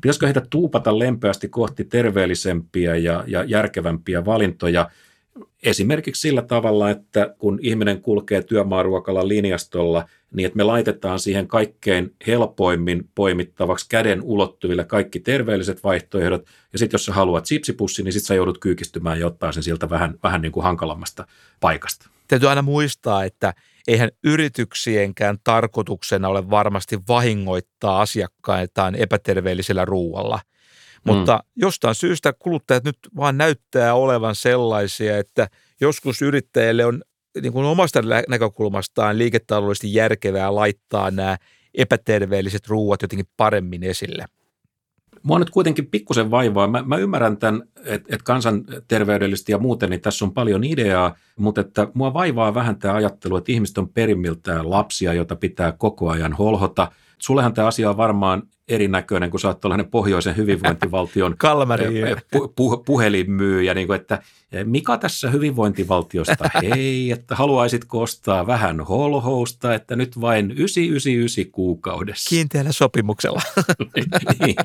Pitäisikö 0.00 0.26
heitä 0.26 0.42
tuupata 0.50 0.98
lempeästi 0.98 1.48
kohti 1.48 1.84
terveellisempiä 1.84 2.96
ja, 2.96 3.24
ja 3.26 3.44
järkevämpiä 3.44 4.24
valintoja, 4.24 4.90
esimerkiksi 5.62 6.20
sillä 6.20 6.42
tavalla, 6.42 6.90
että 6.90 7.34
kun 7.38 7.58
ihminen 7.62 8.02
kulkee 8.02 8.42
työmaaruokalla 8.42 9.28
linjastolla, 9.28 10.08
niin 10.34 10.46
että 10.46 10.56
me 10.56 10.62
laitetaan 10.62 11.18
siihen 11.18 11.48
kaikkein 11.48 12.14
helpoimmin 12.26 13.08
poimittavaksi 13.14 13.86
käden 13.88 14.22
ulottuville 14.22 14.84
kaikki 14.84 15.20
terveelliset 15.20 15.84
vaihtoehdot, 15.84 16.46
ja 16.72 16.78
sitten 16.78 16.94
jos 16.94 17.04
sä 17.04 17.12
haluat 17.12 17.46
sipsipussi, 17.46 18.02
niin 18.02 18.12
sitten 18.12 18.26
sä 18.26 18.34
joudut 18.34 18.58
kyykistymään 18.58 19.20
ja 19.20 19.26
ottaa 19.26 19.52
sen 19.52 19.62
sieltä 19.62 19.90
vähän, 19.90 20.14
vähän 20.22 20.42
niin 20.42 20.52
kuin 20.52 20.64
hankalammasta 20.64 21.26
paikasta. 21.60 22.10
Täytyy 22.28 22.48
aina 22.48 22.62
muistaa, 22.62 23.24
että 23.24 23.54
eihän 23.88 24.10
yrityksienkään 24.24 25.38
tarkoituksena 25.44 26.28
ole 26.28 26.50
varmasti 26.50 26.98
vahingoittaa 27.08 28.00
asiakkaitaan 28.00 28.94
epäterveellisellä 28.94 29.84
ruualla. 29.84 30.40
Mutta 31.04 31.36
mm. 31.36 31.50
jostain 31.56 31.94
syystä 31.94 32.32
kuluttajat 32.38 32.84
nyt 32.84 32.98
vaan 33.16 33.38
näyttää 33.38 33.94
olevan 33.94 34.34
sellaisia, 34.34 35.18
että 35.18 35.48
joskus 35.80 36.22
yrittäjille 36.22 36.84
on 36.84 37.02
niin 37.42 37.52
kuin 37.52 37.66
omasta 37.66 38.00
näkökulmastaan 38.28 39.18
liiketaloudellisesti 39.18 39.94
järkevää 39.94 40.54
laittaa 40.54 41.10
nämä 41.10 41.36
epäterveelliset 41.74 42.66
ruuat 42.68 43.02
jotenkin 43.02 43.26
paremmin 43.36 43.82
esille. 43.82 44.24
Mua 45.22 45.38
nyt 45.38 45.50
kuitenkin 45.50 45.86
pikkusen 45.86 46.30
vaivaa. 46.30 46.68
Mä, 46.68 46.82
mä 46.86 46.96
ymmärrän 46.96 47.36
tämän, 47.36 47.62
että 47.84 48.14
et 48.14 48.22
kansanterveydellisesti 48.22 49.52
ja 49.52 49.58
muuten, 49.58 49.90
niin 49.90 50.00
tässä 50.00 50.24
on 50.24 50.34
paljon 50.34 50.64
ideaa, 50.64 51.14
mutta 51.36 51.60
että 51.60 51.88
mua 51.94 52.14
vaivaa 52.14 52.54
vähän 52.54 52.78
tämä 52.78 52.94
ajattelu, 52.94 53.36
että 53.36 53.52
ihmiset 53.52 53.78
on 53.78 53.88
perimmiltään 53.88 54.70
lapsia, 54.70 55.14
jota 55.14 55.36
pitää 55.36 55.72
koko 55.72 56.10
ajan 56.10 56.32
holhota. 56.32 56.92
Sullehan 57.18 57.54
tämä 57.54 57.68
asia 57.68 57.90
on 57.90 57.96
varmaan 57.96 58.42
erinäköinen, 58.70 59.30
kun 59.30 59.40
sä 59.40 59.48
oot 59.48 59.60
tuollainen 59.60 59.90
pohjoisen 59.90 60.36
hyvinvointivaltion 60.36 61.36
pu, 62.32 62.52
pu, 62.56 62.82
puhelinmyyjä, 62.86 63.74
niin 63.74 63.86
kuin, 63.86 64.00
että 64.00 64.22
mikä 64.64 64.96
tässä 64.96 65.30
hyvinvointivaltiosta, 65.30 66.50
hei, 66.62 67.10
että 67.10 67.34
haluaisitko 67.34 68.00
ostaa 68.00 68.46
vähän 68.46 68.80
holhousta, 68.80 69.74
että 69.74 69.96
nyt 69.96 70.20
vain 70.20 70.50
999 70.50 71.52
kuukaudessa. 71.52 72.28
Kiinteällä 72.28 72.72
sopimuksella. 72.72 73.42
niin, 74.46 74.56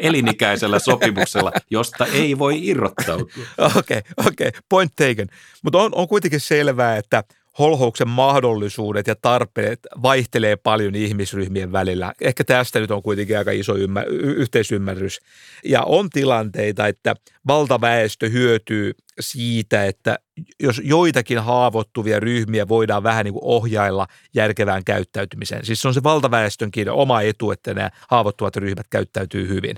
elinikäisellä 0.00 0.78
sopimuksella, 0.78 1.52
josta 1.70 2.06
ei 2.06 2.38
voi 2.38 2.66
irrottautua. 2.66 3.44
Okei, 3.58 3.78
okay, 3.78 4.02
okei, 4.26 4.48
okay. 4.48 4.60
point 4.68 4.92
taken. 4.96 5.28
Mutta 5.62 5.78
on, 5.78 5.94
on 5.94 6.08
kuitenkin 6.08 6.40
selvää, 6.40 6.96
että 6.96 7.24
holhouksen 7.58 8.08
mahdollisuudet 8.08 9.06
ja 9.06 9.14
tarpeet 9.22 9.80
vaihtelee 10.02 10.56
paljon 10.56 10.94
ihmisryhmien 10.94 11.72
välillä. 11.72 12.12
Ehkä 12.20 12.44
tästä 12.44 12.80
nyt 12.80 12.90
on 12.90 13.02
kuitenkin 13.02 13.38
aika 13.38 13.50
iso 13.50 13.74
ymmär- 13.74 14.08
yhteisymmärrys. 14.10 15.20
Ja 15.64 15.82
on 15.82 16.10
tilanteita, 16.10 16.86
että 16.86 17.14
valtaväestö 17.46 18.28
hyötyy 18.28 18.92
siitä, 19.20 19.86
että 19.86 20.18
jos 20.62 20.80
joitakin 20.84 21.38
haavoittuvia 21.38 22.20
ryhmiä 22.20 22.68
voidaan 22.68 23.02
vähän 23.02 23.24
niin 23.24 23.34
kuin 23.34 23.44
ohjailla 23.44 24.06
järkevään 24.34 24.84
käyttäytymiseen. 24.84 25.64
Siis 25.64 25.80
se 25.80 25.88
on 25.88 25.94
se 25.94 26.02
valtaväestönkin 26.02 26.90
oma 26.90 27.22
etu, 27.22 27.50
että 27.50 27.74
nämä 27.74 27.90
haavoittuvat 28.08 28.56
ryhmät 28.56 28.86
käyttäytyy 28.90 29.48
hyvin. 29.48 29.76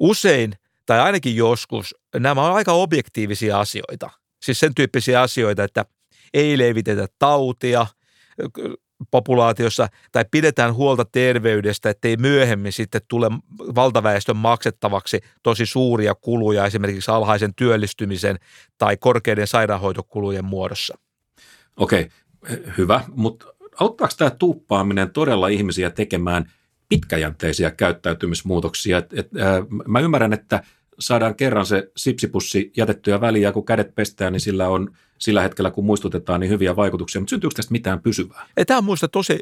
Usein, 0.00 0.52
tai 0.86 1.00
ainakin 1.00 1.36
joskus, 1.36 1.94
nämä 2.16 2.42
on 2.42 2.54
aika 2.54 2.72
objektiivisia 2.72 3.60
asioita. 3.60 4.10
Siis 4.42 4.60
sen 4.60 4.74
tyyppisiä 4.74 5.22
asioita, 5.22 5.64
että– 5.64 5.84
ei 6.34 6.58
levitetä 6.58 7.06
tautia 7.18 7.86
populaatiossa 9.10 9.88
tai 10.12 10.24
pidetään 10.30 10.74
huolta 10.74 11.04
terveydestä, 11.04 11.90
ettei 11.90 12.16
myöhemmin 12.16 12.72
sitten 12.72 13.00
tule 13.08 13.30
valtaväestön 13.74 14.36
maksettavaksi 14.36 15.20
tosi 15.42 15.66
suuria 15.66 16.14
kuluja 16.14 16.66
esimerkiksi 16.66 17.10
alhaisen 17.10 17.54
työllistymisen 17.54 18.36
tai 18.78 18.96
korkeiden 18.96 19.46
sairaanhoitokulujen 19.46 20.44
muodossa. 20.44 20.98
Okei, 21.76 22.08
hyvä, 22.78 23.00
mutta 23.14 23.46
auttaako 23.80 24.14
tämä 24.18 24.30
tuuppaaminen 24.30 25.10
todella 25.10 25.48
ihmisiä 25.48 25.90
tekemään 25.90 26.50
pitkäjänteisiä 26.88 27.70
käyttäytymismuutoksia? 27.70 28.98
Et, 28.98 29.12
et, 29.18 29.28
äh, 29.40 29.66
mä 29.88 30.00
ymmärrän, 30.00 30.32
että 30.32 30.62
saadaan 31.00 31.34
kerran 31.34 31.66
se 31.66 31.90
sipsipussi 31.96 32.72
jätettyä 32.76 33.20
väliin 33.20 33.42
ja 33.42 33.52
kun 33.52 33.64
kädet 33.64 33.94
pestään, 33.94 34.32
niin 34.32 34.40
sillä 34.40 34.68
on 34.68 34.96
sillä 35.18 35.42
hetkellä, 35.42 35.70
kun 35.70 35.84
muistutetaan, 35.84 36.40
niin 36.40 36.50
hyviä 36.50 36.76
vaikutuksia. 36.76 37.20
Mutta 37.20 37.30
syntyykö 37.30 37.54
tästä 37.56 37.72
mitään 37.72 38.02
pysyvää? 38.02 38.46
Tämä 38.66 38.78
on 38.78 38.84
minusta 38.84 39.08
tosi 39.08 39.38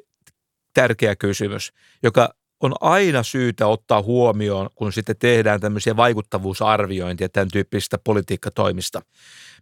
tärkeä 0.74 1.16
kysymys, 1.16 1.72
joka 2.02 2.34
on 2.60 2.74
aina 2.80 3.22
syytä 3.22 3.66
ottaa 3.66 4.02
huomioon, 4.02 4.70
kun 4.74 4.92
sitten 4.92 5.16
tehdään 5.18 5.60
tämmöisiä 5.60 5.96
vaikuttavuusarviointia 5.96 7.28
tämän 7.28 7.48
tyyppisistä 7.52 7.98
politiikkatoimista. 8.04 9.02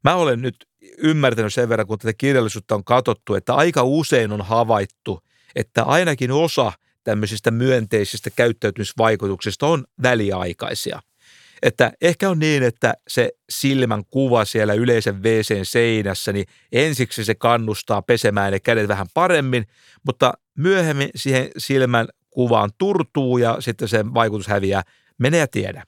Mä 0.05 0.15
olen 0.15 0.43
nyt 0.43 0.57
ymmärtänyt 0.99 1.55
sen 1.55 1.69
verran, 1.69 1.87
kun 1.87 1.99
tätä 1.99 2.13
kirjallisuutta 2.19 2.75
on 2.75 2.85
katsottu, 2.85 3.35
että 3.35 3.55
aika 3.55 3.83
usein 3.83 4.33
on 4.33 4.43
havaittu, 4.43 5.21
että 5.57 5.83
ainakin 5.83 6.33
osa 6.33 6.73
tämmöisistä 7.05 7.51
myönteisistä 7.51 8.31
käyttäytymisvaikutuksista 8.31 9.67
on 9.67 9.85
väliaikaisia. 10.03 11.01
Että 11.63 11.93
ehkä 12.01 12.31
on 12.31 12.39
niin, 12.39 12.63
että 12.63 12.95
se 13.09 13.31
silmän 13.51 14.03
kuva 14.11 14.45
siellä 14.45 14.75
yleisen 14.75 15.23
wc 15.23 15.61
seinässä, 15.63 16.33
niin 16.33 16.47
ensiksi 16.73 17.25
se 17.25 17.35
kannustaa 17.35 18.03
pesemään 18.03 18.53
ne 18.53 18.61
kädet 18.61 18.89
vähän 18.89 19.07
paremmin, 19.15 19.65
mutta 20.07 20.33
myöhemmin 20.59 21.09
siihen 21.15 21.51
silmän 21.59 22.09
kuvaan 22.31 22.71
turtuu 22.79 23.39
ja 23.39 23.57
sitten 23.61 23.89
sen 23.89 24.15
vaikutus 24.15 24.47
häviää. 24.47 24.83
Mene 25.19 25.39
ja 25.39 25.47
tiedä. 25.47 25.85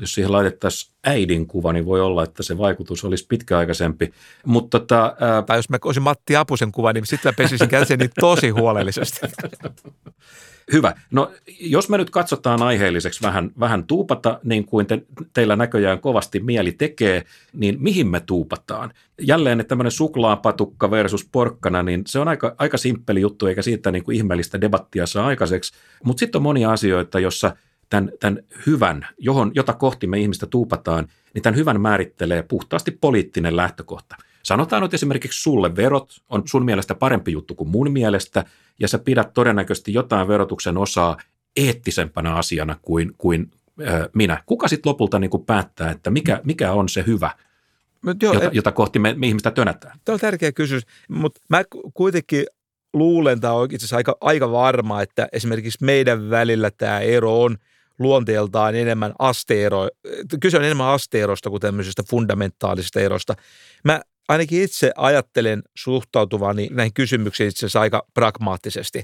Jos 0.00 0.14
siihen 0.14 0.32
laitettaisiin 0.32 0.94
äidin 1.04 1.46
kuva, 1.46 1.72
niin 1.72 1.86
voi 1.86 2.00
olla, 2.00 2.22
että 2.22 2.42
se 2.42 2.58
vaikutus 2.58 3.04
olisi 3.04 3.26
pitkäaikaisempi. 3.28 4.12
Mutta 4.46 4.80
tota, 4.80 5.16
ää... 5.20 5.42
Tai 5.42 5.58
jos 5.58 5.68
mä 5.68 5.78
olisin 5.84 6.02
Matti 6.02 6.36
Apusen 6.36 6.72
kuva, 6.72 6.92
niin 6.92 7.06
sitten 7.06 7.28
mä 7.28 7.34
pesisin 7.36 7.68
käseni 7.68 8.08
tosi 8.20 8.48
huolellisesti. 8.48 9.20
Hyvä. 10.72 10.94
No 11.10 11.32
jos 11.60 11.88
me 11.88 11.96
nyt 11.96 12.10
katsotaan 12.10 12.62
aiheelliseksi 12.62 13.22
vähän, 13.22 13.50
vähän 13.60 13.84
tuupata, 13.84 14.40
niin 14.44 14.64
kuin 14.64 14.86
te, 14.86 15.02
teillä 15.32 15.56
näköjään 15.56 16.00
kovasti 16.00 16.40
mieli 16.40 16.72
tekee, 16.72 17.24
niin 17.52 17.76
mihin 17.80 18.06
me 18.06 18.20
tuupataan? 18.20 18.92
Jälleen 19.20 19.60
että 19.60 19.68
tämmöinen 19.68 19.90
suklaapatukka 19.90 20.90
versus 20.90 21.28
porkkana, 21.32 21.82
niin 21.82 22.02
se 22.06 22.18
on 22.18 22.28
aika, 22.28 22.54
aika 22.58 22.76
simppeli 22.76 23.20
juttu, 23.20 23.46
eikä 23.46 23.62
siitä 23.62 23.90
niin 23.90 24.04
kuin 24.04 24.16
ihmeellistä 24.16 24.60
debattia 24.60 25.06
saa 25.06 25.26
aikaiseksi. 25.26 25.74
Mutta 26.04 26.20
sitten 26.20 26.38
on 26.38 26.42
monia 26.42 26.72
asioita, 26.72 27.20
jossa 27.20 27.56
tämän, 27.94 28.12
tämän 28.20 28.42
hyvän, 28.66 29.06
johon, 29.18 29.50
jota 29.54 29.72
kohti 29.72 30.06
me 30.06 30.20
ihmistä 30.20 30.46
tuupataan, 30.46 31.08
niin 31.34 31.42
tämän 31.42 31.56
hyvän 31.56 31.80
määrittelee 31.80 32.42
puhtaasti 32.42 32.90
poliittinen 32.90 33.56
lähtökohta. 33.56 34.16
Sanotaan 34.42 34.82
nyt 34.82 34.94
esimerkiksi 34.94 35.42
sulle 35.42 35.76
verot 35.76 36.22
on 36.28 36.42
sun 36.46 36.64
mielestä 36.64 36.94
parempi 36.94 37.32
juttu 37.32 37.54
kuin 37.54 37.68
mun 37.68 37.92
mielestä– 37.92 38.44
ja 38.78 38.88
sä 38.88 38.98
pidät 38.98 39.34
todennäköisesti 39.34 39.92
jotain 39.92 40.28
verotuksen 40.28 40.78
osaa 40.78 41.16
eettisempänä 41.56 42.34
asiana 42.34 42.76
kuin, 42.82 43.14
kuin 43.18 43.50
äh, 43.88 44.00
minä. 44.14 44.42
Kuka 44.46 44.68
sitten 44.68 44.90
lopulta 44.90 45.18
niin 45.18 45.30
kuin 45.30 45.44
päättää, 45.44 45.90
että 45.90 46.10
mikä, 46.10 46.40
mikä 46.44 46.72
on 46.72 46.88
se 46.88 47.04
hyvä, 47.06 47.30
joo, 48.22 48.34
jota, 48.34 48.50
jota 48.52 48.72
kohti 48.72 48.98
me, 48.98 49.14
me 49.14 49.26
ihmistä 49.26 49.50
tönätään? 49.50 49.98
Tämä 50.04 50.14
on 50.14 50.20
tärkeä 50.20 50.52
kysymys, 50.52 50.82
mutta 51.08 51.40
mä 51.48 51.62
kuitenkin 51.94 52.46
luulen, 52.92 53.40
tai 53.40 53.52
on 53.52 53.64
itse 53.64 53.76
asiassa 53.76 53.96
aika, 53.96 54.16
aika 54.20 54.52
varma, 54.52 55.02
että 55.02 55.28
esimerkiksi 55.32 55.84
meidän 55.84 56.30
välillä 56.30 56.70
tämä 56.70 57.00
ero 57.00 57.42
on 57.42 57.56
luonteeltaan 57.98 58.74
enemmän 58.74 59.12
asteero, 59.18 59.88
kyse 60.40 60.56
on 60.56 60.64
enemmän 60.64 60.86
asteerosta 60.86 61.50
kuin 61.50 61.60
tämmöisestä 61.60 62.02
fundamentaalisesta 62.10 63.00
erosta. 63.00 63.34
Mä 63.84 64.00
ainakin 64.28 64.62
itse 64.62 64.92
ajattelen 64.96 65.62
suhtautuvani 65.74 66.68
näihin 66.70 66.94
kysymyksiin 66.94 67.48
itse 67.48 67.58
asiassa 67.58 67.80
aika 67.80 68.06
pragmaattisesti. 68.14 69.02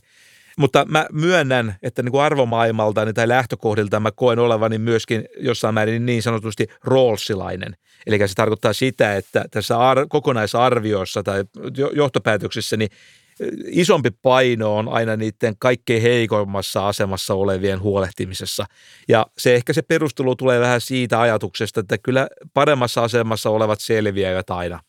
Mutta 0.59 0.85
mä 0.89 1.07
myönnän, 1.13 1.75
että 1.83 2.03
niin 2.03 2.13
kuin 2.13 2.23
arvomaailmalta 2.23 3.13
tai 3.13 3.29
lähtökohdilta 3.29 4.01
mä 4.01 4.11
koen 4.11 4.39
olevani 4.39 4.79
myöskin 4.79 5.25
jossain 5.37 5.75
määrin 5.75 6.07
niin 6.07 6.23
sanotusti 6.23 6.67
roolsilainen. 6.85 7.77
Eli 8.07 8.29
se 8.29 8.35
tarkoittaa 8.35 8.73
sitä, 8.73 9.17
että 9.17 9.45
tässä 9.51 9.79
ar- 9.79 10.07
kokonaisarviossa 10.09 11.23
tai 11.23 11.45
johtopäätöksissä 11.93 12.77
niin 12.77 12.91
isompi 13.67 14.11
paino 14.23 14.77
on 14.77 14.89
aina 14.89 15.17
niiden 15.17 15.55
kaikkein 15.59 16.03
heikoimmassa 16.03 16.89
asemassa 16.89 17.35
olevien 17.35 17.81
huolehtimisessa. 17.81 18.67
Ja 19.09 19.27
se 19.39 19.55
ehkä 19.55 19.73
se 19.73 19.83
perustelu 19.83 20.37
tulee 20.37 20.61
vähän 20.61 20.81
siitä 20.81 21.21
ajatuksesta, 21.21 21.81
että 21.81 21.99
kyllä 21.99 22.29
paremmassa 22.55 23.03
asemassa 23.03 23.51
olevat 23.51 23.81
selviävät 23.81 24.51
aina 24.51 24.81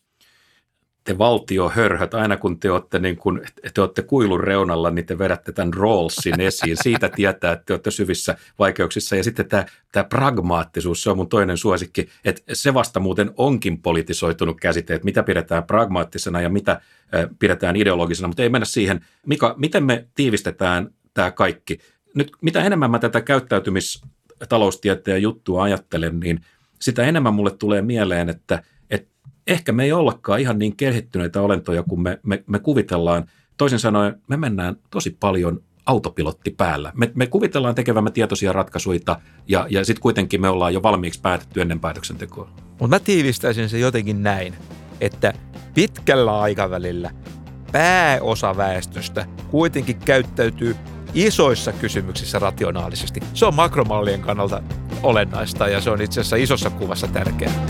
te 1.04 1.18
valtiohörhöt, 1.18 2.14
aina 2.14 2.36
kun 2.36 2.60
te 2.60 2.70
olette, 2.70 2.98
niin 2.98 3.16
kun, 3.16 3.42
te 3.74 3.80
olette 3.80 4.02
kuilun 4.02 4.40
reunalla, 4.40 4.90
niin 4.90 5.06
te 5.06 5.18
vedätte 5.18 5.52
tämän 5.52 5.74
rollsin 5.74 6.40
esiin. 6.40 6.76
Siitä 6.82 7.08
tietää, 7.08 7.52
että 7.52 7.64
te 7.66 7.72
olette 7.72 7.90
syvissä 7.90 8.36
vaikeuksissa. 8.58 9.16
Ja 9.16 9.24
sitten 9.24 9.48
tämä, 9.48 9.66
tämä 9.92 10.04
pragmaattisuus, 10.04 11.02
se 11.02 11.10
on 11.10 11.16
mun 11.16 11.28
toinen 11.28 11.56
suosikki, 11.56 12.08
että 12.24 12.42
se 12.52 12.74
vasta 12.74 13.00
muuten 13.00 13.30
onkin 13.36 13.82
politisoitunut 13.82 14.60
käsite, 14.60 14.94
että 14.94 15.04
mitä 15.04 15.22
pidetään 15.22 15.64
pragmaattisena 15.64 16.40
ja 16.40 16.48
mitä 16.48 16.80
pidetään 17.38 17.76
ideologisena, 17.76 18.28
mutta 18.28 18.42
ei 18.42 18.48
mennä 18.48 18.64
siihen. 18.64 19.04
Mika, 19.26 19.54
miten 19.58 19.84
me 19.84 20.06
tiivistetään 20.14 20.90
tämä 21.14 21.30
kaikki? 21.30 21.78
Nyt 22.14 22.32
mitä 22.40 22.64
enemmän 22.64 22.90
mä 22.90 22.98
tätä 22.98 23.20
käyttäytymistaloustieteen 23.20 25.22
juttua 25.22 25.62
ajattelen, 25.62 26.20
niin 26.20 26.40
sitä 26.80 27.04
enemmän 27.04 27.34
mulle 27.34 27.50
tulee 27.50 27.82
mieleen, 27.82 28.28
että– 28.28 28.62
ehkä 29.46 29.72
me 29.72 29.84
ei 29.84 29.92
ollakaan 29.92 30.40
ihan 30.40 30.58
niin 30.58 30.76
kehittyneitä 30.76 31.40
olentoja 31.40 31.82
kuin 31.82 32.00
me, 32.00 32.20
me, 32.22 32.44
me 32.46 32.58
kuvitellaan. 32.58 33.24
Toisin 33.56 33.78
sanoen, 33.78 34.22
me 34.28 34.36
mennään 34.36 34.76
tosi 34.90 35.16
paljon 35.20 35.62
autopilotti 35.86 36.50
päällä. 36.50 36.92
Me, 36.94 37.12
me 37.14 37.26
kuvitellaan 37.26 37.74
tekevämme 37.74 38.10
tietoisia 38.10 38.52
ratkaisuja 38.52 39.00
ja, 39.48 39.66
ja 39.70 39.84
sitten 39.84 40.02
kuitenkin 40.02 40.40
me 40.40 40.48
ollaan 40.48 40.74
jo 40.74 40.82
valmiiksi 40.82 41.20
päätetty 41.20 41.60
ennen 41.60 41.80
päätöksentekoa. 41.80 42.48
Mutta 42.68 42.88
mä 42.88 42.98
tiivistäisin 42.98 43.68
se 43.68 43.78
jotenkin 43.78 44.22
näin, 44.22 44.54
että 45.00 45.32
pitkällä 45.74 46.40
aikavälillä 46.40 47.10
pääosa 47.72 48.56
väestöstä 48.56 49.26
kuitenkin 49.50 49.96
käyttäytyy 49.96 50.76
isoissa 51.14 51.72
kysymyksissä 51.72 52.38
rationaalisesti. 52.38 53.20
Se 53.34 53.46
on 53.46 53.54
makromallien 53.54 54.20
kannalta 54.20 54.62
olennaista 55.02 55.68
ja 55.68 55.80
se 55.80 55.90
on 55.90 56.02
itse 56.02 56.20
asiassa 56.20 56.36
isossa 56.36 56.70
kuvassa 56.70 57.06
tärkeää. 57.06 57.66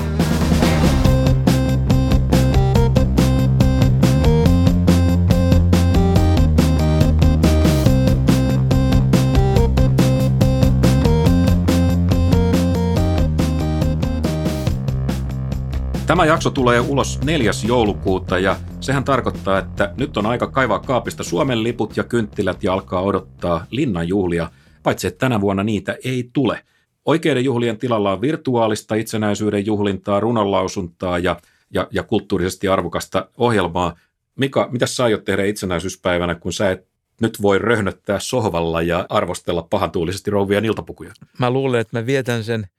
Tämä 16.12 16.26
jakso 16.26 16.50
tulee 16.50 16.80
ulos 16.80 17.20
4. 17.24 17.50
joulukuuta 17.66 18.38
ja 18.38 18.56
sehän 18.80 19.04
tarkoittaa, 19.04 19.58
että 19.58 19.94
nyt 19.96 20.16
on 20.16 20.26
aika 20.26 20.46
kaivaa 20.46 20.78
kaapista 20.78 21.22
Suomen 21.22 21.62
liput 21.62 21.96
ja 21.96 22.04
kynttilät 22.04 22.64
ja 22.64 22.72
alkaa 22.72 23.02
odottaa 23.02 23.66
linnanjuhlia, 23.70 24.50
paitsi 24.82 25.06
että 25.06 25.18
tänä 25.18 25.40
vuonna 25.40 25.62
niitä 25.62 25.96
ei 26.04 26.30
tule. 26.32 26.58
Oikeiden 27.04 27.44
juhlien 27.44 27.78
tilalla 27.78 28.12
on 28.12 28.20
virtuaalista 28.20 28.94
itsenäisyyden 28.94 29.66
juhlintaa, 29.66 30.20
runonlausuntaa 30.20 31.18
ja, 31.18 31.36
ja, 31.70 31.88
ja 31.90 32.02
kulttuurisesti 32.02 32.68
arvokasta 32.68 33.28
ohjelmaa. 33.36 33.96
Mika, 34.38 34.68
mitä 34.72 34.86
sä 34.86 35.04
aiot 35.04 35.24
tehdä 35.24 35.44
itsenäisyyspäivänä, 35.44 36.34
kun 36.34 36.52
sä 36.52 36.70
et 36.70 36.88
nyt 37.20 37.42
voi 37.42 37.58
röhnöttää 37.58 38.18
sohvalla 38.18 38.82
ja 38.82 39.06
arvostella 39.08 39.62
pahantuulisesti 39.70 40.30
rouvia 40.30 40.58
iltapukuja? 40.58 41.12
Mä 41.38 41.50
luulen, 41.50 41.80
että 41.80 41.98
mä 41.98 42.06
vietän 42.06 42.44
sen– 42.44 42.66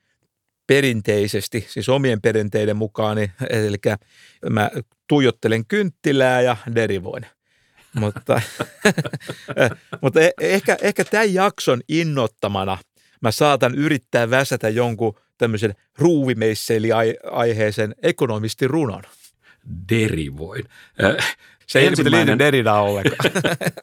perinteisesti, 0.73 1.65
siis 1.69 1.89
omien 1.89 2.21
perinteiden 2.21 2.77
mukaan, 2.77 3.17
niin, 3.17 3.31
eli 3.49 3.77
mä 4.49 4.71
tuijottelen 5.07 5.65
kynttilää 5.65 6.41
ja 6.41 6.57
derivoin. 6.75 7.25
mutta, 7.93 8.41
mutta 10.01 10.21
e, 10.21 10.31
ehkä, 10.39 10.77
ehkä 10.81 11.03
tämän 11.05 11.33
jakson 11.33 11.81
innottamana 11.89 12.77
mä 13.21 13.31
saatan 13.31 13.75
yrittää 13.75 14.29
väsätä 14.29 14.69
jonkun 14.69 15.15
tämmöisen 15.37 15.73
ruuvimeisseli-aiheisen 15.97 17.95
ekonomistin 18.03 18.69
runon. 18.69 19.03
Derivoin. 19.89 20.63
Se 21.67 21.79
ei 21.79 21.87
ensimmäinen... 21.87 22.39
Derridaan 22.39 22.83
ollenkaan. 22.83 23.31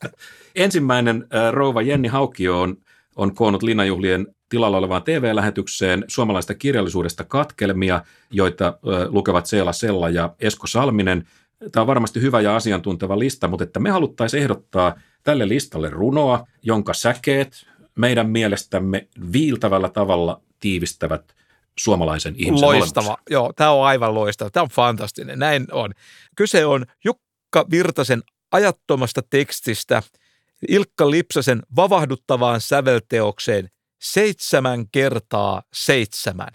ensimmäinen 0.54 1.26
rouva 1.50 1.82
Jenni 1.82 2.08
Haukio 2.08 2.60
on, 2.60 2.76
on 3.16 3.34
koonnut 3.34 3.62
linnajuhlien 3.62 4.26
tilalla 4.50 4.78
olevaan 4.78 5.02
TV-lähetykseen 5.02 6.04
suomalaista 6.08 6.54
kirjallisuudesta 6.54 7.24
katkelmia, 7.24 8.02
joita 8.30 8.78
lukevat 9.08 9.46
Seela 9.46 9.72
Sella 9.72 10.08
ja 10.08 10.34
Esko 10.40 10.66
Salminen. 10.66 11.28
Tämä 11.72 11.80
on 11.82 11.86
varmasti 11.86 12.20
hyvä 12.20 12.40
ja 12.40 12.56
asiantunteva 12.56 13.18
lista, 13.18 13.48
mutta 13.48 13.64
että 13.64 13.80
me 13.80 13.90
haluttaisiin 13.90 14.42
ehdottaa 14.42 14.94
tälle 15.22 15.48
listalle 15.48 15.90
runoa, 15.90 16.46
jonka 16.62 16.94
säkeet 16.94 17.66
meidän 17.94 18.30
mielestämme 18.30 19.08
viiltävällä 19.32 19.88
tavalla 19.88 20.40
tiivistävät 20.60 21.34
suomalaisen 21.78 22.34
ihmisen 22.36 22.68
Loistava. 22.68 23.06
Olemassa. 23.06 23.22
Joo, 23.30 23.52
tämä 23.56 23.70
on 23.70 23.86
aivan 23.86 24.14
loistava. 24.14 24.50
Tämä 24.50 24.62
on 24.62 24.68
fantastinen. 24.68 25.38
Näin 25.38 25.66
on. 25.72 25.92
Kyse 26.36 26.66
on 26.66 26.86
Jukka 27.04 27.66
Virtasen 27.70 28.22
ajattomasta 28.52 29.22
tekstistä 29.30 30.02
Ilkka 30.68 31.10
Lipsasen 31.10 31.62
vavahduttavaan 31.76 32.60
sävelteokseen 32.60 33.68
seitsemän 34.00 34.84
kertaa 34.92 35.62
seitsemän. 35.72 36.48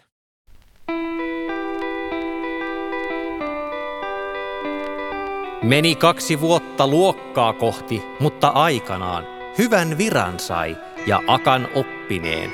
Meni 5.64 5.96
kaksi 5.96 6.41
vuotta 6.41 6.88
luokkaa 6.88 7.54
kohti, 7.54 8.04
mutta 8.20 8.48
aikanaan 8.48 9.28
hyvän 9.58 9.98
viran 9.98 10.39
sai 10.39 10.78
ja 11.08 11.22
akan 11.28 11.68
oppineen. 11.76 12.52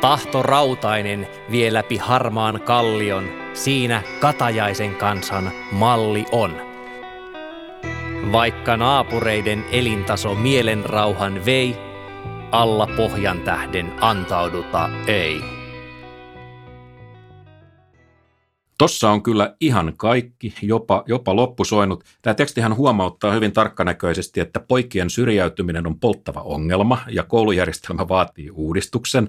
Tahto 0.00 0.42
rautainen 0.42 1.28
vie 1.50 1.72
läpi 1.72 1.96
harmaan 1.96 2.60
kallion, 2.60 3.28
siinä 3.54 4.02
katajaisen 4.20 4.94
kansan 4.94 5.50
malli 5.72 6.24
on. 6.32 6.56
Vaikka 8.32 8.76
naapureiden 8.76 9.64
elintaso 9.72 10.34
mielenrauhan 10.34 11.44
vei, 11.44 11.89
alla 12.52 12.86
pohjan 12.96 13.40
tähden 13.40 13.92
antauduta 14.00 14.90
ei. 15.06 15.40
Tossa 18.78 19.10
on 19.10 19.22
kyllä 19.22 19.56
ihan 19.60 19.92
kaikki, 19.96 20.54
jopa, 20.62 21.04
jopa 21.06 21.36
loppusoinut. 21.36 22.04
Tämä 22.22 22.34
tekstihän 22.34 22.76
huomauttaa 22.76 23.32
hyvin 23.32 23.52
tarkkanäköisesti, 23.52 24.40
että 24.40 24.60
poikien 24.60 25.10
syrjäytyminen 25.10 25.86
on 25.86 26.00
polttava 26.00 26.40
ongelma 26.40 26.98
ja 27.08 27.22
koulujärjestelmä 27.22 28.08
vaatii 28.08 28.50
uudistuksen. 28.50 29.28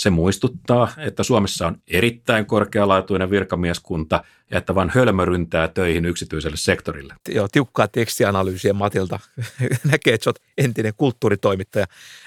Se 0.00 0.10
muistuttaa, 0.10 0.88
että 0.98 1.22
Suomessa 1.22 1.66
on 1.66 1.76
erittäin 1.88 2.46
korkealaatuinen 2.46 3.30
virkamieskunta 3.30 4.24
ja 4.50 4.58
että 4.58 4.74
vain 4.74 4.90
hölmö 4.94 5.24
ryntää 5.24 5.68
töihin 5.68 6.04
yksityiselle 6.04 6.56
sektorille. 6.56 7.14
Joo, 7.28 7.48
tiukkaa 7.48 7.88
tekstianalyysiä 7.88 8.72
Matilta. 8.72 9.20
Näkee, 9.90 10.14
että 10.14 10.30
olet 10.30 10.42
entinen 10.58 10.92
kulttuuritoimittaja. 10.96 11.86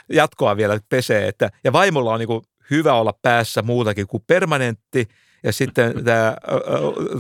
Jatkoa 0.09 0.57
vielä 0.57 0.80
pesee. 0.89 1.28
Että, 1.28 1.49
ja 1.63 1.74
vaimolla 1.74 2.13
on 2.13 2.19
niin 2.19 2.41
hyvä 2.71 2.93
olla 2.93 3.13
päässä 3.21 3.61
muutakin 3.61 4.07
kuin 4.07 4.24
permanentti. 4.28 5.07
Ja 5.43 5.53
sitten 5.53 5.93
tämä, 6.05 6.36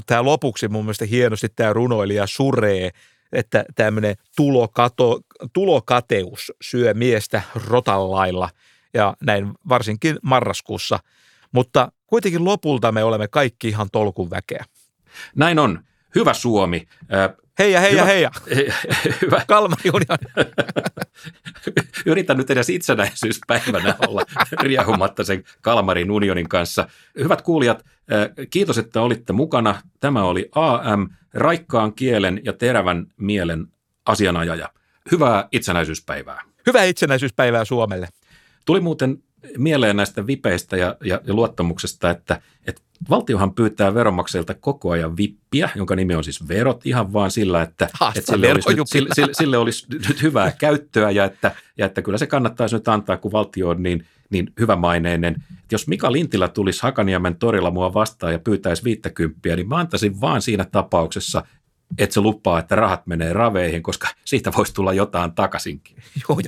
tämä 0.05 0.23
lopuksi 0.23 0.67
mun 0.67 0.85
mielestä 0.85 1.05
hienosti 1.05 1.49
tämä 1.49 1.73
runoilija 1.73 2.27
suree, 2.27 2.91
että 3.31 3.65
tämmöinen 3.75 4.15
tulokato, 4.35 5.19
tulokateus 5.53 6.51
syö 6.61 6.93
miestä 6.93 7.41
rotan 7.69 8.11
lailla– 8.11 8.49
ja 8.93 9.13
näin 9.21 9.51
varsinkin 9.69 10.17
marraskuussa. 10.21 10.99
Mutta 11.51 11.91
kuitenkin 12.07 12.45
lopulta 12.45 12.91
me 12.91 13.03
olemme 13.03 13.27
kaikki 13.27 13.67
ihan 13.67 13.87
tolkun 13.91 14.29
väkeä. 14.29 14.65
Näin 15.35 15.59
on. 15.59 15.83
Hyvä 16.15 16.33
Suomi. 16.33 16.87
Heija, 17.59 17.79
heija, 17.79 18.05
heija. 18.05 18.31
Hyvä. 19.21 19.41
Kalmari 19.47 19.89
Union. 19.93 20.45
Yritän 22.05 22.37
nyt 22.37 22.49
edes 22.49 22.69
itsenäisyyspäivänä 22.69 23.95
olla 24.07 24.21
riehumatta 24.63 25.23
sen 25.23 25.43
Kalmarin 25.61 26.11
unionin 26.11 26.49
kanssa. 26.49 26.87
Hyvät 27.19 27.41
kuulijat, 27.41 27.85
kiitos, 28.49 28.77
että 28.77 29.01
olitte 29.01 29.33
mukana. 29.33 29.81
Tämä 29.99 30.23
oli 30.23 30.49
AM, 30.55 31.09
raikkaan 31.33 31.93
kielen 31.93 32.41
ja 32.43 32.53
terävän 32.53 33.07
mielen 33.17 33.67
asianajaja. 34.05 34.69
Hyvää 35.11 35.47
itsenäisyyspäivää. 35.51 36.41
Hyvää 36.67 36.83
itsenäisyyspäivää 36.83 37.65
Suomelle. 37.65 38.07
Tuli 38.65 38.79
muuten 38.79 39.23
mieleen 39.57 39.95
näistä 39.95 40.27
vipeistä 40.27 40.77
ja, 40.77 40.95
ja, 41.03 41.21
ja 41.27 41.33
luottamuksesta, 41.33 42.09
että, 42.09 42.41
että 42.67 42.81
valtiohan 43.09 43.53
pyytää 43.53 43.93
veronmaksajilta 43.93 44.53
koko 44.53 44.91
ajan 44.91 45.17
vippiä, 45.17 45.69
jonka 45.75 45.95
nimi 45.95 46.15
on 46.15 46.23
siis 46.23 46.47
verot, 46.47 46.85
ihan 46.85 47.13
vaan 47.13 47.31
sillä, 47.31 47.61
että, 47.61 47.89
että 48.15 48.31
sille, 48.31 48.51
olisi 48.51 48.73
nyt, 48.75 48.87
sille, 48.87 49.09
sille, 49.15 49.33
sille 49.33 49.57
olisi 49.57 49.85
nyt 49.89 50.21
hyvää 50.21 50.51
käyttöä 50.51 51.11
ja 51.11 51.25
että, 51.25 51.55
ja 51.77 51.85
että 51.85 52.01
kyllä 52.01 52.17
se 52.17 52.27
kannattaisi 52.27 52.75
nyt 52.75 52.87
antaa, 52.87 53.17
kun 53.17 53.31
valtio 53.31 53.69
on 53.69 53.83
niin, 53.83 54.05
niin 54.29 54.53
hyvämaineinen. 54.59 55.33
Että 55.33 55.75
jos 55.75 55.87
Mika 55.87 56.11
Lintilä 56.11 56.47
tulisi 56.47 56.81
Hakaniemen 56.83 57.35
torilla 57.35 57.71
mua 57.71 57.93
vastaan 57.93 58.33
ja 58.33 58.39
pyytäisi 58.39 58.83
viittäkymppiä, 58.83 59.55
niin 59.55 59.69
mä 59.69 59.77
antaisin 59.77 60.21
vaan 60.21 60.41
siinä 60.41 60.65
tapauksessa, 60.71 61.45
että 61.97 62.13
se 62.13 62.21
lupaa, 62.21 62.59
että 62.59 62.75
rahat 62.75 63.07
menee 63.07 63.33
raveihin, 63.33 63.83
koska 63.83 64.07
siitä 64.25 64.51
voisi 64.57 64.73
tulla 64.73 64.93
jotain 64.93 65.31
takaisinkin. 65.31 65.97
Joo, 66.29 66.39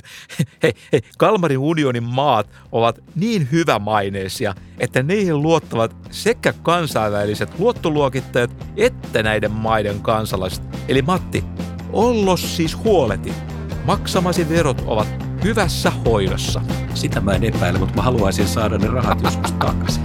hei, 0.62 0.72
hei, 0.92 1.00
Kalmarin 1.18 1.58
unionin 1.58 2.02
maat 2.02 2.50
ovat 2.72 2.98
niin 3.14 3.48
hyvämaineisia, 3.52 4.54
että 4.78 5.02
niihin 5.02 5.42
luottavat 5.42 5.96
sekä 6.10 6.52
kansainväliset 6.62 7.58
luottoluokittajat 7.58 8.50
että 8.76 9.22
näiden 9.22 9.52
maiden 9.52 10.00
kansalaiset. 10.00 10.64
Eli 10.88 11.02
Matti, 11.02 11.44
ollos 11.92 12.56
siis 12.56 12.76
huoleti. 12.76 13.32
Maksamasi 13.84 14.48
verot 14.48 14.82
ovat 14.86 15.08
hyvässä 15.44 15.90
hoidossa. 15.90 16.62
Sitä 16.94 17.20
mä 17.20 17.32
en 17.32 17.44
epäile, 17.44 17.78
mutta 17.78 17.94
mä 17.94 18.02
haluaisin 18.02 18.48
saada 18.48 18.78
ne 18.78 18.86
rahat 18.86 19.22
joskus 19.22 19.52
takaisin. 19.52 20.02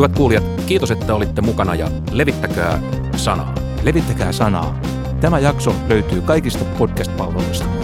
Hyvät 0.00 0.16
kuulijat, 0.16 0.44
kiitos, 0.66 0.90
että 0.90 1.14
olitte 1.14 1.40
mukana 1.40 1.74
ja 1.74 1.88
levittäkää 2.12 2.82
sanaa. 3.16 3.54
Levittäkää 3.82 4.32
sanaa. 4.32 4.80
Tämä 5.20 5.38
jakso 5.38 5.74
löytyy 5.88 6.20
kaikista 6.20 6.64
podcast-palveluista. 6.64 7.79